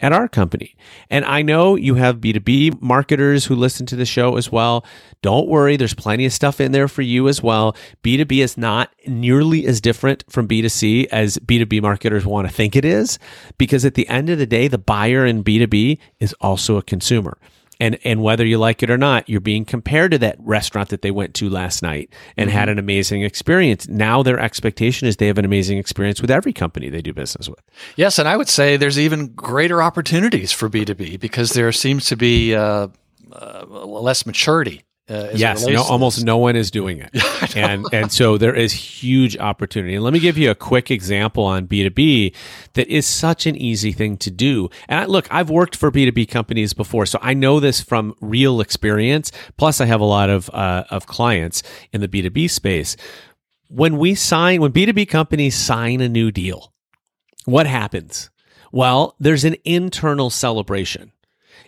At 0.00 0.12
our 0.12 0.28
company. 0.28 0.76
And 1.10 1.24
I 1.24 1.42
know 1.42 1.74
you 1.74 1.94
have 1.94 2.20
B2B 2.20 2.80
marketers 2.80 3.46
who 3.46 3.54
listen 3.54 3.86
to 3.86 3.96
the 3.96 4.04
show 4.04 4.36
as 4.36 4.52
well. 4.52 4.84
Don't 5.22 5.48
worry, 5.48 5.76
there's 5.76 5.94
plenty 5.94 6.24
of 6.24 6.32
stuff 6.32 6.60
in 6.60 6.72
there 6.72 6.88
for 6.88 7.02
you 7.02 7.28
as 7.28 7.42
well. 7.42 7.76
B2B 8.02 8.42
is 8.42 8.56
not 8.56 8.92
nearly 9.06 9.66
as 9.66 9.80
different 9.80 10.24
from 10.28 10.46
B2C 10.46 11.06
as 11.06 11.38
B2B 11.38 11.82
marketers 11.82 12.24
want 12.24 12.48
to 12.48 12.54
think 12.54 12.76
it 12.76 12.84
is, 12.84 13.18
because 13.58 13.84
at 13.84 13.94
the 13.94 14.08
end 14.08 14.30
of 14.30 14.38
the 14.38 14.46
day, 14.46 14.68
the 14.68 14.78
buyer 14.78 15.26
in 15.26 15.42
B2B 15.42 15.98
is 16.20 16.32
also 16.40 16.76
a 16.76 16.82
consumer. 16.82 17.38
And 17.80 17.98
and 18.04 18.22
whether 18.22 18.44
you 18.44 18.58
like 18.58 18.82
it 18.82 18.90
or 18.90 18.98
not, 18.98 19.28
you're 19.28 19.40
being 19.40 19.64
compared 19.64 20.10
to 20.12 20.18
that 20.18 20.36
restaurant 20.40 20.88
that 20.88 21.02
they 21.02 21.10
went 21.10 21.34
to 21.34 21.48
last 21.48 21.82
night 21.82 22.12
and 22.36 22.50
had 22.50 22.68
an 22.68 22.78
amazing 22.78 23.22
experience. 23.22 23.88
Now 23.88 24.22
their 24.22 24.38
expectation 24.38 25.06
is 25.06 25.16
they 25.16 25.28
have 25.28 25.38
an 25.38 25.44
amazing 25.44 25.78
experience 25.78 26.20
with 26.20 26.30
every 26.30 26.52
company 26.52 26.88
they 26.88 27.02
do 27.02 27.12
business 27.12 27.48
with. 27.48 27.60
Yes, 27.96 28.18
and 28.18 28.28
I 28.28 28.36
would 28.36 28.48
say 28.48 28.76
there's 28.76 28.98
even 28.98 29.28
greater 29.28 29.82
opportunities 29.82 30.52
for 30.52 30.68
B2B 30.68 31.20
because 31.20 31.52
there 31.52 31.70
seems 31.72 32.06
to 32.06 32.16
be 32.16 32.54
uh, 32.54 32.88
uh, 33.32 33.64
less 33.68 34.26
maturity. 34.26 34.82
Uh, 35.08 35.28
yes, 35.34 35.64
no, 35.66 35.82
almost 35.82 36.22
no 36.22 36.36
one 36.36 36.54
is 36.54 36.70
doing 36.70 36.98
it, 36.98 37.56
and 37.56 37.86
and 37.94 38.12
so 38.12 38.36
there 38.36 38.54
is 38.54 38.72
huge 38.72 39.38
opportunity. 39.38 39.94
And 39.94 40.04
let 40.04 40.12
me 40.12 40.18
give 40.18 40.36
you 40.36 40.50
a 40.50 40.54
quick 40.54 40.90
example 40.90 41.44
on 41.44 41.64
B 41.64 41.82
two 41.82 41.90
B 41.90 42.34
that 42.74 42.86
is 42.88 43.06
such 43.06 43.46
an 43.46 43.56
easy 43.56 43.92
thing 43.92 44.18
to 44.18 44.30
do. 44.30 44.68
And 44.86 45.00
I, 45.00 45.04
look, 45.06 45.26
I've 45.30 45.48
worked 45.48 45.76
for 45.76 45.90
B 45.90 46.04
two 46.04 46.12
B 46.12 46.26
companies 46.26 46.74
before, 46.74 47.06
so 47.06 47.18
I 47.22 47.32
know 47.32 47.58
this 47.58 47.80
from 47.80 48.14
real 48.20 48.60
experience. 48.60 49.32
Plus, 49.56 49.80
I 49.80 49.86
have 49.86 50.00
a 50.00 50.04
lot 50.04 50.28
of 50.28 50.50
uh, 50.50 50.84
of 50.90 51.06
clients 51.06 51.62
in 51.90 52.02
the 52.02 52.08
B 52.08 52.20
two 52.20 52.30
B 52.30 52.46
space. 52.46 52.94
When 53.68 53.96
we 53.96 54.14
sign, 54.14 54.60
when 54.60 54.72
B 54.72 54.84
two 54.84 54.92
B 54.92 55.06
companies 55.06 55.54
sign 55.54 56.02
a 56.02 56.08
new 56.08 56.30
deal, 56.30 56.74
what 57.46 57.66
happens? 57.66 58.28
Well, 58.72 59.16
there's 59.18 59.44
an 59.44 59.56
internal 59.64 60.28
celebration. 60.28 61.12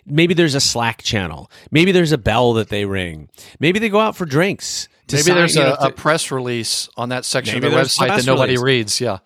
Maybe 0.07 0.35
there's 0.35 0.55
a 0.55 0.61
Slack 0.61 1.03
channel. 1.03 1.51
Maybe 1.71 1.93
there's 1.93 2.13
a 2.13 2.19
bell 2.19 2.53
that 2.55 2.69
they 2.69 2.85
ring. 2.85 3.29
Maybe 3.59 3.79
they 3.79 3.89
go 3.89 4.01
out 4.01 4.17
for 4.17 4.27
drinks. 4.27 4.89
to 5.09 5.17
Maybe 5.17 5.23
sign, 5.25 5.35
there's 5.37 5.55
you 5.57 5.63
a, 5.63 5.69
know, 5.71 5.77
a 5.81 5.93
press 5.93 6.31
release 6.31 6.89
on 6.97 7.11
that 7.11 7.25
section 7.25 7.57
of 7.57 7.71
the 7.71 7.77
website 7.77 8.09
that 8.09 8.27
nobody 8.27 8.53
release. 8.55 8.63
reads. 8.65 9.01
Yeah. 9.01 9.19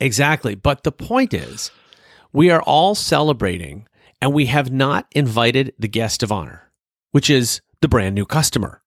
Exactly. 0.00 0.54
But 0.54 0.84
the 0.84 0.92
point 0.92 1.34
is, 1.34 1.70
we 2.32 2.50
are 2.50 2.62
all 2.62 2.94
celebrating 2.94 3.86
and 4.20 4.32
we 4.32 4.46
have 4.46 4.70
not 4.70 5.06
invited 5.12 5.74
the 5.78 5.88
guest 5.88 6.22
of 6.22 6.30
honor, 6.30 6.70
which 7.10 7.30
is 7.30 7.60
the 7.80 7.88
brand 7.88 8.14
new 8.14 8.24
customer. 8.26 8.82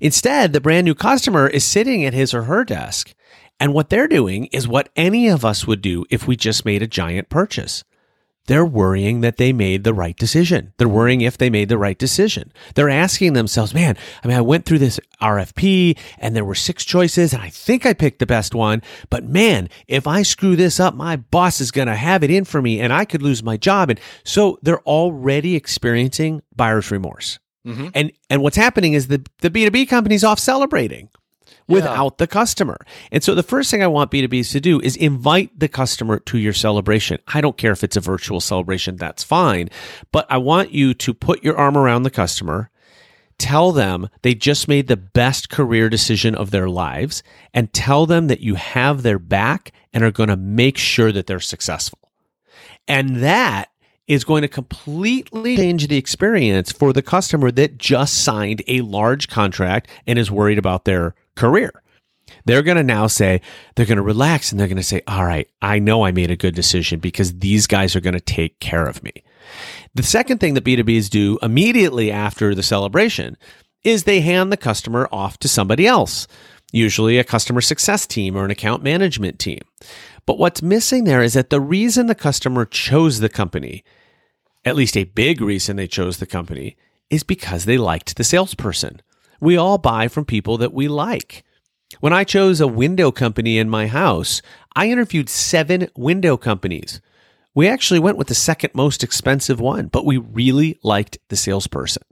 Instead, 0.00 0.52
the 0.52 0.60
brand 0.60 0.84
new 0.84 0.94
customer 0.94 1.46
is 1.48 1.64
sitting 1.64 2.04
at 2.04 2.14
his 2.14 2.34
or 2.34 2.42
her 2.44 2.64
desk. 2.64 3.14
And 3.60 3.74
what 3.74 3.88
they're 3.90 4.08
doing 4.08 4.46
is 4.46 4.68
what 4.68 4.88
any 4.94 5.28
of 5.28 5.44
us 5.44 5.66
would 5.66 5.80
do 5.82 6.04
if 6.10 6.26
we 6.28 6.36
just 6.36 6.64
made 6.64 6.82
a 6.82 6.86
giant 6.86 7.28
purchase. 7.28 7.82
They're 8.48 8.64
worrying 8.64 9.20
that 9.20 9.36
they 9.36 9.52
made 9.52 9.84
the 9.84 9.92
right 9.92 10.16
decision. 10.16 10.72
They're 10.78 10.88
worrying 10.88 11.20
if 11.20 11.36
they 11.36 11.50
made 11.50 11.68
the 11.68 11.76
right 11.76 11.98
decision. 11.98 12.50
They're 12.74 12.88
asking 12.88 13.34
themselves, 13.34 13.74
man, 13.74 13.96
I 14.24 14.26
mean, 14.26 14.36
I 14.38 14.40
went 14.40 14.64
through 14.64 14.78
this 14.78 14.98
RFP 15.20 15.98
and 16.18 16.34
there 16.34 16.46
were 16.46 16.54
six 16.54 16.84
choices 16.84 17.34
and 17.34 17.42
I 17.42 17.50
think 17.50 17.84
I 17.84 17.92
picked 17.92 18.20
the 18.20 18.26
best 18.26 18.54
one. 18.54 18.82
But 19.10 19.24
man, 19.24 19.68
if 19.86 20.06
I 20.06 20.22
screw 20.22 20.56
this 20.56 20.80
up, 20.80 20.94
my 20.94 21.16
boss 21.16 21.60
is 21.60 21.70
going 21.70 21.88
to 21.88 21.94
have 21.94 22.24
it 22.24 22.30
in 22.30 22.44
for 22.46 22.62
me 22.62 22.80
and 22.80 22.90
I 22.90 23.04
could 23.04 23.22
lose 23.22 23.42
my 23.42 23.58
job. 23.58 23.90
And 23.90 24.00
so 24.24 24.58
they're 24.62 24.80
already 24.80 25.54
experiencing 25.54 26.40
buyer's 26.56 26.90
remorse. 26.90 27.38
Mhm. 27.66 27.90
And, 27.94 28.12
and 28.30 28.42
what's 28.42 28.56
happening 28.56 28.94
is 28.94 29.08
the, 29.08 29.22
the 29.40 29.50
B2B 29.50 29.90
company's 29.90 30.24
off 30.24 30.38
celebrating 30.38 31.10
without 31.68 32.18
the 32.18 32.26
customer. 32.26 32.78
And 33.12 33.22
so 33.22 33.34
the 33.34 33.42
first 33.42 33.70
thing 33.70 33.82
I 33.82 33.86
want 33.86 34.10
B2Bs 34.10 34.52
to 34.52 34.60
do 34.60 34.80
is 34.80 34.96
invite 34.96 35.58
the 35.58 35.68
customer 35.68 36.18
to 36.20 36.38
your 36.38 36.52
celebration. 36.52 37.18
I 37.28 37.40
don't 37.40 37.56
care 37.56 37.72
if 37.72 37.84
it's 37.84 37.96
a 37.96 38.00
virtual 38.00 38.40
celebration, 38.40 38.96
that's 38.96 39.22
fine. 39.22 39.68
But 40.10 40.26
I 40.30 40.38
want 40.38 40.72
you 40.72 40.94
to 40.94 41.14
put 41.14 41.44
your 41.44 41.56
arm 41.56 41.76
around 41.76 42.02
the 42.02 42.10
customer, 42.10 42.70
tell 43.38 43.70
them 43.72 44.08
they 44.22 44.34
just 44.34 44.66
made 44.66 44.88
the 44.88 44.96
best 44.96 45.50
career 45.50 45.88
decision 45.88 46.34
of 46.34 46.50
their 46.50 46.68
lives, 46.68 47.22
and 47.52 47.72
tell 47.72 48.06
them 48.06 48.28
that 48.28 48.40
you 48.40 48.54
have 48.54 49.02
their 49.02 49.18
back 49.18 49.72
and 49.92 50.02
are 50.02 50.10
going 50.10 50.30
to 50.30 50.36
make 50.36 50.78
sure 50.78 51.12
that 51.12 51.26
they're 51.26 51.38
successful. 51.38 51.98
And 52.86 53.16
that 53.16 53.70
is 54.06 54.24
going 54.24 54.40
to 54.40 54.48
completely 54.48 55.56
change 55.56 55.86
the 55.88 55.98
experience 55.98 56.72
for 56.72 56.94
the 56.94 57.02
customer 57.02 57.50
that 57.50 57.76
just 57.76 58.24
signed 58.24 58.62
a 58.66 58.80
large 58.80 59.28
contract 59.28 59.86
and 60.06 60.18
is 60.18 60.30
worried 60.30 60.58
about 60.58 60.86
their 60.86 61.14
career. 61.38 61.82
They're 62.44 62.62
going 62.62 62.76
to 62.76 62.82
now 62.82 63.06
say, 63.06 63.40
they're 63.74 63.86
going 63.86 63.96
to 63.96 64.02
relax 64.02 64.50
and 64.50 64.60
they're 64.60 64.68
going 64.68 64.76
to 64.76 64.82
say, 64.82 65.02
all 65.06 65.24
right, 65.24 65.48
I 65.62 65.78
know 65.78 66.04
I 66.04 66.12
made 66.12 66.30
a 66.30 66.36
good 66.36 66.54
decision 66.54 67.00
because 67.00 67.38
these 67.38 67.66
guys 67.66 67.96
are 67.96 68.00
going 68.00 68.14
to 68.14 68.20
take 68.20 68.60
care 68.60 68.86
of 68.86 69.02
me. 69.02 69.12
The 69.94 70.02
second 70.02 70.38
thing 70.38 70.54
that 70.54 70.64
B2Bs 70.64 71.08
do 71.08 71.38
immediately 71.42 72.10
after 72.10 72.54
the 72.54 72.62
celebration 72.62 73.36
is 73.82 74.04
they 74.04 74.20
hand 74.20 74.52
the 74.52 74.56
customer 74.56 75.08
off 75.10 75.38
to 75.38 75.48
somebody 75.48 75.86
else, 75.86 76.26
usually 76.72 77.18
a 77.18 77.24
customer 77.24 77.60
success 77.60 78.06
team 78.06 78.36
or 78.36 78.44
an 78.44 78.50
account 78.50 78.82
management 78.82 79.38
team. 79.38 79.60
But 80.26 80.38
what's 80.38 80.60
missing 80.60 81.04
there 81.04 81.22
is 81.22 81.32
that 81.32 81.48
the 81.48 81.60
reason 81.60 82.06
the 82.06 82.14
customer 82.14 82.66
chose 82.66 83.20
the 83.20 83.30
company, 83.30 83.84
at 84.64 84.76
least 84.76 84.96
a 84.96 85.04
big 85.04 85.40
reason 85.40 85.76
they 85.76 85.86
chose 85.86 86.18
the 86.18 86.26
company, 86.26 86.76
is 87.08 87.22
because 87.22 87.64
they 87.64 87.78
liked 87.78 88.16
the 88.16 88.24
salesperson. 88.24 89.00
We 89.40 89.56
all 89.56 89.78
buy 89.78 90.08
from 90.08 90.24
people 90.24 90.58
that 90.58 90.72
we 90.72 90.88
like. 90.88 91.44
When 92.00 92.12
I 92.12 92.24
chose 92.24 92.60
a 92.60 92.66
window 92.66 93.10
company 93.10 93.58
in 93.58 93.70
my 93.70 93.86
house, 93.86 94.42
I 94.76 94.88
interviewed 94.88 95.28
seven 95.28 95.88
window 95.96 96.36
companies. 96.36 97.00
We 97.54 97.66
actually 97.66 98.00
went 98.00 98.18
with 98.18 98.28
the 98.28 98.34
second 98.34 98.74
most 98.74 99.02
expensive 99.02 99.58
one, 99.58 99.88
but 99.88 100.04
we 100.04 100.18
really 100.18 100.78
liked 100.82 101.18
the 101.28 101.36
salesperson. 101.36 102.02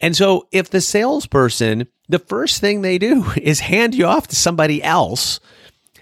And 0.00 0.16
so 0.16 0.46
if 0.52 0.70
the 0.70 0.80
salesperson, 0.80 1.88
the 2.08 2.18
first 2.18 2.60
thing 2.60 2.82
they 2.82 2.98
do 2.98 3.24
is 3.36 3.60
hand 3.60 3.94
you 3.94 4.06
off 4.06 4.28
to 4.28 4.36
somebody 4.36 4.82
else, 4.82 5.40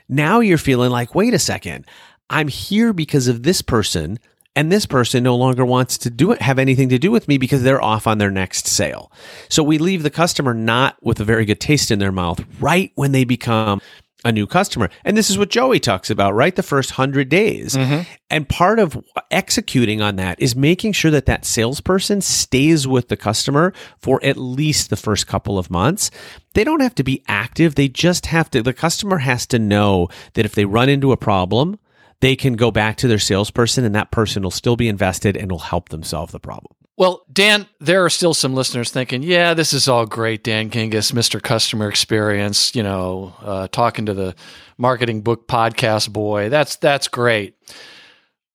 now 0.09 0.41
you're 0.41 0.59
feeling 0.59 0.91
like, 0.91 1.15
wait 1.15 1.35
a 1.35 1.39
second, 1.39 1.87
I'm 2.29 2.49
here 2.49 2.93
because 2.93 3.29
of 3.29 3.43
this 3.43 3.63
person, 3.63 4.19
and 4.57 4.73
this 4.73 4.87
person 4.87 5.23
no 5.23 5.37
longer 5.37 5.65
wants 5.65 5.99
to 5.99 6.11
do 6.11 6.33
it, 6.33 6.41
have 6.43 6.59
anything 6.59 6.89
to 6.89 6.99
do 6.99 7.11
with 7.11 7.29
me 7.29 7.39
because 7.39 7.63
they're 7.63 7.83
off 7.83 8.07
on 8.07 8.19
their 8.19 8.31
next 8.31 8.67
sale. 8.67 9.13
So 9.49 9.63
we 9.63 9.79
leave 9.79 10.03
the 10.03 10.11
customer 10.11 10.55
not 10.55 10.97
with 11.03 11.21
a 11.21 11.25
very 11.25 11.45
good 11.45 11.61
taste 11.61 11.91
in 11.91 11.99
their 11.99 12.11
mouth 12.11 12.43
right 12.59 12.91
when 12.95 13.13
they 13.13 13.25
become 13.25 13.81
a 14.25 14.33
new 14.33 14.47
customer. 14.47 14.89
And 15.05 15.17
this 15.17 15.31
is 15.31 15.39
what 15.39 15.51
Joey 15.51 15.79
talks 15.79 16.11
about, 16.11 16.35
right? 16.35 16.57
The 16.57 16.63
first 16.63 16.93
hundred 16.93 17.29
days. 17.29 17.77
Mm-hmm. 17.77 18.11
And 18.29 18.49
part 18.49 18.81
of 18.81 19.05
executing 19.31 20.03
on 20.03 20.17
that 20.17 20.41
is 20.41 20.57
making 20.57 20.93
sure 20.93 21.13
that 21.13 21.27
that 21.27 21.45
salesperson 21.45 22.23
stays 22.23 22.89
with 22.89 23.09
the 23.09 23.17
customer 23.17 23.73
for 23.99 24.19
at 24.25 24.37
least 24.37 24.91
the 24.91 24.97
first 24.97 25.29
couple 25.29 25.59
of 25.59 25.71
months. 25.71 26.11
They 26.55 26.65
don't 26.65 26.81
have 26.81 26.95
to 26.97 27.05
be 27.05 27.23
active. 27.29 27.77
They 27.77 27.89
just 27.89 28.27
have 28.27 28.51
to, 28.51 28.63
the 28.63 28.73
customer 28.73 29.19
has 29.19 29.47
to 29.49 29.59
know 29.59 30.09
that 30.33 30.47
if 30.47 30.55
they 30.55 30.65
run 30.65 30.89
into 30.89 31.13
a 31.13 31.17
problem, 31.17 31.79
they 32.21 32.37
can 32.37 32.55
go 32.55 32.71
back 32.71 32.97
to 32.99 33.09
their 33.09 33.19
salesperson 33.19 33.85
and 33.85 33.95
that 33.95 34.11
person 34.11 34.43
will 34.43 34.51
still 34.51 34.77
be 34.77 34.89
invested 34.89 35.37
and 35.37 35.51
will 35.51 35.59
help 35.59 35.91
them 35.91 36.03
solve 36.03 36.33
the 36.33 36.41
problem. 36.41 36.73
Well, 36.99 37.27
Dan, 37.31 37.67
there 37.79 38.07
are 38.07 38.11
still 38.11 38.33
some 38.33 38.55
listeners 38.55 38.91
thinking, 38.91 39.23
yeah, 39.23 39.53
this 39.53 39.75
is 39.75 39.87
all 39.87 40.07
great, 40.07 40.43
Dan 40.43 40.71
Gingiss, 40.71 41.13
Mr. 41.13 41.43
Customer 41.43 41.91
Experience, 41.91 42.75
you 42.75 42.83
know, 42.83 43.35
uh, 43.43 43.69
talking 43.69 44.07
to 44.07 44.15
the 44.15 44.35
marketing 44.79 45.21
book 45.21 45.47
podcast 45.47 46.11
boy. 46.11 46.49
That's 46.49 46.77
that's 46.77 47.09
great. 47.09 47.55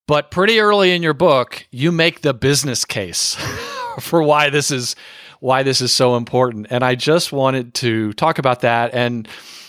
But 0.07 0.31
pretty 0.31 0.59
early 0.59 0.91
in 0.91 1.03
your 1.03 1.13
book, 1.13 1.67
you 1.69 1.91
make 1.91 2.21
the 2.21 2.33
business 2.33 2.83
case 2.83 3.35
for 3.99 4.23
why 4.23 4.49
this 4.49 4.71
is 4.71 4.95
why 5.39 5.61
this 5.61 5.79
is 5.79 5.93
so 5.93 6.15
important. 6.15 6.67
And 6.71 6.83
I 6.83 6.95
just 6.95 7.31
wanted 7.31 7.75
to 7.75 8.11
talk 8.13 8.39
about 8.39 8.61
that. 8.61 8.93
And 8.95 9.27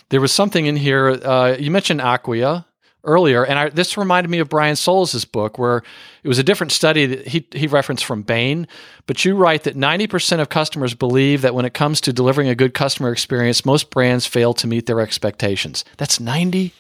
there 0.08 0.20
was 0.20 0.32
something 0.32 0.64
in 0.64 0.76
here. 0.76 1.08
Uh, 1.08 1.56
you 1.58 1.70
mentioned 1.70 2.00
Acquia 2.00 2.64
earlier, 3.04 3.44
and 3.44 3.58
I, 3.58 3.68
this 3.68 3.96
reminded 3.96 4.30
me 4.30 4.38
of 4.38 4.48
Brian 4.48 4.76
Solis' 4.76 5.24
book, 5.24 5.58
where 5.58 5.82
it 6.22 6.28
was 6.28 6.38
a 6.38 6.42
different 6.42 6.72
study 6.72 7.06
that 7.06 7.28
he, 7.28 7.46
he 7.52 7.66
referenced 7.66 8.04
from 8.04 8.22
Bain. 8.22 8.68
But 9.06 9.24
you 9.24 9.34
write 9.36 9.64
that 9.64 9.76
90% 9.76 10.40
of 10.40 10.48
customers 10.48 10.94
believe 10.94 11.42
that 11.42 11.54
when 11.54 11.64
it 11.64 11.74
comes 11.74 12.00
to 12.02 12.12
delivering 12.12 12.48
a 12.48 12.54
good 12.54 12.74
customer 12.74 13.12
experience, 13.12 13.64
most 13.64 13.90
brands 13.90 14.26
fail 14.26 14.54
to 14.54 14.66
meet 14.66 14.86
their 14.86 15.00
expectations. 15.00 15.84
That's 15.96 16.18
90%. 16.18 16.72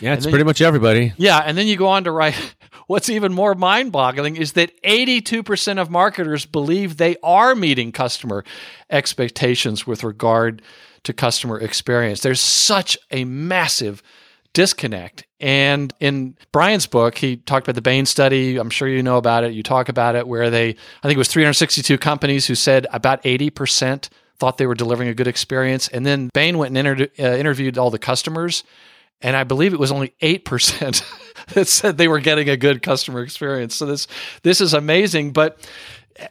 Yeah, 0.00 0.12
it's 0.12 0.26
pretty 0.26 0.44
much 0.44 0.60
everybody. 0.60 1.14
Yeah, 1.16 1.38
and 1.38 1.56
then 1.56 1.66
you 1.66 1.76
go 1.76 1.88
on 1.88 2.04
to 2.04 2.10
write 2.10 2.54
what's 2.86 3.08
even 3.08 3.32
more 3.32 3.54
mind 3.54 3.92
boggling 3.92 4.36
is 4.36 4.52
that 4.52 4.70
82% 4.82 5.80
of 5.80 5.90
marketers 5.90 6.46
believe 6.46 6.96
they 6.96 7.16
are 7.22 7.54
meeting 7.54 7.92
customer 7.92 8.44
expectations 8.90 9.86
with 9.86 10.04
regard 10.04 10.62
to 11.04 11.12
customer 11.12 11.58
experience. 11.58 12.20
There's 12.20 12.40
such 12.40 12.98
a 13.10 13.24
massive 13.24 14.02
disconnect. 14.56 15.26
And 15.38 15.92
in 16.00 16.34
Brian's 16.50 16.86
book, 16.86 17.18
he 17.18 17.36
talked 17.36 17.66
about 17.66 17.74
the 17.74 17.82
Bain 17.82 18.06
study. 18.06 18.56
I'm 18.56 18.70
sure 18.70 18.88
you 18.88 19.02
know 19.02 19.18
about 19.18 19.44
it. 19.44 19.52
You 19.52 19.62
talk 19.62 19.90
about 19.90 20.16
it 20.16 20.26
where 20.26 20.48
they, 20.48 20.70
I 20.70 21.02
think 21.02 21.14
it 21.14 21.18
was 21.18 21.28
362 21.28 21.98
companies 21.98 22.46
who 22.46 22.54
said 22.54 22.86
about 22.90 23.22
80% 23.22 24.08
thought 24.38 24.56
they 24.56 24.66
were 24.66 24.74
delivering 24.74 25.10
a 25.10 25.14
good 25.14 25.26
experience. 25.26 25.88
And 25.88 26.06
then 26.06 26.30
Bain 26.32 26.56
went 26.56 26.74
and 26.74 26.88
inter- 26.88 27.08
uh, 27.18 27.36
interviewed 27.36 27.76
all 27.76 27.90
the 27.90 27.98
customers 27.98 28.64
and 29.22 29.36
I 29.36 29.44
believe 29.44 29.72
it 29.72 29.80
was 29.80 29.92
only 29.92 30.14
eight 30.20 30.44
percent 30.44 31.02
that 31.54 31.68
said 31.68 31.98
they 31.98 32.08
were 32.08 32.20
getting 32.20 32.48
a 32.48 32.56
good 32.56 32.82
customer 32.82 33.22
experience. 33.22 33.74
So 33.74 33.86
this 33.86 34.06
this 34.42 34.60
is 34.60 34.74
amazing, 34.74 35.32
but 35.32 35.58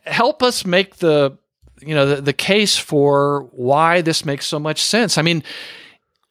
help 0.06 0.44
us 0.44 0.66
make 0.66 0.98
the 0.98 1.38
you 1.82 1.96
know 1.96 2.06
the, 2.06 2.22
the 2.22 2.34
case 2.34 2.78
for 2.78 3.50
why 3.52 4.02
this 4.02 4.24
makes 4.24 4.46
so 4.46 4.60
much 4.60 4.84
sense. 4.84 5.18
I 5.18 5.24
mean, 5.24 5.44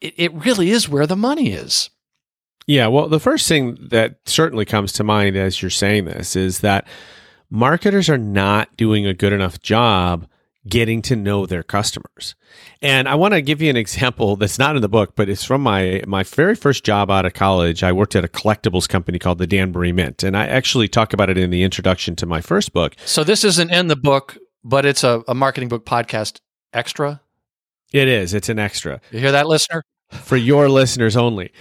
it, 0.01 0.13
it 0.17 0.33
really 0.33 0.69
is 0.69 0.89
where 0.89 1.07
the 1.07 1.15
money 1.15 1.51
is. 1.51 1.89
Yeah, 2.67 2.87
well, 2.87 3.07
the 3.07 3.19
first 3.19 3.47
thing 3.47 3.77
that 3.89 4.17
certainly 4.25 4.65
comes 4.65 4.91
to 4.93 5.03
mind 5.03 5.35
as 5.35 5.61
you're 5.61 5.69
saying 5.69 6.05
this 6.05 6.35
is 6.35 6.59
that 6.59 6.87
marketers 7.49 8.09
are 8.09 8.17
not 8.17 8.75
doing 8.75 9.05
a 9.05 9.13
good 9.13 9.33
enough 9.33 9.59
job 9.59 10.27
getting 10.67 11.01
to 11.03 11.15
know 11.15 11.45
their 11.45 11.63
customers. 11.63 12.35
And 12.81 13.07
I 13.07 13.15
want 13.15 13.33
to 13.33 13.41
give 13.41 13.61
you 13.61 13.69
an 13.69 13.77
example 13.77 14.35
that's 14.35 14.57
not 14.57 14.75
in 14.75 14.81
the 14.81 14.89
book, 14.89 15.15
but 15.15 15.29
it's 15.29 15.43
from 15.43 15.61
my 15.61 16.01
my 16.07 16.23
very 16.23 16.55
first 16.55 16.83
job 16.83 17.11
out 17.11 17.25
of 17.25 17.33
college. 17.33 17.83
I 17.83 17.91
worked 17.91 18.15
at 18.15 18.25
a 18.25 18.27
collectibles 18.27 18.89
company 18.89 19.19
called 19.19 19.37
the 19.37 19.47
Danbury 19.47 19.91
Mint, 19.91 20.23
and 20.23 20.35
I 20.35 20.47
actually 20.47 20.87
talk 20.87 21.13
about 21.13 21.29
it 21.29 21.37
in 21.37 21.51
the 21.51 21.63
introduction 21.63 22.15
to 22.17 22.25
my 22.25 22.41
first 22.41 22.73
book. 22.73 22.95
So 23.05 23.23
this 23.23 23.43
isn't 23.43 23.71
in 23.71 23.87
the 23.87 23.95
book, 23.95 24.37
but 24.63 24.85
it's 24.85 25.03
a, 25.03 25.23
a 25.27 25.35
marketing 25.35 25.69
book 25.69 25.85
podcast 25.85 26.39
extra. 26.73 27.21
It 27.95 28.09
is. 28.09 28.33
It's 28.33 28.49
an 28.49 28.59
extra. 28.59 28.99
You 29.09 29.19
hear 29.19 29.31
that, 29.31 29.47
listener? 29.47 29.81
For 30.11 30.35
your 30.35 30.67
listeners 30.67 31.15
only. 31.15 31.53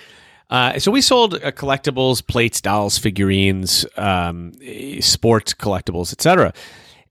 Uh, 0.51 0.81
so 0.81 0.91
we 0.91 1.01
sold 1.01 1.35
uh, 1.35 1.53
collectibles, 1.53 2.27
plates, 2.27 2.61
dolls, 2.61 2.99
figurines, 2.99 3.87
um, 3.97 4.53
sports 4.99 5.55
collectibles, 5.55 6.13
etc. 6.13 6.53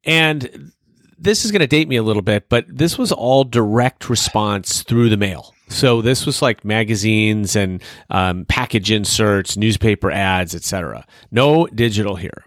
And 0.04 0.74
this 1.18 1.46
is 1.46 1.52
going 1.54 1.62
to 1.62 1.68
date 1.68 1.88
me 1.88 1.96
a 1.96 2.04
little 2.04 2.22
bit, 2.22 2.50
but 2.50 2.66
this 2.68 2.98
was 2.98 3.14
all 3.14 3.46
direct 3.46 4.10
response 4.10 4.84
through 4.84 5.10
the 5.10 5.16
mail. 5.16 5.54
So 5.70 6.02
this 6.02 6.26
was 6.26 6.42
like 6.42 6.66
magazines 6.66 7.56
and 7.56 7.82
um, 8.10 8.44
package 8.50 8.92
inserts, 8.92 9.56
newspaper 9.56 10.12
ads, 10.12 10.54
etc. 10.54 11.08
No 11.32 11.68
digital 11.68 12.18
here. 12.18 12.44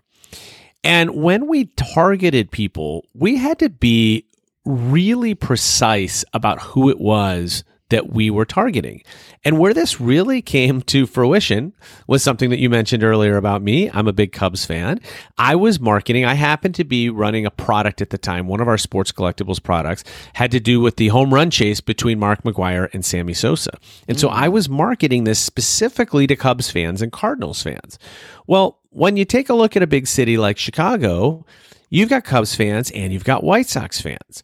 And 0.84 1.16
when 1.16 1.48
we 1.48 1.64
targeted 1.76 2.50
people, 2.50 3.06
we 3.14 3.38
had 3.38 3.58
to 3.60 3.70
be 3.70 4.25
really 4.66 5.34
precise 5.34 6.24
about 6.34 6.60
who 6.60 6.90
it 6.90 7.00
was 7.00 7.64
that 7.88 8.12
we 8.12 8.30
were 8.30 8.44
targeting. 8.44 9.02
And 9.44 9.58
where 9.60 9.72
this 9.72 10.00
really 10.00 10.42
came 10.42 10.82
to 10.82 11.06
fruition 11.06 11.72
was 12.08 12.22
something 12.22 12.50
that 12.50 12.58
you 12.58 12.68
mentioned 12.68 13.04
earlier 13.04 13.36
about 13.36 13.62
me. 13.62 13.88
I'm 13.92 14.08
a 14.08 14.12
big 14.12 14.32
Cubs 14.32 14.64
fan. 14.64 15.00
I 15.38 15.54
was 15.54 15.78
marketing, 15.78 16.24
I 16.24 16.34
happened 16.34 16.74
to 16.76 16.84
be 16.84 17.10
running 17.10 17.46
a 17.46 17.50
product 17.50 18.02
at 18.02 18.10
the 18.10 18.18
time. 18.18 18.48
One 18.48 18.60
of 18.60 18.66
our 18.66 18.78
sports 18.78 19.12
collectibles 19.12 19.62
products 19.62 20.02
had 20.34 20.50
to 20.50 20.58
do 20.58 20.80
with 20.80 20.96
the 20.96 21.08
home 21.08 21.32
run 21.32 21.50
chase 21.50 21.80
between 21.80 22.18
Mark 22.18 22.42
McGwire 22.42 22.92
and 22.92 23.04
Sammy 23.04 23.34
Sosa. 23.34 23.78
And 24.08 24.18
so 24.18 24.28
mm. 24.28 24.32
I 24.32 24.48
was 24.48 24.68
marketing 24.68 25.24
this 25.24 25.38
specifically 25.38 26.26
to 26.26 26.34
Cubs 26.34 26.70
fans 26.70 27.02
and 27.02 27.12
Cardinals 27.12 27.62
fans. 27.62 28.00
Well, 28.48 28.80
when 28.90 29.16
you 29.16 29.24
take 29.24 29.48
a 29.48 29.54
look 29.54 29.76
at 29.76 29.82
a 29.82 29.86
big 29.86 30.08
city 30.08 30.38
like 30.38 30.58
Chicago, 30.58 31.46
you've 31.88 32.08
got 32.08 32.24
Cubs 32.24 32.54
fans 32.54 32.90
and 32.90 33.12
you've 33.12 33.24
got 33.24 33.44
White 33.44 33.68
Sox 33.68 34.00
fans. 34.00 34.42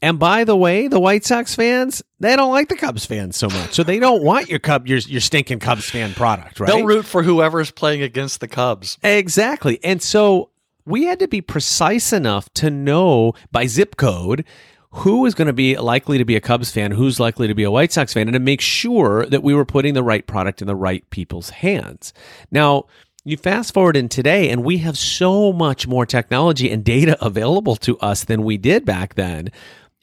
And 0.00 0.18
by 0.18 0.44
the 0.44 0.56
way, 0.56 0.86
the 0.86 1.00
White 1.00 1.24
Sox 1.24 1.54
fans, 1.56 2.02
they 2.20 2.36
don't 2.36 2.52
like 2.52 2.68
the 2.68 2.76
Cubs 2.76 3.04
fans 3.04 3.36
so 3.36 3.48
much. 3.48 3.74
So 3.74 3.82
they 3.82 3.98
don't 3.98 4.22
want 4.22 4.48
your 4.48 4.60
Cub 4.60 4.86
your, 4.86 4.98
your 4.98 5.20
stinking 5.20 5.58
Cubs 5.58 5.90
fan 5.90 6.14
product, 6.14 6.60
right? 6.60 6.68
They'll 6.68 6.86
root 6.86 7.04
for 7.04 7.22
whoever's 7.22 7.72
playing 7.72 8.02
against 8.02 8.40
the 8.40 8.48
Cubs. 8.48 8.96
Exactly. 9.02 9.80
And 9.82 10.00
so 10.00 10.50
we 10.84 11.04
had 11.04 11.18
to 11.18 11.28
be 11.28 11.40
precise 11.40 12.12
enough 12.12 12.52
to 12.54 12.70
know 12.70 13.32
by 13.50 13.66
zip 13.66 13.96
code 13.96 14.44
who 14.90 15.26
is 15.26 15.34
going 15.34 15.46
to 15.46 15.52
be 15.52 15.76
likely 15.76 16.16
to 16.16 16.24
be 16.24 16.36
a 16.36 16.40
Cubs 16.40 16.70
fan, 16.70 16.92
who's 16.92 17.20
likely 17.20 17.46
to 17.46 17.54
be 17.54 17.64
a 17.64 17.70
White 17.70 17.92
Sox 17.92 18.12
fan, 18.14 18.26
and 18.26 18.32
to 18.32 18.40
make 18.40 18.60
sure 18.60 19.26
that 19.26 19.42
we 19.42 19.52
were 19.52 19.66
putting 19.66 19.94
the 19.94 20.02
right 20.02 20.26
product 20.26 20.62
in 20.62 20.66
the 20.66 20.74
right 20.74 21.08
people's 21.10 21.50
hands. 21.50 22.14
Now, 22.50 22.84
you 23.28 23.36
fast 23.36 23.74
forward 23.74 23.96
in 23.96 24.08
today, 24.08 24.50
and 24.50 24.64
we 24.64 24.78
have 24.78 24.96
so 24.96 25.52
much 25.52 25.86
more 25.86 26.06
technology 26.06 26.70
and 26.70 26.84
data 26.84 27.16
available 27.24 27.76
to 27.76 27.98
us 27.98 28.24
than 28.24 28.42
we 28.42 28.56
did 28.56 28.84
back 28.84 29.14
then. 29.14 29.50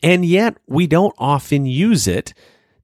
And 0.03 0.26
yet, 0.26 0.57
we 0.67 0.88
don't 0.88 1.15
often 1.17 1.65
use 1.65 2.07
it 2.07 2.34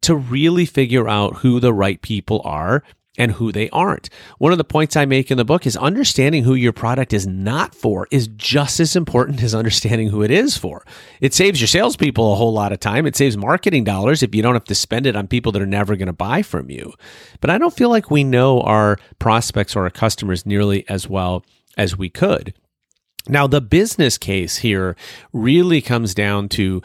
to 0.02 0.16
really 0.16 0.66
figure 0.66 1.08
out 1.08 1.38
who 1.38 1.60
the 1.60 1.74
right 1.74 2.02
people 2.02 2.42
are 2.44 2.84
and 3.22 3.34
who 3.34 3.52
they 3.52 3.70
aren't. 3.70 4.10
One 4.40 4.52
of 4.52 4.58
the 4.58 4.64
points 4.64 4.96
I 4.96 5.06
make 5.06 5.30
in 5.30 5.38
the 5.38 5.46
book 5.46 5.68
is 5.68 5.78
understanding 5.78 6.44
who 6.44 6.56
your 6.56 6.74
product 6.74 7.14
is 7.14 7.28
not 7.28 7.76
for 7.76 8.08
is 8.10 8.28
just 8.30 8.80
as 8.80 8.96
important 8.96 9.44
as 9.44 9.54
understanding 9.54 10.10
who 10.10 10.24
it 10.24 10.32
is 10.32 10.58
for. 10.58 10.84
It 11.20 11.36
saves 11.36 11.62
your 11.62 11.68
salespeople 11.68 12.34
a 12.34 12.36
whole 12.36 12.52
lot 12.52 12.72
of 12.72 12.80
time. 12.80 13.06
It 13.06 13.16
saves 13.16 13.38
marketing 13.38 13.84
dollars 13.84 14.24
if 14.24 14.34
you 14.34 14.42
don't 14.42 14.56
have 14.56 14.66
to 14.66 14.74
spend 14.74 15.06
it 15.06 15.16
on 15.16 15.28
people 15.28 15.52
that 15.52 15.62
are 15.62 15.68
never 15.68 15.96
going 15.96 16.08
to 16.08 16.14
buy 16.14 16.42
from 16.42 16.72
you. 16.72 16.94
But 17.42 17.52
I 17.52 17.60
don't 17.60 17.76
feel 17.76 17.90
like 17.90 18.10
we 18.10 18.24
know 18.24 18.62
our 18.62 18.98
prospects 19.20 19.76
or 19.76 19.84
our 19.84 19.92
customers 19.92 20.48
nearly 20.48 20.84
as 20.90 21.08
well 21.08 21.46
as 21.78 21.96
we 21.96 22.10
could. 22.10 22.56
Now, 23.30 23.46
the 23.46 23.62
business 23.62 24.18
case 24.18 24.58
here 24.58 24.96
really 25.32 25.80
comes 25.80 26.16
down 26.16 26.50
to 26.50 26.82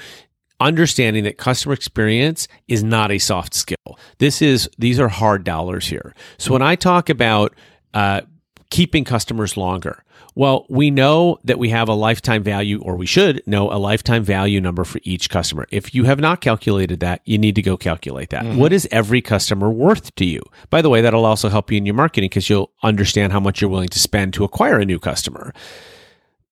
understanding 0.61 1.25
that 1.25 1.39
customer 1.39 1.75
experience 1.75 2.49
is 2.69 2.83
not 2.83 3.11
a 3.11 3.19
soft 3.19 3.55
skill. 3.55 3.99
This 4.19 4.41
is 4.41 4.69
these 4.79 4.99
are 4.99 5.09
hard 5.09 5.45
dollars 5.45 5.89
here. 5.89 6.15
So 6.39 6.53
when 6.53 6.63
I 6.63 6.77
talk 6.77 7.09
about 7.09 7.55
uh, 7.95 8.23
keeping 8.71 9.05
customers 9.05 9.57
longer, 9.57 10.03
well, 10.37 10.67
we 10.69 10.91
know 10.91 11.39
that 11.45 11.59
we 11.59 11.71
have 11.71 11.89
a 11.89 11.95
lifetime 11.95 12.43
value, 12.43 12.79
or 12.83 12.95
we 12.95 13.07
should 13.07 13.43
know 13.47 13.73
a 13.73 13.79
lifetime 13.79 14.23
value 14.23 14.61
number 14.61 14.85
for 14.85 15.01
each 15.03 15.31
customer. 15.31 15.67
If 15.71 15.95
you 15.95 16.05
have 16.05 16.21
not 16.21 16.43
calculated 16.43 17.01
that, 17.01 17.23
you 17.25 17.39
need 17.39 17.55
to 17.55 17.63
go 17.63 17.79
calculate 17.79 18.29
that. 18.31 18.45
Mm-hmm. 18.45 18.59
What 18.59 18.75
is 18.75 18.87
every 18.91 19.23
customer 19.23 19.71
worth 19.71 20.15
to 20.17 20.27
you? 20.27 20.43
By 20.69 20.83
the 20.83 20.91
way, 20.91 21.01
that'll 21.01 21.25
also 21.25 21.49
help 21.49 21.71
you 21.71 21.79
in 21.79 21.87
your 21.87 21.95
marketing 21.95 22.29
because 22.29 22.51
you'll 22.51 22.71
understand 22.83 23.33
how 23.33 23.41
much 23.41 23.63
you're 23.63 23.71
willing 23.71 23.89
to 23.89 23.99
spend 23.99 24.35
to 24.35 24.45
acquire 24.45 24.79
a 24.79 24.85
new 24.85 24.99
customer. 24.99 25.55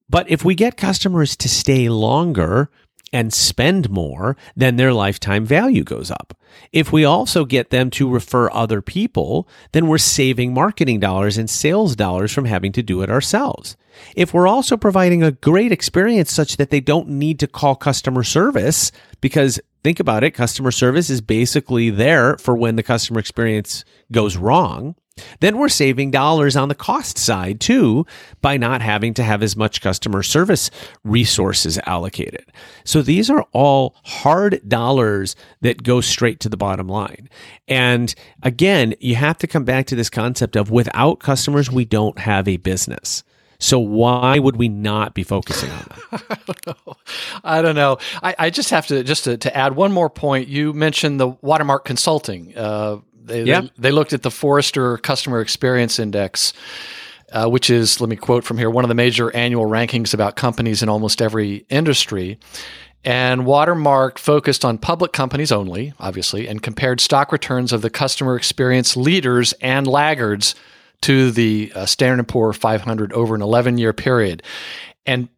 But 0.09 0.31
if 0.31 0.47
we 0.47 0.55
get 0.55 0.79
customers 0.79 1.37
to 1.37 1.49
stay 1.49 1.91
longer, 1.91 2.71
and 3.15 3.33
spend 3.33 3.89
more, 3.89 4.37
then 4.57 4.75
their 4.75 4.93
lifetime 4.93 5.47
value 5.47 5.85
goes 5.85 6.11
up. 6.11 6.37
If 6.73 6.93
we 6.93 7.05
also 7.05 7.45
get 7.45 7.71
them 7.71 7.89
to 7.91 8.11
refer 8.11 8.51
other 8.51 8.83
people, 8.83 9.49
then 9.71 9.87
we're 9.87 9.99
saving 9.99 10.53
marketing 10.53 10.99
dollars 10.99 11.39
and 11.39 11.49
sales 11.49 11.95
dollars 11.95 12.33
from 12.33 12.45
having 12.45 12.73
to 12.73 12.83
do 12.83 13.03
it 13.03 13.11
ourselves. 13.11 13.77
If 14.17 14.35
we're 14.35 14.49
also 14.49 14.77
providing 14.77 15.23
a 15.23 15.31
great 15.31 15.71
experience 15.71 16.33
such 16.33 16.57
that 16.57 16.71
they 16.71 16.81
don't 16.81 17.09
need 17.09 17.39
to 17.39 17.47
call 17.47 17.77
customer 17.77 18.25
service, 18.25 18.91
because 19.21 19.61
think 19.85 20.01
about 20.01 20.25
it, 20.25 20.33
customer 20.33 20.73
service 20.73 21.09
is 21.09 21.21
basically 21.21 21.91
there 21.91 22.37
for 22.39 22.57
when 22.57 22.75
the 22.75 22.83
customer 22.83 23.21
experience 23.21 23.85
goes 24.11 24.37
wrong. 24.37 24.97
Then 25.41 25.59
we're 25.59 25.69
saving 25.69 26.11
dollars 26.11 26.57
on 26.57 26.69
the 26.69 26.75
cost 26.75 27.19
side 27.19 27.61
too 27.61 28.07
by 28.41 28.57
not 28.57 28.83
having 28.83 29.15
to 29.15 29.23
have 29.23 29.43
as 29.43 29.57
much 29.57 29.81
customer 29.81 30.23
service 30.23 30.71
resources 31.05 31.79
allocated. 31.87 32.53
So 32.85 33.01
these 33.01 33.31
are 33.31 33.47
all 33.53 33.95
hard 34.05 34.61
dollars 34.69 35.37
that 35.61 35.83
go 35.83 36.01
straight 36.01 36.41
to 36.41 36.49
the 36.49 36.57
bottom 36.57 36.89
line. 36.89 37.29
And 37.69 38.15
again, 38.43 38.95
you 39.01 39.15
have 39.15 39.39
to 39.39 39.47
come 39.47 39.65
back 39.65 39.87
to 39.87 39.97
this 39.97 40.11
concept 40.11 40.57
of 40.57 40.71
without 40.71 41.21
customers, 41.21 41.71
we 41.71 41.85
don't 41.85 42.19
have 42.19 42.49
a 42.49 42.57
business. 42.57 43.23
So 43.61 43.79
why 43.79 44.39
would 44.39 44.57
we 44.57 44.69
not 44.69 45.15
be 45.15 45.23
focusing 45.23 45.71
on 45.71 45.87
that? 45.89 46.23
I 46.29 46.39
don't 46.45 46.67
know. 46.67 46.95
I 47.45 47.63
don't 47.63 47.75
know. 47.77 47.99
I, 48.23 48.35
I 48.39 48.51
just 48.51 48.71
have 48.71 48.87
to 48.89 49.03
just 49.05 49.25
to, 49.25 49.37
to, 49.39 49.57
add 49.57 49.77
one 49.77 49.93
more 49.93 50.11
point. 50.11 50.49
You 50.49 50.73
mentioned 50.73 51.21
the 51.21 51.29
Watermark 51.29 51.85
Consulting. 51.85 52.57
Uh, 52.57 52.99
they, 53.25 53.45
yeah. 53.45 53.63
they, 53.63 53.71
they 53.79 53.91
looked 53.91 54.13
at 54.13 54.23
the 54.23 54.31
Forrester 54.31 54.99
Customer 54.99 55.41
Experience 55.41 55.99
Index, 55.99 56.53
uh, 57.33 57.49
which 57.49 57.71
is, 57.71 58.01
let 58.01 58.09
me 58.09 58.17
quote 58.17 58.45
from 58.45 58.59
here, 58.59 58.71
one 58.71 58.85
of 58.85 58.89
the 58.89 58.95
major 58.95 59.35
annual 59.35 59.65
rankings 59.65 60.15
about 60.15 60.37
companies 60.37 60.83
in 60.83 60.89
almost 60.89 61.21
every 61.23 61.67
industry. 61.69 62.39
And 63.05 63.45
Watermark 63.45 64.19
focused 64.19 64.65
on 64.65 64.79
public 64.79 65.13
companies 65.13 65.53
only, 65.53 65.93
obviously, 65.99 66.49
and 66.49 66.63
compared 66.63 67.01
stock 67.01 67.33
returns 67.33 67.73
of 67.73 67.83
the 67.83 67.91
customer 67.91 68.37
experience 68.37 68.97
leaders 68.97 69.53
and 69.61 69.87
laggards 69.87 70.55
to 71.03 71.31
the 71.31 71.71
uh, 71.75 71.85
Standard 71.85 72.27
& 72.29 72.29
Poor 72.29 72.53
500 72.53 73.13
over 73.13 73.35
an 73.35 73.43
11-year 73.43 73.93
period. 73.93 74.43
And 75.05 75.29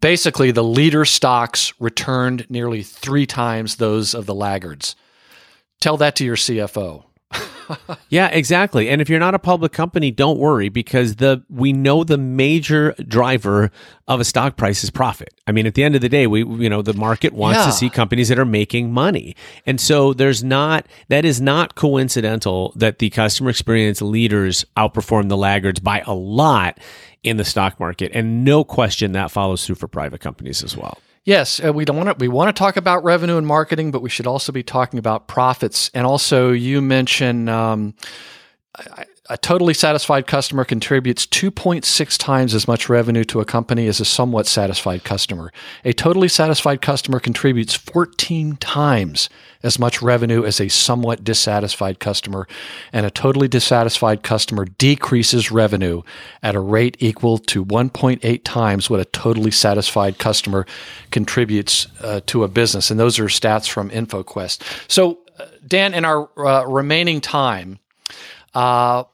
basically, 0.00 0.50
the 0.50 0.64
leader 0.64 1.06
stocks 1.06 1.72
returned 1.80 2.46
nearly 2.50 2.82
three 2.82 3.26
times 3.26 3.76
those 3.76 4.14
of 4.14 4.26
the 4.26 4.34
laggards. 4.34 4.94
Tell 5.82 5.96
that 5.96 6.14
to 6.16 6.24
your 6.24 6.36
CFO. 6.36 7.02
yeah, 8.08 8.28
exactly. 8.28 8.88
And 8.88 9.00
if 9.00 9.08
you're 9.08 9.18
not 9.18 9.34
a 9.34 9.38
public 9.40 9.72
company, 9.72 10.12
don't 10.12 10.38
worry 10.38 10.68
because 10.68 11.16
the 11.16 11.42
we 11.50 11.72
know 11.72 12.04
the 12.04 12.18
major 12.18 12.94
driver 13.08 13.72
of 14.06 14.20
a 14.20 14.24
stock 14.24 14.56
price 14.56 14.84
is 14.84 14.90
profit. 14.90 15.34
I 15.48 15.50
mean, 15.50 15.66
at 15.66 15.74
the 15.74 15.82
end 15.82 15.96
of 15.96 16.00
the 16.00 16.08
day, 16.08 16.28
we 16.28 16.44
you 16.44 16.70
know 16.70 16.82
the 16.82 16.94
market 16.94 17.32
wants 17.32 17.58
yeah. 17.58 17.66
to 17.66 17.72
see 17.72 17.90
companies 17.90 18.28
that 18.28 18.38
are 18.38 18.44
making 18.44 18.92
money. 18.92 19.34
And 19.66 19.80
so 19.80 20.12
there's 20.14 20.44
not 20.44 20.86
that 21.08 21.24
is 21.24 21.40
not 21.40 21.74
coincidental 21.74 22.72
that 22.76 23.00
the 23.00 23.10
customer 23.10 23.50
experience 23.50 24.00
leaders 24.00 24.64
outperform 24.76 25.30
the 25.30 25.36
laggards 25.36 25.80
by 25.80 26.04
a 26.06 26.14
lot 26.14 26.78
in 27.24 27.38
the 27.38 27.44
stock 27.44 27.80
market. 27.80 28.12
And 28.14 28.44
no 28.44 28.62
question 28.62 29.12
that 29.12 29.32
follows 29.32 29.66
through 29.66 29.76
for 29.76 29.88
private 29.88 30.20
companies 30.20 30.62
as 30.62 30.76
well. 30.76 30.98
Yes, 31.24 31.64
uh, 31.64 31.72
we 31.72 31.84
don't 31.84 31.96
want 31.96 32.08
to. 32.08 32.16
We 32.18 32.28
want 32.28 32.54
to 32.54 32.58
talk 32.58 32.76
about 32.76 33.04
revenue 33.04 33.36
and 33.36 33.46
marketing, 33.46 33.92
but 33.92 34.02
we 34.02 34.10
should 34.10 34.26
also 34.26 34.50
be 34.50 34.64
talking 34.64 34.98
about 34.98 35.28
profits. 35.28 35.88
And 35.94 36.04
also, 36.04 36.50
you 36.50 36.82
mentioned 36.82 37.48
um, 37.48 37.94
a 39.32 39.38
totally 39.38 39.72
satisfied 39.72 40.26
customer 40.26 40.62
contributes 40.62 41.24
2.6 41.24 42.18
times 42.18 42.54
as 42.54 42.68
much 42.68 42.90
revenue 42.90 43.24
to 43.24 43.40
a 43.40 43.46
company 43.46 43.86
as 43.86 43.98
a 43.98 44.04
somewhat 44.04 44.46
satisfied 44.46 45.04
customer. 45.04 45.50
A 45.86 45.94
totally 45.94 46.28
satisfied 46.28 46.82
customer 46.82 47.18
contributes 47.18 47.74
14 47.74 48.56
times 48.56 49.30
as 49.62 49.78
much 49.78 50.02
revenue 50.02 50.44
as 50.44 50.60
a 50.60 50.68
somewhat 50.68 51.24
dissatisfied 51.24 51.98
customer, 51.98 52.46
and 52.92 53.06
a 53.06 53.10
totally 53.10 53.48
dissatisfied 53.48 54.22
customer 54.22 54.66
decreases 54.66 55.50
revenue 55.50 56.02
at 56.42 56.54
a 56.54 56.60
rate 56.60 56.98
equal 57.00 57.38
to 57.38 57.64
1.8 57.64 58.44
times 58.44 58.90
what 58.90 59.00
a 59.00 59.06
totally 59.06 59.50
satisfied 59.50 60.18
customer 60.18 60.66
contributes 61.10 61.86
uh, 62.02 62.20
to 62.26 62.44
a 62.44 62.48
business. 62.48 62.90
And 62.90 63.00
those 63.00 63.18
are 63.18 63.24
stats 63.24 63.66
from 63.66 63.88
InfoQuest. 63.88 64.60
So, 64.88 65.20
uh, 65.38 65.46
Dan, 65.66 65.94
in 65.94 66.04
our 66.04 66.28
uh, 66.38 66.66
remaining 66.66 67.22
time, 67.22 67.78
uh, 68.54 69.04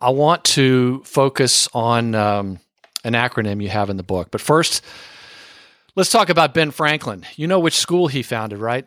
I 0.00 0.10
want 0.10 0.44
to 0.44 1.02
focus 1.04 1.68
on 1.72 2.14
um, 2.14 2.58
an 3.04 3.14
acronym 3.14 3.62
you 3.62 3.68
have 3.68 3.90
in 3.90 3.96
the 3.96 4.02
book. 4.02 4.28
But 4.30 4.40
first, 4.40 4.84
let's 5.94 6.10
talk 6.10 6.28
about 6.28 6.54
Ben 6.54 6.70
Franklin. 6.70 7.24
You 7.36 7.46
know 7.46 7.60
which 7.60 7.76
school 7.76 8.08
he 8.08 8.22
founded, 8.22 8.58
right? 8.58 8.86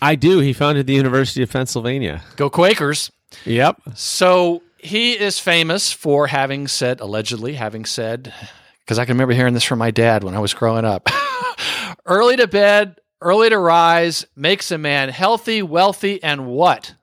I 0.00 0.14
do. 0.14 0.40
He 0.40 0.52
founded 0.52 0.86
the 0.86 0.94
University 0.94 1.42
of 1.42 1.50
Pennsylvania. 1.50 2.22
Go 2.36 2.50
Quakers. 2.50 3.10
Yep. 3.44 3.80
So 3.94 4.62
he 4.78 5.18
is 5.18 5.40
famous 5.40 5.92
for 5.92 6.26
having 6.26 6.68
said, 6.68 7.00
allegedly 7.00 7.54
having 7.54 7.84
said, 7.84 8.32
because 8.80 8.98
I 8.98 9.06
can 9.06 9.14
remember 9.14 9.34
hearing 9.34 9.54
this 9.54 9.64
from 9.64 9.78
my 9.78 9.90
dad 9.90 10.22
when 10.22 10.34
I 10.34 10.40
was 10.40 10.54
growing 10.54 10.84
up 10.84 11.08
early 12.06 12.36
to 12.36 12.46
bed, 12.46 12.96
early 13.20 13.48
to 13.48 13.58
rise 13.58 14.26
makes 14.36 14.70
a 14.70 14.78
man 14.78 15.08
healthy, 15.08 15.62
wealthy, 15.62 16.22
and 16.22 16.46
what? 16.46 16.94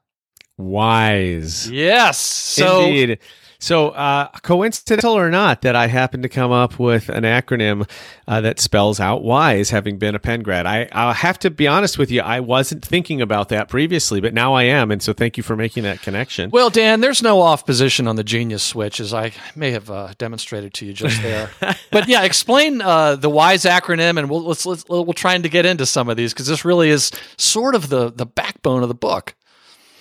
Wise. 0.57 1.69
Yes. 1.69 2.19
So 2.19 2.85
Indeed. 2.85 3.19
So, 3.61 3.89
uh, 3.89 4.27
coincidental 4.41 5.13
or 5.13 5.29
not, 5.29 5.61
that 5.61 5.75
I 5.75 5.85
happen 5.85 6.23
to 6.23 6.29
come 6.29 6.51
up 6.51 6.79
with 6.79 7.09
an 7.09 7.25
acronym 7.25 7.87
uh, 8.27 8.41
that 8.41 8.59
spells 8.59 8.99
out 8.99 9.23
WISE, 9.23 9.69
having 9.69 9.99
been 9.99 10.15
a 10.15 10.19
Penn 10.19 10.41
grad. 10.41 10.65
I, 10.65 10.89
I'll 10.91 11.13
have 11.13 11.37
to 11.39 11.51
be 11.51 11.67
honest 11.67 11.99
with 11.99 12.09
you, 12.09 12.21
I 12.21 12.39
wasn't 12.39 12.83
thinking 12.83 13.21
about 13.21 13.49
that 13.49 13.69
previously, 13.69 14.19
but 14.19 14.33
now 14.33 14.55
I 14.55 14.63
am. 14.63 14.89
And 14.89 14.99
so, 14.99 15.13
thank 15.13 15.37
you 15.37 15.43
for 15.43 15.55
making 15.55 15.83
that 15.83 16.01
connection. 16.01 16.49
Well, 16.49 16.71
Dan, 16.71 17.01
there's 17.01 17.21
no 17.21 17.39
off 17.39 17.63
position 17.63 18.07
on 18.07 18.15
the 18.15 18.23
genius 18.23 18.63
switch, 18.63 18.99
as 18.99 19.13
I 19.13 19.31
may 19.55 19.69
have 19.69 19.91
uh, 19.91 20.13
demonstrated 20.17 20.73
to 20.73 20.87
you 20.87 20.93
just 20.93 21.21
there. 21.21 21.51
but 21.91 22.07
yeah, 22.07 22.23
explain 22.23 22.81
uh, 22.81 23.15
the 23.15 23.29
WISE 23.29 23.65
acronym, 23.65 24.17
and 24.17 24.27
we'll 24.27 24.41
let's, 24.41 24.65
let's 24.65 24.89
we'll 24.89 25.13
try 25.13 25.37
to 25.37 25.49
get 25.49 25.67
into 25.67 25.85
some 25.85 26.09
of 26.09 26.17
these 26.17 26.33
because 26.33 26.47
this 26.47 26.65
really 26.65 26.89
is 26.89 27.11
sort 27.37 27.75
of 27.75 27.89
the 27.89 28.11
the 28.11 28.25
backbone 28.25 28.81
of 28.81 28.89
the 28.89 28.95
book. 28.95 29.35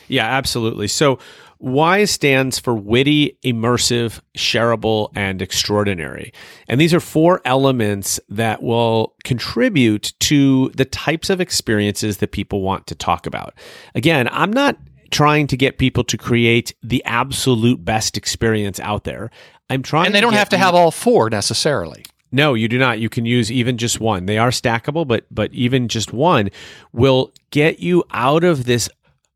Yeah, 0.09 0.27
absolutely. 0.27 0.89
So, 0.89 1.21
WISE 1.61 2.11
stands 2.11 2.59
for 2.59 2.75
witty, 2.75 3.39
immersive, 3.45 4.21
shareable, 4.37 5.11
and 5.15 5.43
extraordinary. 5.43 6.33
And 6.69 6.81
these 6.81 6.95
are 6.95 7.01
four 7.01 7.43
elements 7.45 8.19
that 8.31 8.63
will 8.63 9.15
contribute 9.25 10.15
to 10.21 10.71
the 10.71 10.87
types 10.87 11.29
of 11.29 11.41
experiences 11.41 12.17
that 12.19 12.33
people 12.33 12.63
want 12.63 12.87
to 12.87 12.95
talk 12.95 13.27
about. 13.27 13.55
Again, 13.95 14.29
I'm 14.33 14.53
not 14.53 14.79
trying 15.11 15.47
to 15.49 15.57
get 15.57 15.77
people 15.77 16.03
to 16.05 16.17
create 16.17 16.75
the 16.83 17.05
absolute 17.05 17.85
best 17.85 18.17
experience 18.17 18.81
out 18.81 19.05
there. 19.05 19.31
I'm 19.69 19.83
trying 19.83 20.07
And 20.07 20.15
they 20.15 20.21
don't 20.21 20.33
have 20.33 20.49
to 20.51 20.59
have 20.59 20.75
all 20.75 20.91
four 20.91 21.29
necessarily. 21.29 22.05
no, 22.33 22.55
you 22.55 22.69
do 22.69 22.79
not. 22.79 23.01
You 23.01 23.09
can 23.09 23.27
use 23.27 23.51
even 23.53 23.77
just 23.77 24.01
one. 24.01 24.27
They 24.27 24.39
are 24.39 24.51
stackable, 24.51 25.07
but 25.07 25.27
but 25.31 25.53
even 25.53 25.89
just 25.89 26.13
one 26.13 26.51
will 26.93 27.33
get 27.51 27.81
you 27.81 28.05
out 28.13 28.45
of 28.45 28.65
this 28.65 28.89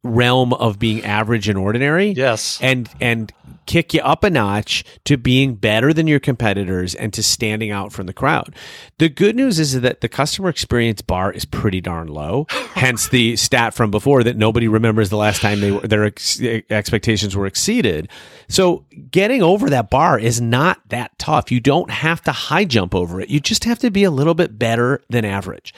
realm 0.05 0.53
of 0.53 0.79
being 0.79 1.03
average 1.05 1.49
and 1.49 1.59
ordinary. 1.59 2.09
Yes. 2.11 2.59
And 2.63 2.89
and 3.01 3.33
kick 3.67 3.95
you 3.95 4.01
up 4.03 4.23
a 4.23 4.31
notch 4.31 4.85
to 5.05 5.17
being 5.17 5.55
better 5.55 5.93
than 5.93 6.07
your 6.07 6.21
competitors 6.21 6.95
and 6.95 7.13
to 7.15 7.23
standing 7.23 7.71
out 7.71 7.93
from 7.93 8.07
the 8.07 8.13
crowd. 8.13 8.55
The 8.99 9.09
good 9.09 9.35
news 9.35 9.59
is 9.59 9.81
that 9.81 10.03
the 10.03 10.09
customer 10.09 10.51
experience 10.51 11.01
bar 11.01 11.33
is 11.33 11.45
pretty 11.47 11.81
darn 11.81 12.09
low. 12.09 12.47
Hence 12.51 13.09
the 13.09 13.37
stat 13.37 13.73
from 13.73 13.91
before 13.91 14.23
that 14.25 14.37
nobody 14.37 14.69
remembers 14.69 15.09
the 15.09 15.17
last 15.17 15.41
time 15.41 15.61
they 15.61 15.73
were, 15.73 15.81
their 15.81 16.05
ex- 16.05 16.41
expectations 16.41 17.35
were 17.35 17.47
exceeded. 17.47 18.09
So 18.49 18.85
getting 19.11 19.43
over 19.43 19.71
that 19.71 19.89
bar 19.89 20.19
is 20.19 20.41
not 20.41 20.81
that 20.89 21.19
tough. 21.19 21.51
You 21.51 21.61
don't 21.61 21.91
have 21.91 22.21
to 22.23 22.33
high 22.33 22.65
jump 22.65 22.95
over 22.95 23.21
it. 23.21 23.31
You 23.31 23.41
just 23.41 23.65
have 23.65 23.79
to 23.79 23.91
be 23.91 24.05
a 24.05 24.11
little 24.11 24.35
bit 24.35 24.59
better 24.59 25.03
than 25.09 25.25
average. 25.25 25.73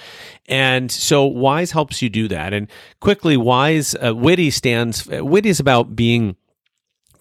And 0.49 0.91
so 0.91 1.25
Wise 1.25 1.73
helps 1.73 2.03
you 2.03 2.09
do 2.09 2.29
that. 2.29 2.53
And 2.53 2.69
quickly, 3.01 3.37
Wise, 3.37 3.95
uh, 3.95 4.15
witty 4.15 4.51
stands, 4.51 5.09
uh, 5.11 5.25
witty 5.25 5.49
is 5.49 5.61
about 5.61 5.97
being 5.97 6.37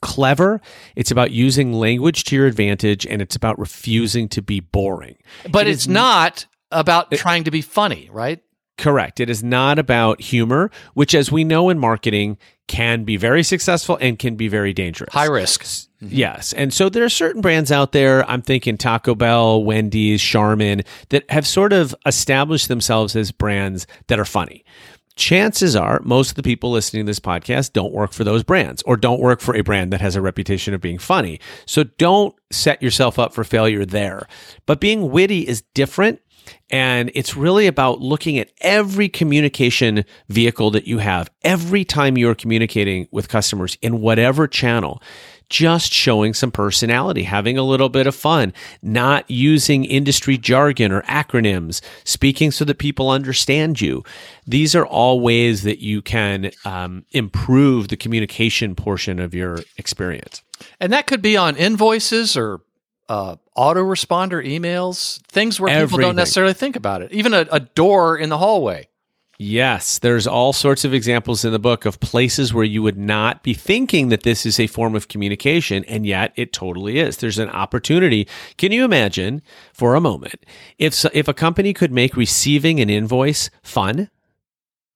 clever. 0.01 0.61
It's 0.95 1.11
about 1.11 1.31
using 1.31 1.73
language 1.73 2.25
to 2.25 2.35
your 2.35 2.45
advantage, 2.45 3.05
and 3.05 3.21
it's 3.21 3.35
about 3.35 3.57
refusing 3.57 4.29
to 4.29 4.41
be 4.41 4.59
boring. 4.59 5.17
But 5.49 5.67
It 5.67 5.71
it's 5.71 5.87
not 5.87 6.45
about 6.71 7.11
trying 7.11 7.45
to 7.45 7.51
be 7.51 7.61
funny, 7.61 8.09
right? 8.11 8.41
Correct. 8.77 9.19
It 9.19 9.29
is 9.29 9.43
not 9.43 9.79
about 9.79 10.21
humor, 10.21 10.69
which, 10.93 11.15
as 11.15 11.31
we 11.31 11.43
know 11.43 11.69
in 11.69 11.79
marketing, 11.79 12.37
can 12.67 13.03
be 13.03 13.15
very 13.15 13.41
successful 13.41 13.97
and 14.01 14.19
can 14.19 14.35
be 14.35 14.47
very 14.47 14.73
dangerous. 14.73 15.13
High 15.13 15.27
risk. 15.27 15.87
Yes. 16.09 16.53
And 16.53 16.73
so 16.73 16.89
there 16.89 17.03
are 17.03 17.09
certain 17.09 17.41
brands 17.41 17.71
out 17.71 17.91
there, 17.91 18.29
I'm 18.29 18.41
thinking 18.41 18.77
Taco 18.77 19.15
Bell, 19.15 19.63
Wendy's, 19.63 20.21
Charmin, 20.21 20.83
that 21.09 21.29
have 21.29 21.47
sort 21.47 21.73
of 21.73 21.95
established 22.05 22.67
themselves 22.67 23.15
as 23.15 23.31
brands 23.31 23.87
that 24.07 24.19
are 24.19 24.25
funny. 24.25 24.65
Chances 25.15 25.77
are 25.77 26.01
most 26.03 26.31
of 26.31 26.35
the 26.35 26.43
people 26.43 26.71
listening 26.71 27.05
to 27.05 27.09
this 27.09 27.21
podcast 27.21 27.71
don't 27.71 27.93
work 27.93 28.11
for 28.11 28.25
those 28.25 28.43
brands 28.43 28.83
or 28.83 28.97
don't 28.97 29.21
work 29.21 29.39
for 29.39 29.55
a 29.55 29.61
brand 29.61 29.93
that 29.93 30.01
has 30.01 30.17
a 30.17 30.21
reputation 30.21 30.73
of 30.73 30.81
being 30.81 30.97
funny. 30.97 31.39
So 31.65 31.83
don't 31.83 32.35
set 32.51 32.83
yourself 32.83 33.17
up 33.17 33.33
for 33.33 33.45
failure 33.45 33.85
there. 33.85 34.27
But 34.65 34.81
being 34.81 35.11
witty 35.11 35.47
is 35.47 35.63
different. 35.73 36.19
And 36.69 37.11
it's 37.15 37.35
really 37.35 37.65
about 37.65 38.01
looking 38.01 38.37
at 38.37 38.51
every 38.61 39.09
communication 39.09 40.03
vehicle 40.29 40.69
that 40.71 40.85
you 40.85 40.97
have, 40.99 41.29
every 41.43 41.85
time 41.85 42.17
you're 42.17 42.35
communicating 42.35 43.07
with 43.11 43.29
customers 43.29 43.77
in 43.81 44.01
whatever 44.01 44.47
channel, 44.47 45.01
just 45.49 45.91
showing 45.91 46.33
some 46.33 46.51
personality, 46.51 47.23
having 47.23 47.57
a 47.57 47.63
little 47.63 47.89
bit 47.89 48.07
of 48.07 48.15
fun, 48.15 48.53
not 48.81 49.29
using 49.29 49.85
industry 49.85 50.37
jargon 50.37 50.91
or 50.91 51.01
acronyms, 51.03 51.81
speaking 52.03 52.51
so 52.51 52.65
that 52.65 52.77
people 52.77 53.09
understand 53.09 53.81
you. 53.81 54.03
These 54.47 54.75
are 54.75 54.85
all 54.85 55.19
ways 55.19 55.63
that 55.63 55.79
you 55.79 56.01
can 56.01 56.51
um, 56.65 57.05
improve 57.11 57.87
the 57.87 57.97
communication 57.97 58.75
portion 58.75 59.19
of 59.19 59.33
your 59.33 59.59
experience. 59.77 60.41
And 60.79 60.93
that 60.93 61.07
could 61.07 61.21
be 61.21 61.37
on 61.37 61.55
invoices 61.55 62.37
or 62.37 62.61
uh, 63.09 63.35
autoresponder 63.57 64.45
emails, 64.45 65.21
things 65.27 65.59
where 65.59 65.83
people 65.83 65.99
don't 65.99 66.15
necessarily 66.15 66.53
think 66.53 66.75
about 66.75 67.01
it. 67.01 67.11
Even 67.11 67.33
a, 67.33 67.45
a 67.51 67.59
door 67.59 68.17
in 68.17 68.29
the 68.29 68.37
hallway. 68.37 68.87
Yes, 69.37 69.99
there's 69.99 70.27
all 70.27 70.53
sorts 70.53 70.85
of 70.85 70.93
examples 70.93 71.43
in 71.43 71.51
the 71.51 71.59
book 71.59 71.85
of 71.85 71.99
places 71.99 72.53
where 72.53 72.63
you 72.63 72.81
would 72.81 72.97
not 72.97 73.43
be 73.43 73.53
thinking 73.53 74.07
that 74.07 74.23
this 74.23 74.45
is 74.45 74.59
a 74.59 74.67
form 74.67 74.95
of 74.95 75.09
communication, 75.09 75.83
and 75.85 76.05
yet 76.05 76.31
it 76.37 76.53
totally 76.53 76.99
is. 76.99 77.17
There's 77.17 77.37
an 77.37 77.49
opportunity. 77.49 78.29
Can 78.57 78.71
you 78.71 78.85
imagine 78.85 79.41
for 79.73 79.93
a 79.93 80.01
moment 80.01 80.45
if 80.77 81.03
if 81.13 81.27
a 81.27 81.33
company 81.33 81.73
could 81.73 81.91
make 81.91 82.15
receiving 82.15 82.79
an 82.79 82.89
invoice 82.89 83.49
fun? 83.61 84.09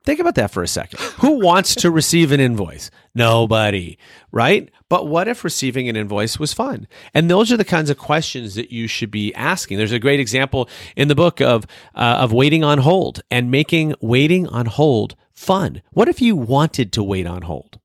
Think 0.09 0.21
about 0.21 0.33
that 0.35 0.49
for 0.49 0.63
a 0.63 0.67
second. 0.67 0.99
Who 1.19 1.39
wants 1.39 1.75
to 1.75 1.91
receive 1.91 2.31
an 2.31 2.39
invoice? 2.39 2.89
Nobody, 3.13 3.99
right? 4.31 4.67
But 4.89 5.05
what 5.05 5.27
if 5.27 5.43
receiving 5.43 5.87
an 5.87 5.95
invoice 5.95 6.39
was 6.39 6.51
fun? 6.51 6.87
And 7.13 7.29
those 7.29 7.51
are 7.51 7.57
the 7.57 7.63
kinds 7.63 7.91
of 7.91 7.99
questions 7.99 8.55
that 8.55 8.71
you 8.71 8.87
should 8.87 9.11
be 9.11 9.31
asking. 9.35 9.77
There's 9.77 9.91
a 9.91 9.99
great 9.99 10.19
example 10.19 10.67
in 10.95 11.09
the 11.09 11.15
book 11.15 11.39
of 11.41 11.67
uh, 11.93 12.17
of 12.21 12.33
waiting 12.33 12.63
on 12.63 12.79
hold 12.79 13.21
and 13.29 13.51
making 13.51 13.93
waiting 14.01 14.47
on 14.47 14.65
hold 14.65 15.15
fun. 15.31 15.83
What 15.91 16.09
if 16.09 16.23
you 16.23 16.35
wanted 16.35 16.91
to 16.93 17.03
wait 17.03 17.27
on 17.27 17.43
hold? 17.43 17.79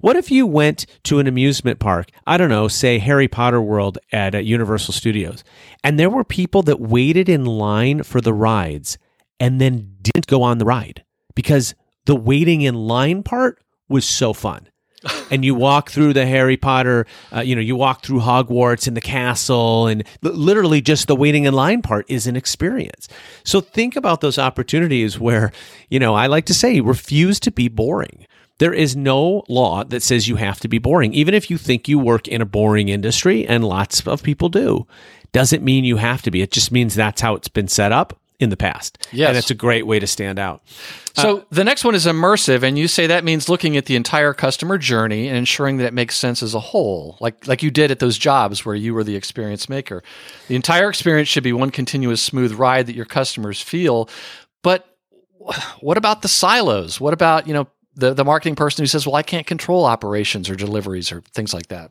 What 0.00 0.16
if 0.16 0.32
you 0.32 0.48
went 0.48 0.84
to 1.04 1.20
an 1.20 1.28
amusement 1.28 1.78
park, 1.78 2.10
I 2.26 2.38
don't 2.38 2.50
know, 2.50 2.66
say 2.66 2.98
Harry 2.98 3.28
Potter 3.28 3.62
World 3.62 3.98
at 4.10 4.34
uh, 4.34 4.38
Universal 4.38 4.94
Studios, 4.94 5.44
and 5.84 5.96
there 5.96 6.10
were 6.10 6.24
people 6.24 6.64
that 6.64 6.80
waited 6.80 7.28
in 7.28 7.44
line 7.44 8.02
for 8.02 8.20
the 8.20 8.34
rides 8.34 8.98
and 9.38 9.60
then 9.60 9.94
didn't 10.02 10.26
go 10.26 10.42
on 10.42 10.58
the 10.58 10.64
ride 10.64 11.04
because 11.38 11.76
the 12.06 12.16
waiting 12.16 12.62
in 12.62 12.74
line 12.74 13.22
part 13.22 13.62
was 13.88 14.04
so 14.04 14.32
fun. 14.32 14.66
and 15.30 15.44
you 15.44 15.54
walk 15.54 15.88
through 15.88 16.12
the 16.12 16.26
Harry 16.26 16.56
Potter, 16.56 17.06
uh, 17.32 17.42
you 17.42 17.54
know, 17.54 17.60
you 17.60 17.76
walk 17.76 18.04
through 18.04 18.18
Hogwarts 18.18 18.88
and 18.88 18.96
the 18.96 19.00
castle, 19.00 19.86
and 19.86 20.02
li- 20.20 20.32
literally 20.32 20.80
just 20.80 21.06
the 21.06 21.14
waiting 21.14 21.44
in 21.44 21.54
line 21.54 21.80
part 21.80 22.04
is 22.08 22.26
an 22.26 22.34
experience. 22.34 23.06
So 23.44 23.60
think 23.60 23.94
about 23.94 24.20
those 24.20 24.36
opportunities 24.36 25.20
where, 25.20 25.52
you 25.88 26.00
know, 26.00 26.16
I 26.16 26.26
like 26.26 26.44
to 26.46 26.54
say, 26.54 26.80
refuse 26.80 27.38
to 27.38 27.52
be 27.52 27.68
boring. 27.68 28.26
There 28.58 28.74
is 28.74 28.96
no 28.96 29.44
law 29.48 29.84
that 29.84 30.02
says 30.02 30.26
you 30.26 30.34
have 30.34 30.58
to 30.58 30.68
be 30.68 30.78
boring, 30.78 31.14
even 31.14 31.34
if 31.34 31.52
you 31.52 31.56
think 31.56 31.86
you 31.86 32.00
work 32.00 32.26
in 32.26 32.40
a 32.40 32.46
boring 32.46 32.88
industry, 32.88 33.46
and 33.46 33.64
lots 33.64 34.04
of 34.08 34.24
people 34.24 34.48
do. 34.48 34.88
Doesn't 35.30 35.62
mean 35.62 35.84
you 35.84 35.98
have 35.98 36.22
to 36.22 36.32
be. 36.32 36.42
It 36.42 36.50
just 36.50 36.72
means 36.72 36.96
that's 36.96 37.20
how 37.20 37.36
it's 37.36 37.46
been 37.46 37.68
set 37.68 37.92
up 37.92 38.18
in 38.40 38.50
the 38.50 38.56
past. 38.56 38.98
Yes. 39.10 39.28
And 39.28 39.36
it's 39.36 39.50
a 39.50 39.54
great 39.54 39.86
way 39.86 39.98
to 39.98 40.06
stand 40.06 40.38
out. 40.38 40.62
Uh, 41.16 41.22
so 41.22 41.46
the 41.50 41.64
next 41.64 41.84
one 41.84 41.94
is 41.94 42.06
immersive, 42.06 42.62
and 42.62 42.78
you 42.78 42.86
say 42.86 43.06
that 43.08 43.24
means 43.24 43.48
looking 43.48 43.76
at 43.76 43.86
the 43.86 43.96
entire 43.96 44.32
customer 44.32 44.78
journey 44.78 45.28
and 45.28 45.36
ensuring 45.36 45.78
that 45.78 45.86
it 45.86 45.94
makes 45.94 46.16
sense 46.16 46.42
as 46.42 46.54
a 46.54 46.60
whole, 46.60 47.16
like 47.20 47.46
like 47.46 47.62
you 47.62 47.70
did 47.70 47.90
at 47.90 47.98
those 47.98 48.16
jobs 48.16 48.64
where 48.64 48.76
you 48.76 48.94
were 48.94 49.04
the 49.04 49.16
experience 49.16 49.68
maker. 49.68 50.02
The 50.46 50.54
entire 50.54 50.88
experience 50.88 51.28
should 51.28 51.44
be 51.44 51.52
one 51.52 51.70
continuous 51.70 52.22
smooth 52.22 52.52
ride 52.52 52.86
that 52.86 52.94
your 52.94 53.06
customers 53.06 53.60
feel. 53.60 54.08
But 54.62 54.86
what 55.80 55.96
about 55.96 56.22
the 56.22 56.28
silos? 56.28 57.00
What 57.00 57.14
about 57.14 57.48
you 57.48 57.54
know 57.54 57.68
the 57.96 58.14
the 58.14 58.24
marketing 58.24 58.54
person 58.54 58.82
who 58.82 58.86
says, 58.86 59.06
"Well, 59.06 59.16
I 59.16 59.22
can't 59.22 59.46
control 59.46 59.84
operations 59.84 60.48
or 60.48 60.54
deliveries 60.54 61.10
or 61.10 61.22
things 61.34 61.52
like 61.52 61.68
that." 61.68 61.90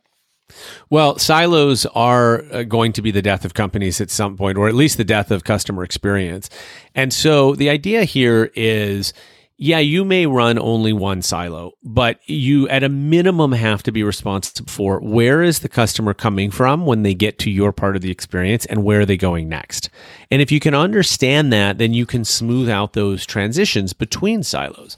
Well, 0.90 1.18
silos 1.18 1.86
are 1.88 2.44
uh, 2.52 2.64
going 2.64 2.94
to 2.94 3.02
be 3.02 3.12
the 3.12 3.22
death 3.22 3.46
of 3.46 3.54
companies 3.54 4.00
at 4.00 4.10
some 4.10 4.38
point, 4.38 4.58
or 4.58 4.68
at 4.68 4.76
least 4.76 4.98
the 4.98 5.04
death 5.04 5.32
of 5.32 5.44
customer 5.44 5.84
experience. 5.84 6.50
And 6.96 7.14
so 7.14 7.56
the 7.56 7.70
idea 7.70 8.04
here 8.04 8.52
is 8.56 9.14
yeah, 9.60 9.80
you 9.80 10.06
may 10.06 10.28
run 10.28 10.60
only 10.60 10.94
one 10.94 11.24
silo, 11.24 11.74
but 11.84 12.20
you 12.30 12.70
at 12.70 12.84
a 12.84 12.90
minimum 12.90 13.54
have 13.54 13.82
to 13.84 13.92
be 13.92 14.04
responsible 14.04 14.72
for 14.72 15.00
where 15.00 15.42
is 15.42 15.60
the 15.60 15.70
customer 15.70 16.14
coming 16.14 16.52
from 16.52 16.86
when 16.86 17.02
they 17.02 17.16
get 17.16 17.40
to 17.40 17.50
your 17.50 17.72
part 17.72 17.96
of 17.96 18.04
the 18.04 18.12
experience 18.12 18.68
and 18.68 18.84
where 18.84 19.02
are 19.02 19.06
they 19.06 19.18
going 19.18 19.50
next. 19.50 19.90
And 20.30 20.44
if 20.44 20.52
you 20.52 20.60
can 20.60 20.76
understand 20.76 21.52
that, 21.54 21.80
then 21.80 21.92
you 21.92 22.06
can 22.06 22.24
smooth 22.24 22.70
out 22.70 22.94
those 22.94 23.26
transitions 23.26 23.94
between 23.94 24.44
silos. 24.44 24.96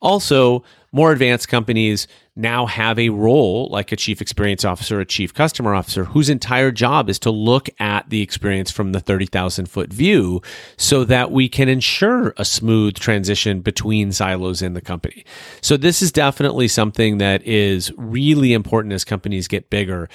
Also, 0.00 0.62
more 0.92 1.12
advanced 1.12 1.48
companies 1.48 2.06
now 2.36 2.66
have 2.66 2.98
a 2.98 3.08
role 3.08 3.68
like 3.70 3.92
a 3.92 3.96
chief 3.96 4.20
experience 4.20 4.64
officer, 4.64 5.00
a 5.00 5.06
chief 5.06 5.32
customer 5.32 5.74
officer, 5.74 6.04
whose 6.04 6.28
entire 6.28 6.70
job 6.70 7.08
is 7.08 7.18
to 7.18 7.30
look 7.30 7.68
at 7.78 8.08
the 8.10 8.20
experience 8.22 8.70
from 8.70 8.92
the 8.92 9.00
30,000 9.00 9.66
foot 9.66 9.92
view 9.92 10.42
so 10.76 11.04
that 11.04 11.30
we 11.30 11.48
can 11.48 11.68
ensure 11.68 12.34
a 12.36 12.44
smooth 12.44 12.94
transition 12.94 13.60
between 13.60 14.12
silos 14.12 14.62
in 14.62 14.74
the 14.74 14.80
company. 14.80 15.24
So, 15.60 15.76
this 15.76 16.02
is 16.02 16.12
definitely 16.12 16.68
something 16.68 17.18
that 17.18 17.46
is 17.46 17.92
really 17.96 18.52
important 18.52 18.92
as 18.92 19.04
companies 19.04 19.48
get 19.48 19.70
bigger. 19.70 20.08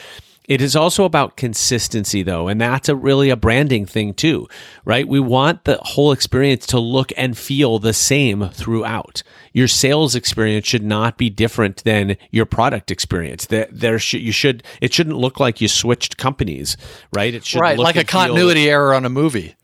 It 0.51 0.59
is 0.59 0.75
also 0.75 1.05
about 1.05 1.37
consistency 1.37 2.23
though, 2.23 2.49
and 2.49 2.59
that's 2.59 2.89
a 2.89 2.95
really 2.95 3.29
a 3.29 3.37
branding 3.37 3.85
thing 3.85 4.13
too, 4.13 4.49
right? 4.83 5.07
We 5.07 5.21
want 5.21 5.63
the 5.63 5.77
whole 5.81 6.11
experience 6.11 6.65
to 6.67 6.77
look 6.77 7.13
and 7.15 7.37
feel 7.37 7.79
the 7.79 7.93
same 7.93 8.49
throughout. 8.49 9.23
Your 9.53 9.69
sales 9.69 10.13
experience 10.13 10.67
should 10.67 10.83
not 10.83 11.17
be 11.17 11.29
different 11.29 11.85
than 11.85 12.17
your 12.31 12.45
product 12.45 12.91
experience. 12.91 13.45
There, 13.45 13.69
there 13.71 13.97
should 13.97 14.23
you 14.23 14.33
should 14.33 14.63
it 14.81 14.93
shouldn't 14.93 15.15
look 15.15 15.39
like 15.39 15.61
you 15.61 15.69
switched 15.69 16.17
companies, 16.17 16.75
right? 17.13 17.33
It 17.33 17.45
should 17.45 17.61
right, 17.61 17.77
look 17.77 17.85
like 17.85 17.95
a 17.95 18.03
continuity 18.03 18.69
error 18.69 18.93
on 18.93 19.05
a 19.05 19.09
movie. 19.09 19.55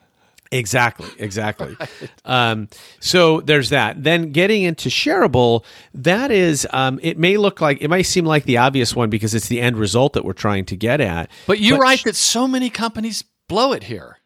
Exactly, 0.52 1.10
exactly. 1.20 1.76
um, 2.26 2.68
so 3.00 3.42
there's 3.42 3.70
that. 3.70 4.04
Then 4.04 4.32
getting 4.32 4.64
into 4.64 4.90
shareable, 4.90 5.64
that 5.94 6.32
is, 6.32 6.66
um, 6.72 7.00
it 7.04 7.18
may 7.18 7.38
look 7.38 7.60
like 7.62 7.82
it 7.82 7.90
might 7.90 8.04
seem 8.04 8.26
like 8.26 8.46
the 8.46 8.58
obvious 8.58 8.96
one 8.96 9.10
because 9.10 9.36
it's 9.36 9.48
the 9.48 9.60
end 9.62 9.78
result 9.78 10.14
that 10.14 10.24
we're 10.24 10.34
trying 10.34 10.66
to 10.66 10.76
get 10.78 11.02
at. 11.02 11.30
But 11.48 11.60
you're 11.60 11.78
But 11.78 11.84
right 11.84 12.00
sh- 12.00 12.04
that 12.04 12.16
so 12.16 12.48
many 12.48 12.70
companies 12.70 13.24
blow 13.50 13.74
it 13.74 13.84
here. 13.84 14.18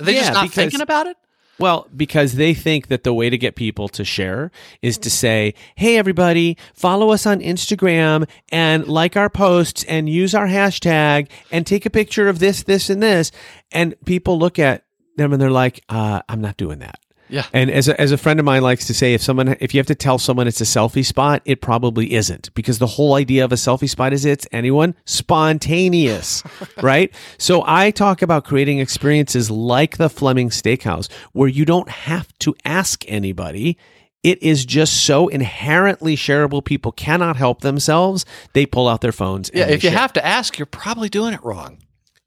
Are 0.00 0.04
they 0.04 0.14
Yeah, 0.14 0.20
just 0.20 0.32
not 0.34 0.42
because- 0.44 0.54
thinking 0.54 0.80
about 0.80 1.06
it? 1.06 1.16
Well, 1.60 1.88
because 1.96 2.34
they 2.34 2.54
think 2.54 2.86
that 2.86 3.02
the 3.02 3.12
way 3.12 3.30
to 3.30 3.36
get 3.36 3.56
people 3.56 3.88
to 3.88 4.04
share 4.04 4.52
is 4.80 4.96
to 4.98 5.10
say, 5.10 5.54
Hey, 5.74 5.98
everybody, 5.98 6.56
follow 6.72 7.10
us 7.10 7.26
on 7.26 7.40
Instagram 7.40 8.28
and 8.52 8.86
like 8.86 9.16
our 9.16 9.28
posts 9.28 9.82
and 9.88 10.08
use 10.08 10.36
our 10.36 10.46
hashtag 10.46 11.28
and 11.50 11.66
take 11.66 11.84
a 11.84 11.90
picture 11.90 12.28
of 12.28 12.38
this, 12.38 12.62
this, 12.62 12.88
and 12.88 13.02
this. 13.02 13.32
And 13.72 13.96
people 14.04 14.38
look 14.38 14.60
at 14.60 14.84
them 15.18 15.32
and 15.32 15.40
they're 15.40 15.50
like, 15.50 15.84
uh, 15.88 16.22
I'm 16.28 16.40
not 16.40 16.56
doing 16.56 16.78
that. 16.80 16.98
Yeah. 17.28 17.44
And 17.52 17.70
as 17.70 17.88
a, 17.88 18.00
as 18.00 18.12
a 18.12 18.18
friend 18.18 18.40
of 18.40 18.46
mine 18.46 18.62
likes 18.62 18.86
to 18.86 18.94
say, 18.94 19.14
if 19.14 19.22
someone, 19.22 19.56
if 19.60 19.74
you 19.74 19.78
have 19.78 19.86
to 19.88 19.94
tell 19.94 20.18
someone 20.18 20.48
it's 20.48 20.60
a 20.60 20.64
selfie 20.64 21.04
spot, 21.04 21.42
it 21.44 21.60
probably 21.60 22.14
isn't 22.14 22.52
because 22.54 22.78
the 22.78 22.86
whole 22.86 23.14
idea 23.14 23.44
of 23.44 23.52
a 23.52 23.56
selfie 23.56 23.88
spot 23.88 24.12
is 24.12 24.24
it's 24.24 24.46
anyone 24.50 24.94
spontaneous, 25.04 26.42
right? 26.82 27.14
So 27.36 27.62
I 27.66 27.90
talk 27.90 28.22
about 28.22 28.44
creating 28.44 28.78
experiences 28.78 29.50
like 29.50 29.98
the 29.98 30.08
Fleming 30.08 30.50
Steakhouse 30.50 31.10
where 31.32 31.48
you 31.48 31.64
don't 31.64 31.88
have 31.90 32.36
to 32.38 32.54
ask 32.64 33.04
anybody. 33.08 33.76
It 34.22 34.42
is 34.42 34.64
just 34.64 35.04
so 35.04 35.28
inherently 35.28 36.16
shareable. 36.16 36.64
People 36.64 36.92
cannot 36.92 37.36
help 37.36 37.60
themselves. 37.60 38.24
They 38.52 38.66
pull 38.66 38.88
out 38.88 39.00
their 39.00 39.12
phones. 39.12 39.50
Yeah, 39.54 39.68
if 39.68 39.84
you 39.84 39.90
share. 39.90 39.98
have 39.98 40.12
to 40.14 40.26
ask, 40.26 40.58
you're 40.58 40.66
probably 40.66 41.08
doing 41.08 41.34
it 41.34 41.44
wrong. 41.44 41.78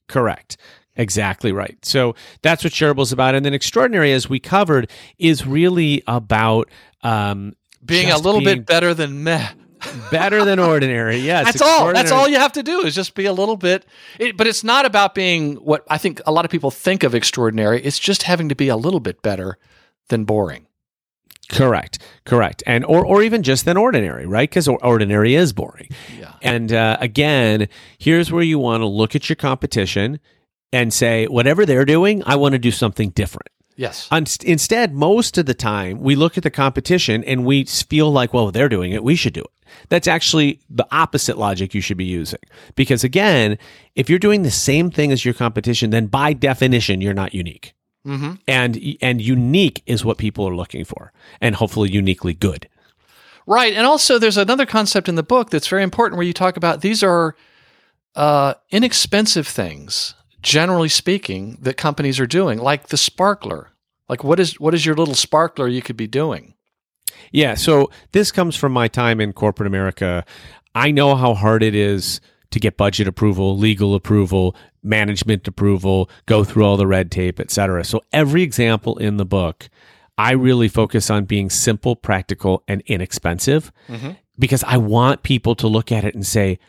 Correct. 0.08 0.58
Exactly 0.96 1.52
right. 1.52 1.78
So 1.84 2.16
that's 2.42 2.64
what 2.64 2.74
shareable 2.74 3.02
is 3.04 3.12
about. 3.12 3.34
And 3.36 3.46
then 3.46 3.54
extraordinary, 3.54 4.12
as 4.14 4.30
we 4.30 4.40
covered, 4.40 4.90
is 5.18 5.46
really 5.48 6.04
about 6.06 6.70
um, 7.02 7.56
Being 7.84 8.12
a 8.12 8.18
little 8.18 8.42
being 8.42 8.58
bit 8.60 8.66
better 8.66 8.94
than 8.94 9.24
meh. 9.24 9.48
better 10.12 10.44
than 10.46 10.60
ordinary. 10.60 11.18
Yes, 11.32 11.46
That's 11.46 11.62
all. 11.62 11.94
That's 11.94 12.12
all 12.12 12.28
you 12.28 12.38
have 12.38 12.52
to 12.54 12.64
do 12.64 12.82
is 12.82 12.94
just 12.94 13.16
be 13.16 13.26
a 13.26 13.34
little 13.34 13.58
bit. 13.58 13.86
It, 14.20 14.36
but 14.38 14.48
it's 14.48 14.64
not 14.64 14.86
about 14.86 15.16
being 15.16 15.56
what 15.56 15.84
I 15.90 15.98
think 15.98 16.22
a 16.26 16.32
lot 16.32 16.46
of 16.46 16.52
people 16.52 16.72
think 16.72 17.04
of 17.04 17.16
extraordinary. 17.16 17.82
It's 17.82 17.98
just 18.00 18.24
having 18.24 18.50
to 18.50 18.56
be 18.56 18.68
a 18.68 18.76
little 18.76 19.00
bit 19.00 19.22
better 19.22 19.58
than 20.10 20.26
boring. 20.26 20.68
Correct. 21.50 22.00
Correct. 22.26 22.64
And 22.68 22.86
or 22.86 23.06
or 23.06 23.24
even 23.24 23.44
just 23.44 23.66
than 23.66 23.78
ordinary, 23.78 24.26
right? 24.26 24.50
Because 24.50 24.68
ordinary 24.68 25.36
is 25.36 25.54
boring. 25.54 25.90
Yeah. 26.20 26.34
And 26.42 26.72
uh, 26.72 26.98
again, 27.00 27.68
here's 27.98 28.32
where 28.32 28.44
you 28.44 28.60
want 28.60 28.82
to 28.82 28.88
look 28.88 29.16
at 29.16 29.30
your 29.30 29.36
competition 29.36 30.20
and 30.72 30.94
say, 30.94 31.28
whatever 31.28 31.66
they're 31.66 31.86
doing, 31.86 32.24
I 32.26 32.36
want 32.36 32.54
to 32.54 32.60
do 32.60 32.72
something 32.72 33.10
different. 33.10 33.50
Yes. 33.76 34.08
Instead, 34.44 34.94
most 34.94 35.38
of 35.38 35.46
the 35.46 35.54
time, 35.54 36.02
we 36.02 36.16
look 36.16 36.38
at 36.38 36.44
the 36.44 36.52
competition 36.52 37.24
and 37.24 37.46
we 37.46 37.66
feel 37.66 38.12
like, 38.12 38.34
well, 38.34 38.52
they're 38.52 38.70
doing 38.70 38.92
it, 38.92 39.04
we 39.04 39.16
should 39.16 39.34
do 39.34 39.42
it. 39.42 39.52
That's 39.90 40.08
actually 40.08 40.60
the 40.70 40.86
opposite 40.92 41.38
logic 41.38 41.74
you 41.74 41.82
should 41.82 41.98
be 41.98 42.06
using. 42.06 42.40
Because 42.76 43.04
again, 43.04 43.58
if 43.96 44.10
you're 44.10 44.20
doing 44.20 44.44
the 44.44 44.52
same 44.52 44.92
thing 44.92 45.12
as 45.12 45.24
your 45.24 45.34
competition, 45.34 45.90
then 45.90 46.08
by 46.08 46.34
definition, 46.34 47.02
you're 47.02 47.14
not 47.14 47.34
unique. 47.34 47.74
Mm-hmm. 48.06 48.34
And 48.48 48.80
and 49.02 49.22
unique 49.22 49.84
is 49.86 50.04
what 50.04 50.18
people 50.18 50.48
are 50.48 50.56
looking 50.56 50.86
for, 50.86 51.14
and 51.40 51.56
hopefully 51.56 51.92
uniquely 51.92 52.34
good. 52.34 52.68
Right. 53.46 53.74
And 53.74 53.86
also, 53.86 54.18
there's 54.18 54.38
another 54.38 54.66
concept 54.66 55.08
in 55.08 55.16
the 55.16 55.24
book 55.24 55.52
that's 55.52 55.68
very 55.68 55.84
important 55.84 56.18
where 56.18 56.26
you 56.26 56.34
talk 56.34 56.58
about 56.58 56.82
these 56.82 57.04
are 57.04 57.36
uh, 58.16 58.56
inexpensive 58.72 59.48
things, 59.48 60.16
generally 60.42 60.90
speaking, 60.90 61.58
that 61.62 61.78
companies 61.78 62.20
are 62.20 62.28
doing, 62.28 62.60
like 62.60 62.88
the 62.88 62.98
sparkler. 62.98 63.70
Like, 64.10 64.24
what 64.24 64.40
is 64.40 64.60
what 64.60 64.74
is 64.74 64.86
your 64.86 64.96
little 64.96 65.16
sparkler 65.16 65.68
you 65.68 65.82
could 65.82 65.98
be 65.98 66.08
doing? 66.08 66.56
Yeah. 67.32 67.54
So 67.54 67.90
this 68.12 68.32
comes 68.32 68.56
from 68.56 68.72
my 68.74 68.88
time 68.88 69.22
in 69.22 69.34
corporate 69.34 69.68
America. 69.68 70.26
I 70.76 70.92
know 70.92 71.16
how 71.16 71.34
hard 71.34 71.64
it 71.64 71.76
is 71.76 72.20
to 72.52 72.60
get 72.60 72.78
budget 72.78 73.08
approval, 73.08 73.58
legal 73.58 73.96
approval, 73.96 74.56
management 74.84 75.48
approval, 75.48 76.10
go 76.26 76.44
through 76.44 76.66
all 76.66 76.78
the 76.78 76.88
red 76.88 77.12
tape, 77.12 77.40
et 77.40 77.52
cetera. 77.52 77.84
So 77.84 78.02
every 78.12 78.42
example 78.42 78.98
in 78.98 79.18
the 79.18 79.26
book, 79.26 79.70
I 80.18 80.34
really 80.34 80.68
focus 80.68 81.10
on 81.10 81.26
being 81.26 81.50
simple, 81.50 81.96
practical, 81.96 82.64
and 82.68 82.82
inexpensive 82.88 83.72
mm-hmm. 83.88 84.12
because 84.38 84.64
I 84.66 84.78
want 84.78 85.24
people 85.24 85.56
to 85.56 85.68
look 85.68 85.92
at 85.92 86.04
it 86.04 86.16
and 86.16 86.26
say, 86.28 86.60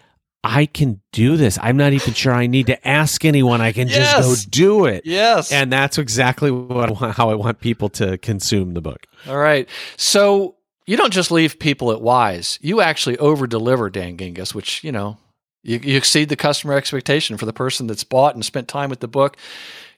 I 0.45 0.67
can 0.67 1.01
do 1.13 1.37
this. 1.37 1.59
I'm 1.63 1.77
not 1.77 1.93
even 1.93 2.15
sure 2.15 2.33
I 2.33 2.47
need 2.49 2.67
to 2.67 2.89
ask 2.89 3.25
anyone. 3.25 3.61
I 3.61 3.71
can 3.73 3.87
Yes. 3.89 4.17
just 4.17 4.47
go 4.47 4.51
do 4.51 4.85
it. 4.87 5.07
Yes. 5.07 5.53
And 5.53 5.73
that's 5.73 5.99
exactly 5.99 6.51
what 6.51 6.89
I 6.89 6.93
want, 6.93 7.17
how 7.17 7.31
I 7.31 7.35
want 7.35 7.61
people 7.61 7.89
to 7.91 8.19
consume 8.19 8.75
the 8.75 8.81
book. 8.81 9.07
All 9.29 9.37
right. 9.39 9.69
So 9.97 10.57
you 10.85 10.97
don't 10.97 11.13
just 11.13 11.31
leave 11.31 11.61
people 11.61 11.93
at 11.93 12.01
Wise. 12.01 12.59
You 12.61 12.81
actually 12.81 13.19
over 13.19 13.47
deliver, 13.47 13.89
Dan 13.89 14.17
Gingiss, 14.17 14.53
which, 14.53 14.83
you 14.83 14.91
know, 14.91 15.17
you, 15.63 15.79
you 15.81 15.97
exceed 15.97 16.29
the 16.29 16.35
customer 16.35 16.75
expectation 16.75 17.37
for 17.37 17.47
the 17.47 17.53
person 17.53 17.87
that's 17.87 18.03
bought 18.03 18.35
and 18.35 18.45
spent 18.45 18.67
time 18.67 18.91
with 18.91 18.99
the 18.99 19.07
book. 19.07 19.37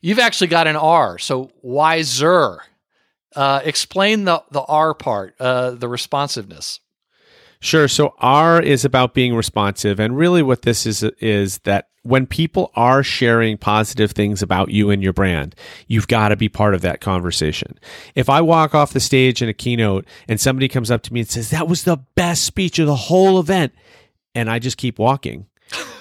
You've 0.02 0.18
actually 0.18 0.48
got 0.48 0.66
an 0.66 0.76
R. 0.76 1.18
So 1.18 1.52
wiser. 1.62 2.60
Uh, 3.34 3.60
explain 3.64 4.26
the, 4.26 4.44
the 4.52 4.60
R 4.60 4.94
part, 4.94 5.34
uh, 5.40 5.70
the 5.70 5.88
responsiveness. 5.88 6.80
Sure. 7.64 7.88
So 7.88 8.14
R 8.18 8.60
is 8.60 8.84
about 8.84 9.14
being 9.14 9.34
responsive, 9.34 9.98
and 9.98 10.18
really, 10.18 10.42
what 10.42 10.62
this 10.62 10.84
is 10.84 11.02
is 11.02 11.60
that 11.60 11.88
when 12.02 12.26
people 12.26 12.70
are 12.74 13.02
sharing 13.02 13.56
positive 13.56 14.12
things 14.12 14.42
about 14.42 14.70
you 14.70 14.90
and 14.90 15.02
your 15.02 15.14
brand, 15.14 15.54
you've 15.86 16.06
got 16.06 16.28
to 16.28 16.36
be 16.36 16.50
part 16.50 16.74
of 16.74 16.82
that 16.82 17.00
conversation. 17.00 17.78
If 18.14 18.28
I 18.28 18.42
walk 18.42 18.74
off 18.74 18.92
the 18.92 19.00
stage 19.00 19.40
in 19.40 19.48
a 19.48 19.54
keynote 19.54 20.04
and 20.28 20.38
somebody 20.38 20.68
comes 20.68 20.90
up 20.90 21.00
to 21.04 21.12
me 21.14 21.20
and 21.20 21.28
says 21.30 21.48
that 21.48 21.66
was 21.66 21.84
the 21.84 21.96
best 22.14 22.44
speech 22.44 22.78
of 22.78 22.86
the 22.86 22.94
whole 22.94 23.40
event, 23.40 23.72
and 24.34 24.50
I 24.50 24.58
just 24.58 24.76
keep 24.76 24.98
walking, 24.98 25.46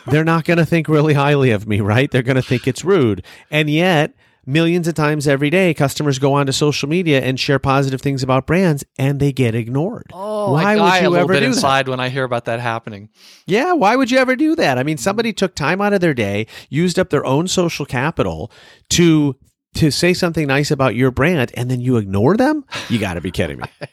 they're 0.07 0.25
not 0.25 0.43
going 0.43 0.57
to 0.57 0.65
think 0.65 0.89
really 0.89 1.13
highly 1.13 1.51
of 1.51 1.65
me, 1.65 1.79
right? 1.79 2.11
They're 2.11 2.23
going 2.23 2.35
to 2.35 2.41
think 2.41 2.67
it's 2.67 2.83
rude, 2.83 3.23
and 3.49 3.69
yet. 3.69 4.13
Millions 4.45 4.89
of 4.89 4.93
times 4.93 5.25
every 5.25 5.49
day, 5.49 5.73
customers 5.73 6.19
go 6.19 6.33
onto 6.33 6.51
social 6.51 6.89
media 6.89 7.21
and 7.21 7.39
share 7.39 7.59
positive 7.59 8.01
things 8.01 8.21
about 8.23 8.45
brands, 8.45 8.83
and 8.97 9.19
they 9.19 9.31
get 9.31 9.55
ignored. 9.55 10.07
Oh, 10.11 10.51
why 10.51 10.75
would 10.75 11.01
you 11.01 11.09
little 11.09 11.15
ever 11.17 11.33
bit 11.33 11.39
do 11.39 11.53
that? 11.53 11.87
when 11.87 12.01
I 12.01 12.09
hear 12.09 12.25
about 12.25 12.45
that 12.45 12.59
happening. 12.59 13.09
Yeah, 13.47 13.71
why 13.71 13.95
would 13.95 14.11
you 14.11 14.17
ever 14.17 14.35
do 14.35 14.55
that? 14.57 14.77
I 14.77 14.83
mean, 14.83 14.97
somebody 14.97 15.31
took 15.31 15.55
time 15.55 15.79
out 15.79 15.93
of 15.93 16.01
their 16.01 16.13
day, 16.13 16.47
used 16.69 16.99
up 16.99 17.09
their 17.09 17.25
own 17.25 17.47
social 17.47 17.85
capital 17.85 18.51
to 18.89 19.37
to 19.75 19.91
say 19.91 20.13
something 20.13 20.47
nice 20.47 20.71
about 20.71 20.95
your 20.95 21.11
brand 21.11 21.51
and 21.55 21.69
then 21.69 21.81
you 21.81 21.97
ignore 21.97 22.37
them? 22.37 22.65
You 22.89 22.99
got 22.99 23.15
to 23.15 23.21
be 23.21 23.31
kidding 23.31 23.59
me. 23.59 23.65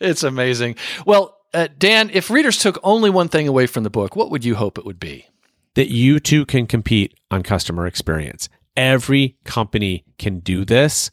it's 0.00 0.22
amazing. 0.22 0.76
Well, 1.06 1.36
uh, 1.52 1.68
Dan, 1.78 2.10
if 2.12 2.30
readers 2.30 2.58
took 2.58 2.78
only 2.82 3.10
one 3.10 3.28
thing 3.28 3.46
away 3.46 3.66
from 3.66 3.84
the 3.84 3.90
book, 3.90 4.16
what 4.16 4.30
would 4.30 4.44
you 4.44 4.56
hope 4.56 4.78
it 4.78 4.84
would 4.84 4.98
be? 4.98 5.26
That 5.74 5.88
you 5.88 6.20
too 6.20 6.46
can 6.46 6.66
compete 6.66 7.14
on 7.30 7.42
customer 7.42 7.86
experience. 7.86 8.48
Every 8.76 9.36
company 9.44 10.04
can 10.18 10.40
do 10.40 10.64
this. 10.64 11.10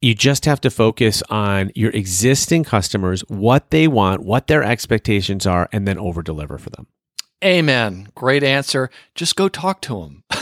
You 0.00 0.14
just 0.14 0.44
have 0.44 0.60
to 0.60 0.70
focus 0.70 1.22
on 1.30 1.72
your 1.74 1.90
existing 1.90 2.64
customers, 2.64 3.22
what 3.28 3.70
they 3.70 3.88
want, 3.88 4.22
what 4.22 4.46
their 4.46 4.62
expectations 4.62 5.46
are, 5.46 5.68
and 5.72 5.88
then 5.88 5.98
over 5.98 6.22
deliver 6.22 6.58
for 6.58 6.70
them. 6.70 6.86
Amen. 7.44 8.08
Great 8.14 8.42
answer. 8.42 8.90
Just 9.14 9.36
go 9.36 9.48
talk 9.48 9.80
to 9.82 10.00
them. 10.00 10.24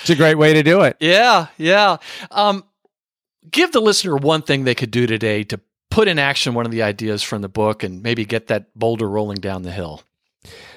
it's 0.00 0.10
a 0.10 0.14
great 0.14 0.36
way 0.36 0.54
to 0.54 0.62
do 0.62 0.82
it. 0.82 0.96
Yeah, 1.00 1.48
yeah. 1.56 1.96
Um, 2.30 2.64
give 3.50 3.72
the 3.72 3.80
listener 3.80 4.16
one 4.16 4.42
thing 4.42 4.64
they 4.64 4.74
could 4.74 4.90
do 4.90 5.06
today 5.06 5.44
to 5.44 5.60
put 5.90 6.08
in 6.08 6.18
action 6.18 6.54
one 6.54 6.66
of 6.66 6.72
the 6.72 6.82
ideas 6.82 7.22
from 7.22 7.42
the 7.42 7.48
book 7.48 7.82
and 7.82 8.02
maybe 8.02 8.24
get 8.24 8.48
that 8.48 8.76
boulder 8.76 9.08
rolling 9.08 9.38
down 9.38 9.62
the 9.62 9.70
hill. 9.70 10.02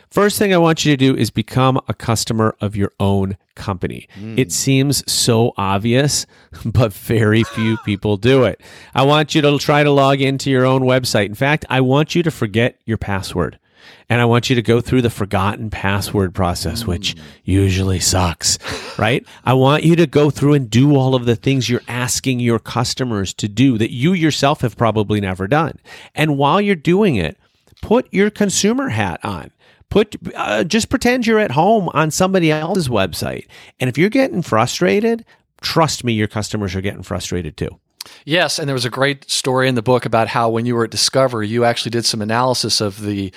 First 0.10 0.40
thing 0.40 0.54
I 0.54 0.58
want 0.58 0.86
you 0.86 0.94
to 0.94 0.98
do 0.98 1.16
is 1.16 1.30
become 1.30 1.80
a 1.88 1.94
customer 1.94 2.56
of 2.62 2.76
your 2.76 2.94
own 3.00 3.38
company. 3.56 4.08
Mm. 4.16 4.38
It 4.40 4.52
seems 4.52 5.10
so 5.12 5.54
obvious, 5.58 6.26
but 6.66 6.94
very 6.94 7.44
few 7.44 7.78
people 7.86 8.18
do 8.18 8.44
it. 8.44 8.62
I 8.96 9.04
want 9.04 9.36
you 9.36 9.42
to 9.42 9.58
try 9.58 9.84
to 9.84 9.92
log 9.92 10.22
into 10.22 10.50
your 10.50 10.66
own 10.66 10.82
website. 10.82 11.26
In 11.26 11.36
fact, 11.36 11.66
I 11.70 11.82
want 11.82 12.16
you 12.16 12.24
to 12.24 12.32
forget 12.32 12.80
your 12.86 12.98
password 12.98 13.60
and 14.10 14.22
I 14.22 14.26
want 14.26 14.50
you 14.50 14.56
to 14.56 14.62
go 14.62 14.80
through 14.80 15.02
the 15.02 15.10
forgotten 15.10 15.70
password 15.70 16.34
process, 16.34 16.86
which 16.86 17.16
mm. 17.16 17.22
usually 17.44 18.00
sucks, 18.00 18.58
right? 19.00 19.26
I 19.44 19.54
want 19.54 19.84
you 19.84 19.96
to 19.98 20.08
go 20.08 20.30
through 20.30 20.54
and 20.54 20.70
do 20.70 20.96
all 20.96 21.16
of 21.16 21.26
the 21.26 21.36
things 21.36 21.70
you're 21.70 21.82
asking 21.88 22.40
your 22.40 22.60
customers 22.60 23.34
to 23.36 23.48
do 23.48 23.78
that 23.78 23.92
you 23.92 24.14
yourself 24.14 24.62
have 24.62 24.78
probably 24.78 25.20
never 25.20 25.48
done. 25.48 25.80
And 26.16 26.38
while 26.38 26.62
you're 26.62 26.76
doing 26.76 27.16
it, 27.16 27.38
put 27.82 28.12
your 28.14 28.30
consumer 28.30 28.90
hat 28.90 29.20
on. 29.24 29.52
Put 29.90 30.16
uh, 30.36 30.64
just 30.64 30.90
pretend 30.90 31.26
you're 31.26 31.40
at 31.40 31.52
home 31.52 31.90
on 31.94 32.12
somebody 32.12 32.52
else's 32.52 32.90
website. 32.90 33.48
And 33.80 33.90
if 33.90 33.98
you're 33.98 34.10
getting 34.10 34.42
frustrated, 34.42 35.26
trust 35.62 36.04
me, 36.04 36.14
your 36.14 36.28
customers 36.28 36.76
are 36.76 36.82
getting 36.82 37.04
frustrated 37.04 37.56
too. 37.56 37.80
Yes, 38.26 38.60
and 38.60 38.68
there 38.68 38.74
was 38.74 38.86
a 38.86 38.90
great 38.90 39.30
story 39.30 39.68
in 39.68 39.76
the 39.76 39.82
book 39.82 40.06
about 40.06 40.28
how 40.28 40.50
when 40.50 40.66
you 40.66 40.76
were 40.76 40.86
at 40.86 40.92
Discover, 40.92 41.44
you 41.44 41.66
actually 41.66 41.92
did 41.92 42.06
some 42.06 42.22
analysis 42.22 42.82
of 42.82 43.02
the 43.02 43.34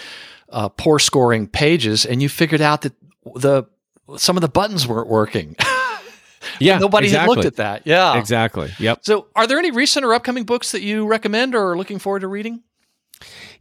uh, 0.51 0.69
poor 0.69 0.99
scoring 0.99 1.47
pages, 1.47 2.05
and 2.05 2.23
you 2.23 2.29
figured 2.29 2.61
out 2.61 2.83
that 2.83 2.95
the 3.37 3.65
some 4.17 4.37
of 4.37 4.41
the 4.41 4.49
buttons 4.49 4.87
weren't 4.87 5.09
working. 5.09 5.57
yeah, 6.61 6.79
nobody 6.79 7.07
exactly. 7.07 7.37
had 7.37 7.37
looked 7.37 7.47
at 7.47 7.57
that. 7.57 7.83
Yeah, 7.87 8.19
exactly. 8.19 8.71
Yep. 8.79 9.01
So, 9.03 9.29
are 9.37 9.47
there 9.47 9.59
any 9.59 9.71
recent 9.71 10.05
or 10.05 10.15
upcoming 10.15 10.45
books 10.45 10.73
that 10.73 10.83
you 10.83 11.07
recommend 11.07 11.55
or 11.55 11.73
are 11.73 11.77
looking 11.77 11.99
forward 11.99 12.21
to 12.21 12.29
reading? 12.29 12.63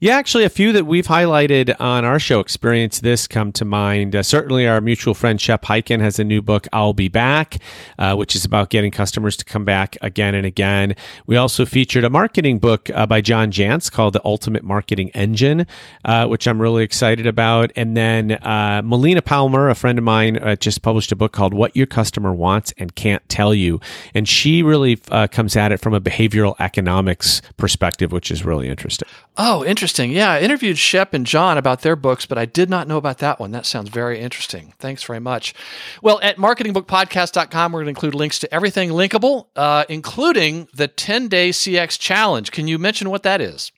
Yeah, 0.01 0.15
actually, 0.15 0.45
a 0.45 0.49
few 0.49 0.71
that 0.71 0.85
we've 0.85 1.07
highlighted 1.07 1.75
on 1.77 2.05
our 2.05 2.19
show, 2.19 2.39
Experience 2.39 3.01
This, 3.01 3.27
come 3.27 3.51
to 3.51 3.65
mind. 3.65 4.15
Uh, 4.15 4.23
certainly, 4.23 4.65
our 4.65 4.79
mutual 4.79 5.13
friend 5.13 5.41
Shep 5.41 5.65
Hyken 5.65 5.99
has 5.99 6.17
a 6.19 6.23
new 6.23 6.41
book, 6.41 6.69
I'll 6.71 6.93
Be 6.93 7.09
Back, 7.09 7.57
uh, 7.97 8.15
which 8.15 8.33
is 8.33 8.45
about 8.45 8.69
getting 8.69 8.91
customers 8.91 9.35
to 9.35 9.43
come 9.43 9.65
back 9.65 9.97
again 10.01 10.35
and 10.35 10.45
again. 10.45 10.95
We 11.27 11.35
also 11.35 11.65
featured 11.65 12.05
a 12.05 12.09
marketing 12.09 12.59
book 12.59 12.89
uh, 12.95 13.07
by 13.07 13.19
John 13.19 13.51
Jantsch 13.51 13.91
called 13.91 14.13
The 14.13 14.21
Ultimate 14.23 14.63
Marketing 14.63 15.09
Engine, 15.09 15.67
uh, 16.05 16.27
which 16.27 16.47
I'm 16.47 16.61
really 16.61 16.85
excited 16.85 17.27
about. 17.27 17.73
And 17.75 17.97
then 17.97 18.31
uh, 18.31 18.81
Melina 18.85 19.21
Palmer, 19.21 19.67
a 19.67 19.75
friend 19.75 19.97
of 19.97 20.05
mine, 20.05 20.37
uh, 20.37 20.55
just 20.55 20.81
published 20.81 21.11
a 21.11 21.17
book 21.17 21.33
called 21.33 21.53
What 21.53 21.75
Your 21.75 21.87
Customer 21.87 22.31
Wants 22.31 22.73
and 22.77 22.95
Can't 22.95 23.27
Tell 23.27 23.53
You. 23.53 23.81
And 24.13 24.29
she 24.29 24.63
really 24.63 24.95
comes 24.95 25.57
at 25.57 25.73
it 25.73 25.81
from 25.81 25.93
a 25.93 25.99
behavioral 25.99 26.55
economics 26.57 27.41
perspective, 27.57 28.13
which 28.13 28.31
is 28.31 28.45
really 28.45 28.69
interesting. 28.69 29.09
Oh, 29.35 29.65
interesting. 29.65 29.88
Yeah, 29.97 30.31
I 30.31 30.41
interviewed 30.41 30.77
Shep 30.77 31.13
and 31.13 31.25
John 31.25 31.57
about 31.57 31.81
their 31.81 31.95
books, 31.95 32.25
but 32.25 32.37
I 32.37 32.45
did 32.45 32.69
not 32.69 32.87
know 32.87 32.97
about 32.97 33.17
that 33.19 33.39
one. 33.39 33.51
That 33.51 33.65
sounds 33.65 33.89
very 33.89 34.19
interesting. 34.19 34.73
Thanks 34.77 35.03
very 35.03 35.19
much. 35.19 35.53
Well, 36.01 36.19
at 36.21 36.37
marketingbookpodcast.com, 36.37 37.71
we're 37.71 37.79
going 37.79 37.85
to 37.85 37.89
include 37.89 38.15
links 38.15 38.39
to 38.39 38.53
everything 38.53 38.89
linkable, 38.89 39.47
uh, 39.55 39.85
including 39.89 40.67
the 40.73 40.87
10 40.87 41.27
day 41.27 41.49
CX 41.49 41.97
challenge. 41.99 42.51
Can 42.51 42.67
you 42.67 42.77
mention 42.77 43.09
what 43.09 43.23
that 43.23 43.41
is? 43.41 43.71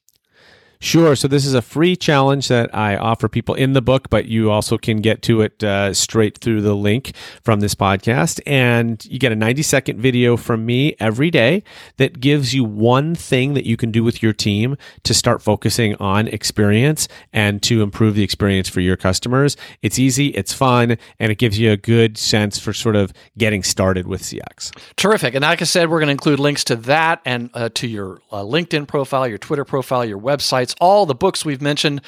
Sure. 0.84 1.16
So 1.16 1.28
this 1.28 1.46
is 1.46 1.54
a 1.54 1.62
free 1.62 1.96
challenge 1.96 2.48
that 2.48 2.74
I 2.76 2.98
offer 2.98 3.30
people 3.30 3.54
in 3.54 3.74
the 3.74 3.84
book, 3.84 4.10
but 4.10 4.26
you 4.26 4.50
also 4.50 4.80
can 4.80 4.98
get 4.98 5.22
to 5.22 5.42
it 5.42 5.64
uh, 5.64 5.94
straight 5.94 6.40
through 6.40 6.62
the 6.64 6.74
link 6.74 7.14
from 7.44 7.60
this 7.60 7.76
podcast. 7.76 8.42
And 8.48 9.06
you 9.06 9.20
get 9.20 9.32
a 9.32 9.36
90 9.36 9.62
second 9.62 10.00
video 10.00 10.36
from 10.38 10.66
me 10.66 10.96
every 11.00 11.30
day 11.30 11.64
that 11.98 12.20
gives 12.20 12.56
you 12.56 12.64
one 12.64 13.14
thing 13.14 13.54
that 13.54 13.68
you 13.68 13.78
can 13.78 13.92
do 13.92 14.04
with 14.04 14.24
your 14.24 14.34
team 14.34 14.76
to 15.04 15.14
start 15.14 15.44
focusing 15.44 15.94
on 15.98 16.28
experience 16.30 17.08
and 17.32 17.62
to 17.62 17.84
improve 17.84 18.16
the 18.16 18.24
experience 18.24 18.68
for 18.68 18.82
your 18.82 18.98
customers. 18.98 19.56
It's 19.84 20.00
easy, 20.00 20.30
it's 20.30 20.52
fun, 20.52 20.98
and 21.20 21.32
it 21.32 21.38
gives 21.38 21.60
you 21.60 21.72
a 21.72 21.78
good 21.78 22.18
sense 22.18 22.58
for 22.58 22.74
sort 22.74 22.96
of 22.96 23.14
getting 23.38 23.62
started 23.62 24.08
with 24.08 24.24
CX. 24.24 24.76
Terrific. 24.96 25.36
And 25.36 25.44
like 25.44 25.62
I 25.62 25.66
said, 25.66 25.92
we're 25.92 26.00
going 26.00 26.08
to 26.08 26.14
include 26.14 26.40
links 26.40 26.64
to 26.66 26.76
that 26.78 27.22
and 27.24 27.52
uh, 27.54 27.70
to 27.76 27.88
your 27.88 28.20
uh, 28.32 28.42
LinkedIn 28.42 28.88
profile, 28.88 29.28
your 29.28 29.38
Twitter 29.38 29.64
profile, 29.64 30.04
your 30.04 30.20
websites 30.20 30.71
all 30.80 31.06
the 31.06 31.16
books 31.16 31.44
we've 31.44 31.62
mentioned. 31.62 32.02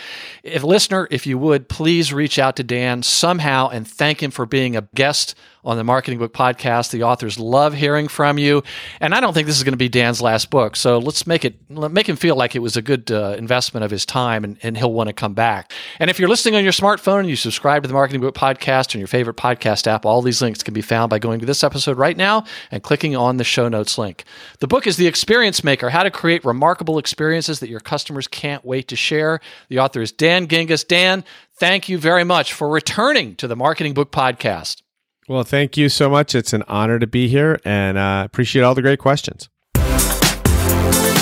If 0.44 0.64
listener, 0.64 1.08
if 1.12 1.26
you 1.28 1.38
would, 1.38 1.70
please 1.70 2.14
reach 2.14 2.40
out 2.40 2.56
to 2.58 2.64
Dan 2.64 3.04
somehow 3.04 3.70
and 3.70 3.88
thank 3.88 4.22
him 4.22 4.32
for 4.32 4.46
being 4.46 4.76
a 4.76 4.88
guest 4.96 5.36
on 5.64 5.78
the 5.78 5.84
Marketing 5.84 6.20
Book 6.20 6.34
Podcast. 6.34 6.92
The 6.92 7.04
authors 7.04 7.40
love 7.40 7.74
hearing 7.74 8.08
from 8.08 8.38
you, 8.38 8.64
and 9.00 9.14
I 9.16 9.20
don't 9.20 9.34
think 9.34 9.48
this 9.48 9.58
is 9.58 9.64
going 9.64 9.74
to 9.74 9.78
be 9.78 9.90
Dan's 9.90 10.22
last 10.22 10.50
book. 10.50 10.76
So 10.76 10.98
let's 10.98 11.26
make 11.26 11.46
it 11.46 11.56
make 11.70 12.08
him 12.08 12.16
feel 12.16 12.36
like 12.36 12.56
it 12.56 12.60
was 12.60 12.78
a 12.78 12.82
good 12.82 13.12
uh, 13.12 13.36
investment 13.38 13.84
of 13.84 13.92
his 13.92 14.06
time, 14.06 14.44
and, 14.44 14.58
and 14.64 14.78
he'll 14.78 14.94
want 14.94 15.08
to 15.08 15.14
come 15.14 15.34
back. 15.34 15.72
And 16.00 16.10
if 16.10 16.20
you're 16.20 16.30
listening 16.30 16.56
on 16.56 16.64
your 16.64 16.74
smartphone 16.74 17.20
and 17.20 17.30
you 17.30 17.36
subscribe 17.36 17.84
to 17.84 17.88
the 17.88 17.94
Marketing 17.94 18.22
Book 18.22 18.36
Podcast 18.36 18.96
on 18.96 19.00
your 19.00 19.08
favorite 19.08 19.38
podcast 19.38 19.88
app, 19.88 20.06
all 20.06 20.22
these 20.22 20.42
links 20.42 20.64
can 20.64 20.74
be 20.74 20.82
found 20.82 21.10
by 21.10 21.20
going 21.20 21.40
to 21.40 21.46
this 21.46 21.64
episode 21.64 21.98
right 21.98 22.18
now 22.18 22.44
and 22.72 22.84
clicking 22.84 23.16
on 23.16 23.38
the 23.38 23.44
show 23.44 23.70
notes 23.70 23.98
link. 23.98 24.24
The 24.60 24.68
book 24.68 24.88
is 24.88 24.98
The 24.98 25.08
Experience 25.08 25.64
Maker: 25.64 25.90
How 25.90 26.04
to 26.04 26.12
Create 26.12 26.44
Remarkable 26.46 26.98
Experiences 26.98 27.60
That 27.60 27.70
Your 27.70 27.80
Customers 27.80 28.28
Can't 28.28 28.64
Wait 28.66 28.88
to 28.90 28.96
Share. 28.96 29.40
The 29.70 29.80
author 29.80 30.02
is 30.02 30.12
Dan 30.12 30.48
Gingiss. 30.48 30.88
Dan, 30.88 31.24
thank 31.56 31.90
you 31.90 31.98
very 31.98 32.24
much 32.24 32.54
for 32.54 32.70
returning 32.70 33.36
to 33.38 33.48
the 33.48 33.56
Marketing 33.56 33.94
Book 33.94 34.12
Podcast. 34.12 34.82
Well, 35.28 35.44
thank 35.44 35.78
you 35.78 35.90
so 35.90 36.10
much. 36.10 36.36
It's 36.36 36.54
an 36.54 36.64
honor 36.68 37.00
to 37.00 37.08
be 37.08 37.28
here 37.28 37.60
and 37.64 37.98
uh, 37.98 38.24
appreciate 38.26 38.64
all 38.64 38.76
the 38.76 38.82
great 38.82 39.00
questions. 39.00 39.50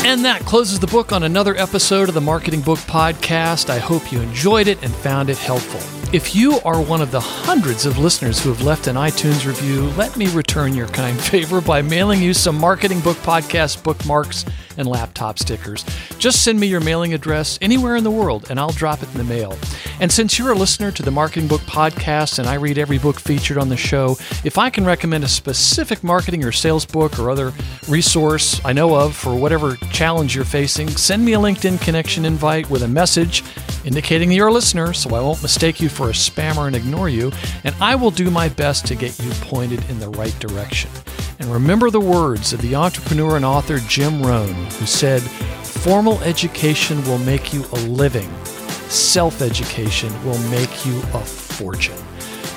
And 0.03 0.25
that 0.25 0.41
closes 0.41 0.79
the 0.79 0.87
book 0.87 1.11
on 1.11 1.23
another 1.23 1.55
episode 1.55 2.09
of 2.09 2.15
the 2.15 2.21
Marketing 2.21 2.61
Book 2.61 2.79
Podcast. 2.79 3.69
I 3.69 3.77
hope 3.77 4.11
you 4.11 4.19
enjoyed 4.19 4.67
it 4.67 4.81
and 4.83 4.93
found 4.93 5.29
it 5.29 5.37
helpful. 5.37 5.79
If 6.13 6.35
you 6.35 6.59
are 6.65 6.81
one 6.81 7.01
of 7.01 7.11
the 7.11 7.19
hundreds 7.19 7.85
of 7.85 7.97
listeners 7.97 8.43
who 8.43 8.49
have 8.49 8.63
left 8.63 8.87
an 8.87 8.97
iTunes 8.97 9.45
review, 9.45 9.83
let 9.91 10.17
me 10.17 10.27
return 10.27 10.73
your 10.73 10.87
kind 10.87 11.17
favor 11.21 11.61
by 11.61 11.81
mailing 11.81 12.21
you 12.21 12.33
some 12.33 12.57
Marketing 12.57 12.99
Book 12.99 13.15
Podcast 13.17 13.83
bookmarks 13.83 14.43
and 14.77 14.87
laptop 14.87 15.39
stickers. 15.39 15.85
Just 16.17 16.43
send 16.43 16.59
me 16.59 16.67
your 16.67 16.81
mailing 16.81 17.13
address 17.13 17.57
anywhere 17.61 17.95
in 17.95 18.03
the 18.03 18.11
world 18.11 18.47
and 18.49 18.59
I'll 18.59 18.71
drop 18.71 19.01
it 19.03 19.11
in 19.11 19.17
the 19.17 19.23
mail. 19.23 19.57
And 19.99 20.11
since 20.11 20.37
you're 20.37 20.51
a 20.51 20.55
listener 20.55 20.91
to 20.91 21.03
the 21.03 21.11
Marketing 21.11 21.47
Book 21.47 21.61
Podcast 21.61 22.39
and 22.39 22.47
I 22.47 22.55
read 22.55 22.77
every 22.77 22.97
book 22.97 23.19
featured 23.19 23.57
on 23.57 23.69
the 23.69 23.77
show, 23.77 24.17
if 24.43 24.57
I 24.57 24.69
can 24.69 24.85
recommend 24.85 25.23
a 25.23 25.27
specific 25.27 26.03
marketing 26.03 26.43
or 26.43 26.51
sales 26.51 26.85
book 26.85 27.19
or 27.19 27.29
other 27.29 27.53
resource 27.87 28.59
I 28.65 28.73
know 28.73 28.95
of 28.95 29.15
for 29.15 29.35
whatever 29.35 29.75
challenge 29.91 30.35
you're 30.35 30.45
facing, 30.45 30.89
send 30.89 31.23
me 31.23 31.33
a 31.33 31.39
LinkedIn 31.39 31.81
connection 31.81 32.25
invite 32.25 32.69
with 32.69 32.83
a 32.83 32.87
message 32.87 33.43
indicating 33.85 34.31
you're 34.31 34.47
a 34.47 34.53
listener 34.53 34.93
so 34.93 35.15
I 35.15 35.21
won't 35.21 35.41
mistake 35.41 35.81
you 35.81 35.89
for 35.89 36.09
a 36.09 36.13
spammer 36.13 36.67
and 36.67 36.75
ignore 36.75 37.09
you, 37.09 37.31
and 37.63 37.75
I 37.81 37.95
will 37.95 38.11
do 38.11 38.29
my 38.29 38.49
best 38.49 38.85
to 38.87 38.95
get 38.95 39.17
you 39.19 39.31
pointed 39.41 39.87
in 39.89 39.99
the 39.99 40.09
right 40.09 40.37
direction. 40.39 40.89
And 41.41 41.51
remember 41.51 41.89
the 41.89 41.99
words 41.99 42.53
of 42.53 42.61
the 42.61 42.75
entrepreneur 42.75 43.35
and 43.35 43.43
author 43.43 43.79
Jim 43.79 44.21
Rohn, 44.21 44.53
who 44.53 44.85
said, 44.85 45.23
Formal 45.63 46.21
education 46.21 47.03
will 47.05 47.17
make 47.17 47.51
you 47.51 47.65
a 47.73 47.79
living, 47.87 48.29
self 48.89 49.41
education 49.41 50.13
will 50.23 50.37
make 50.51 50.85
you 50.85 50.99
a 51.15 51.19
fortune. 51.19 51.95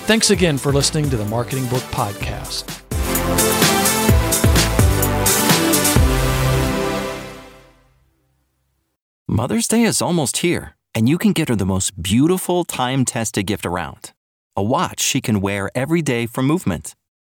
Thanks 0.05 0.29
again 0.29 0.59
for 0.59 0.71
listening 0.71 1.09
to 1.09 1.17
the 1.17 1.25
Marketing 1.25 1.67
Book 1.69 1.83
Podcast. 1.85 2.69
Mother's 9.27 9.67
Day 9.67 9.85
is 9.85 10.03
almost 10.03 10.39
here, 10.39 10.77
and 10.95 11.09
you 11.09 11.17
can 11.17 11.33
get 11.33 11.49
her 11.49 11.57
the 11.57 11.65
most 11.65 12.03
beautiful 12.03 12.65
time 12.65 13.07
tested 13.07 13.47
gift 13.47 13.65
around 13.65 14.13
a 14.55 14.63
watch 14.63 15.01
she 15.01 15.23
can 15.23 15.41
wear 15.41 15.71
every 15.75 16.03
day 16.03 16.27
for 16.27 16.43
movement. 16.43 16.95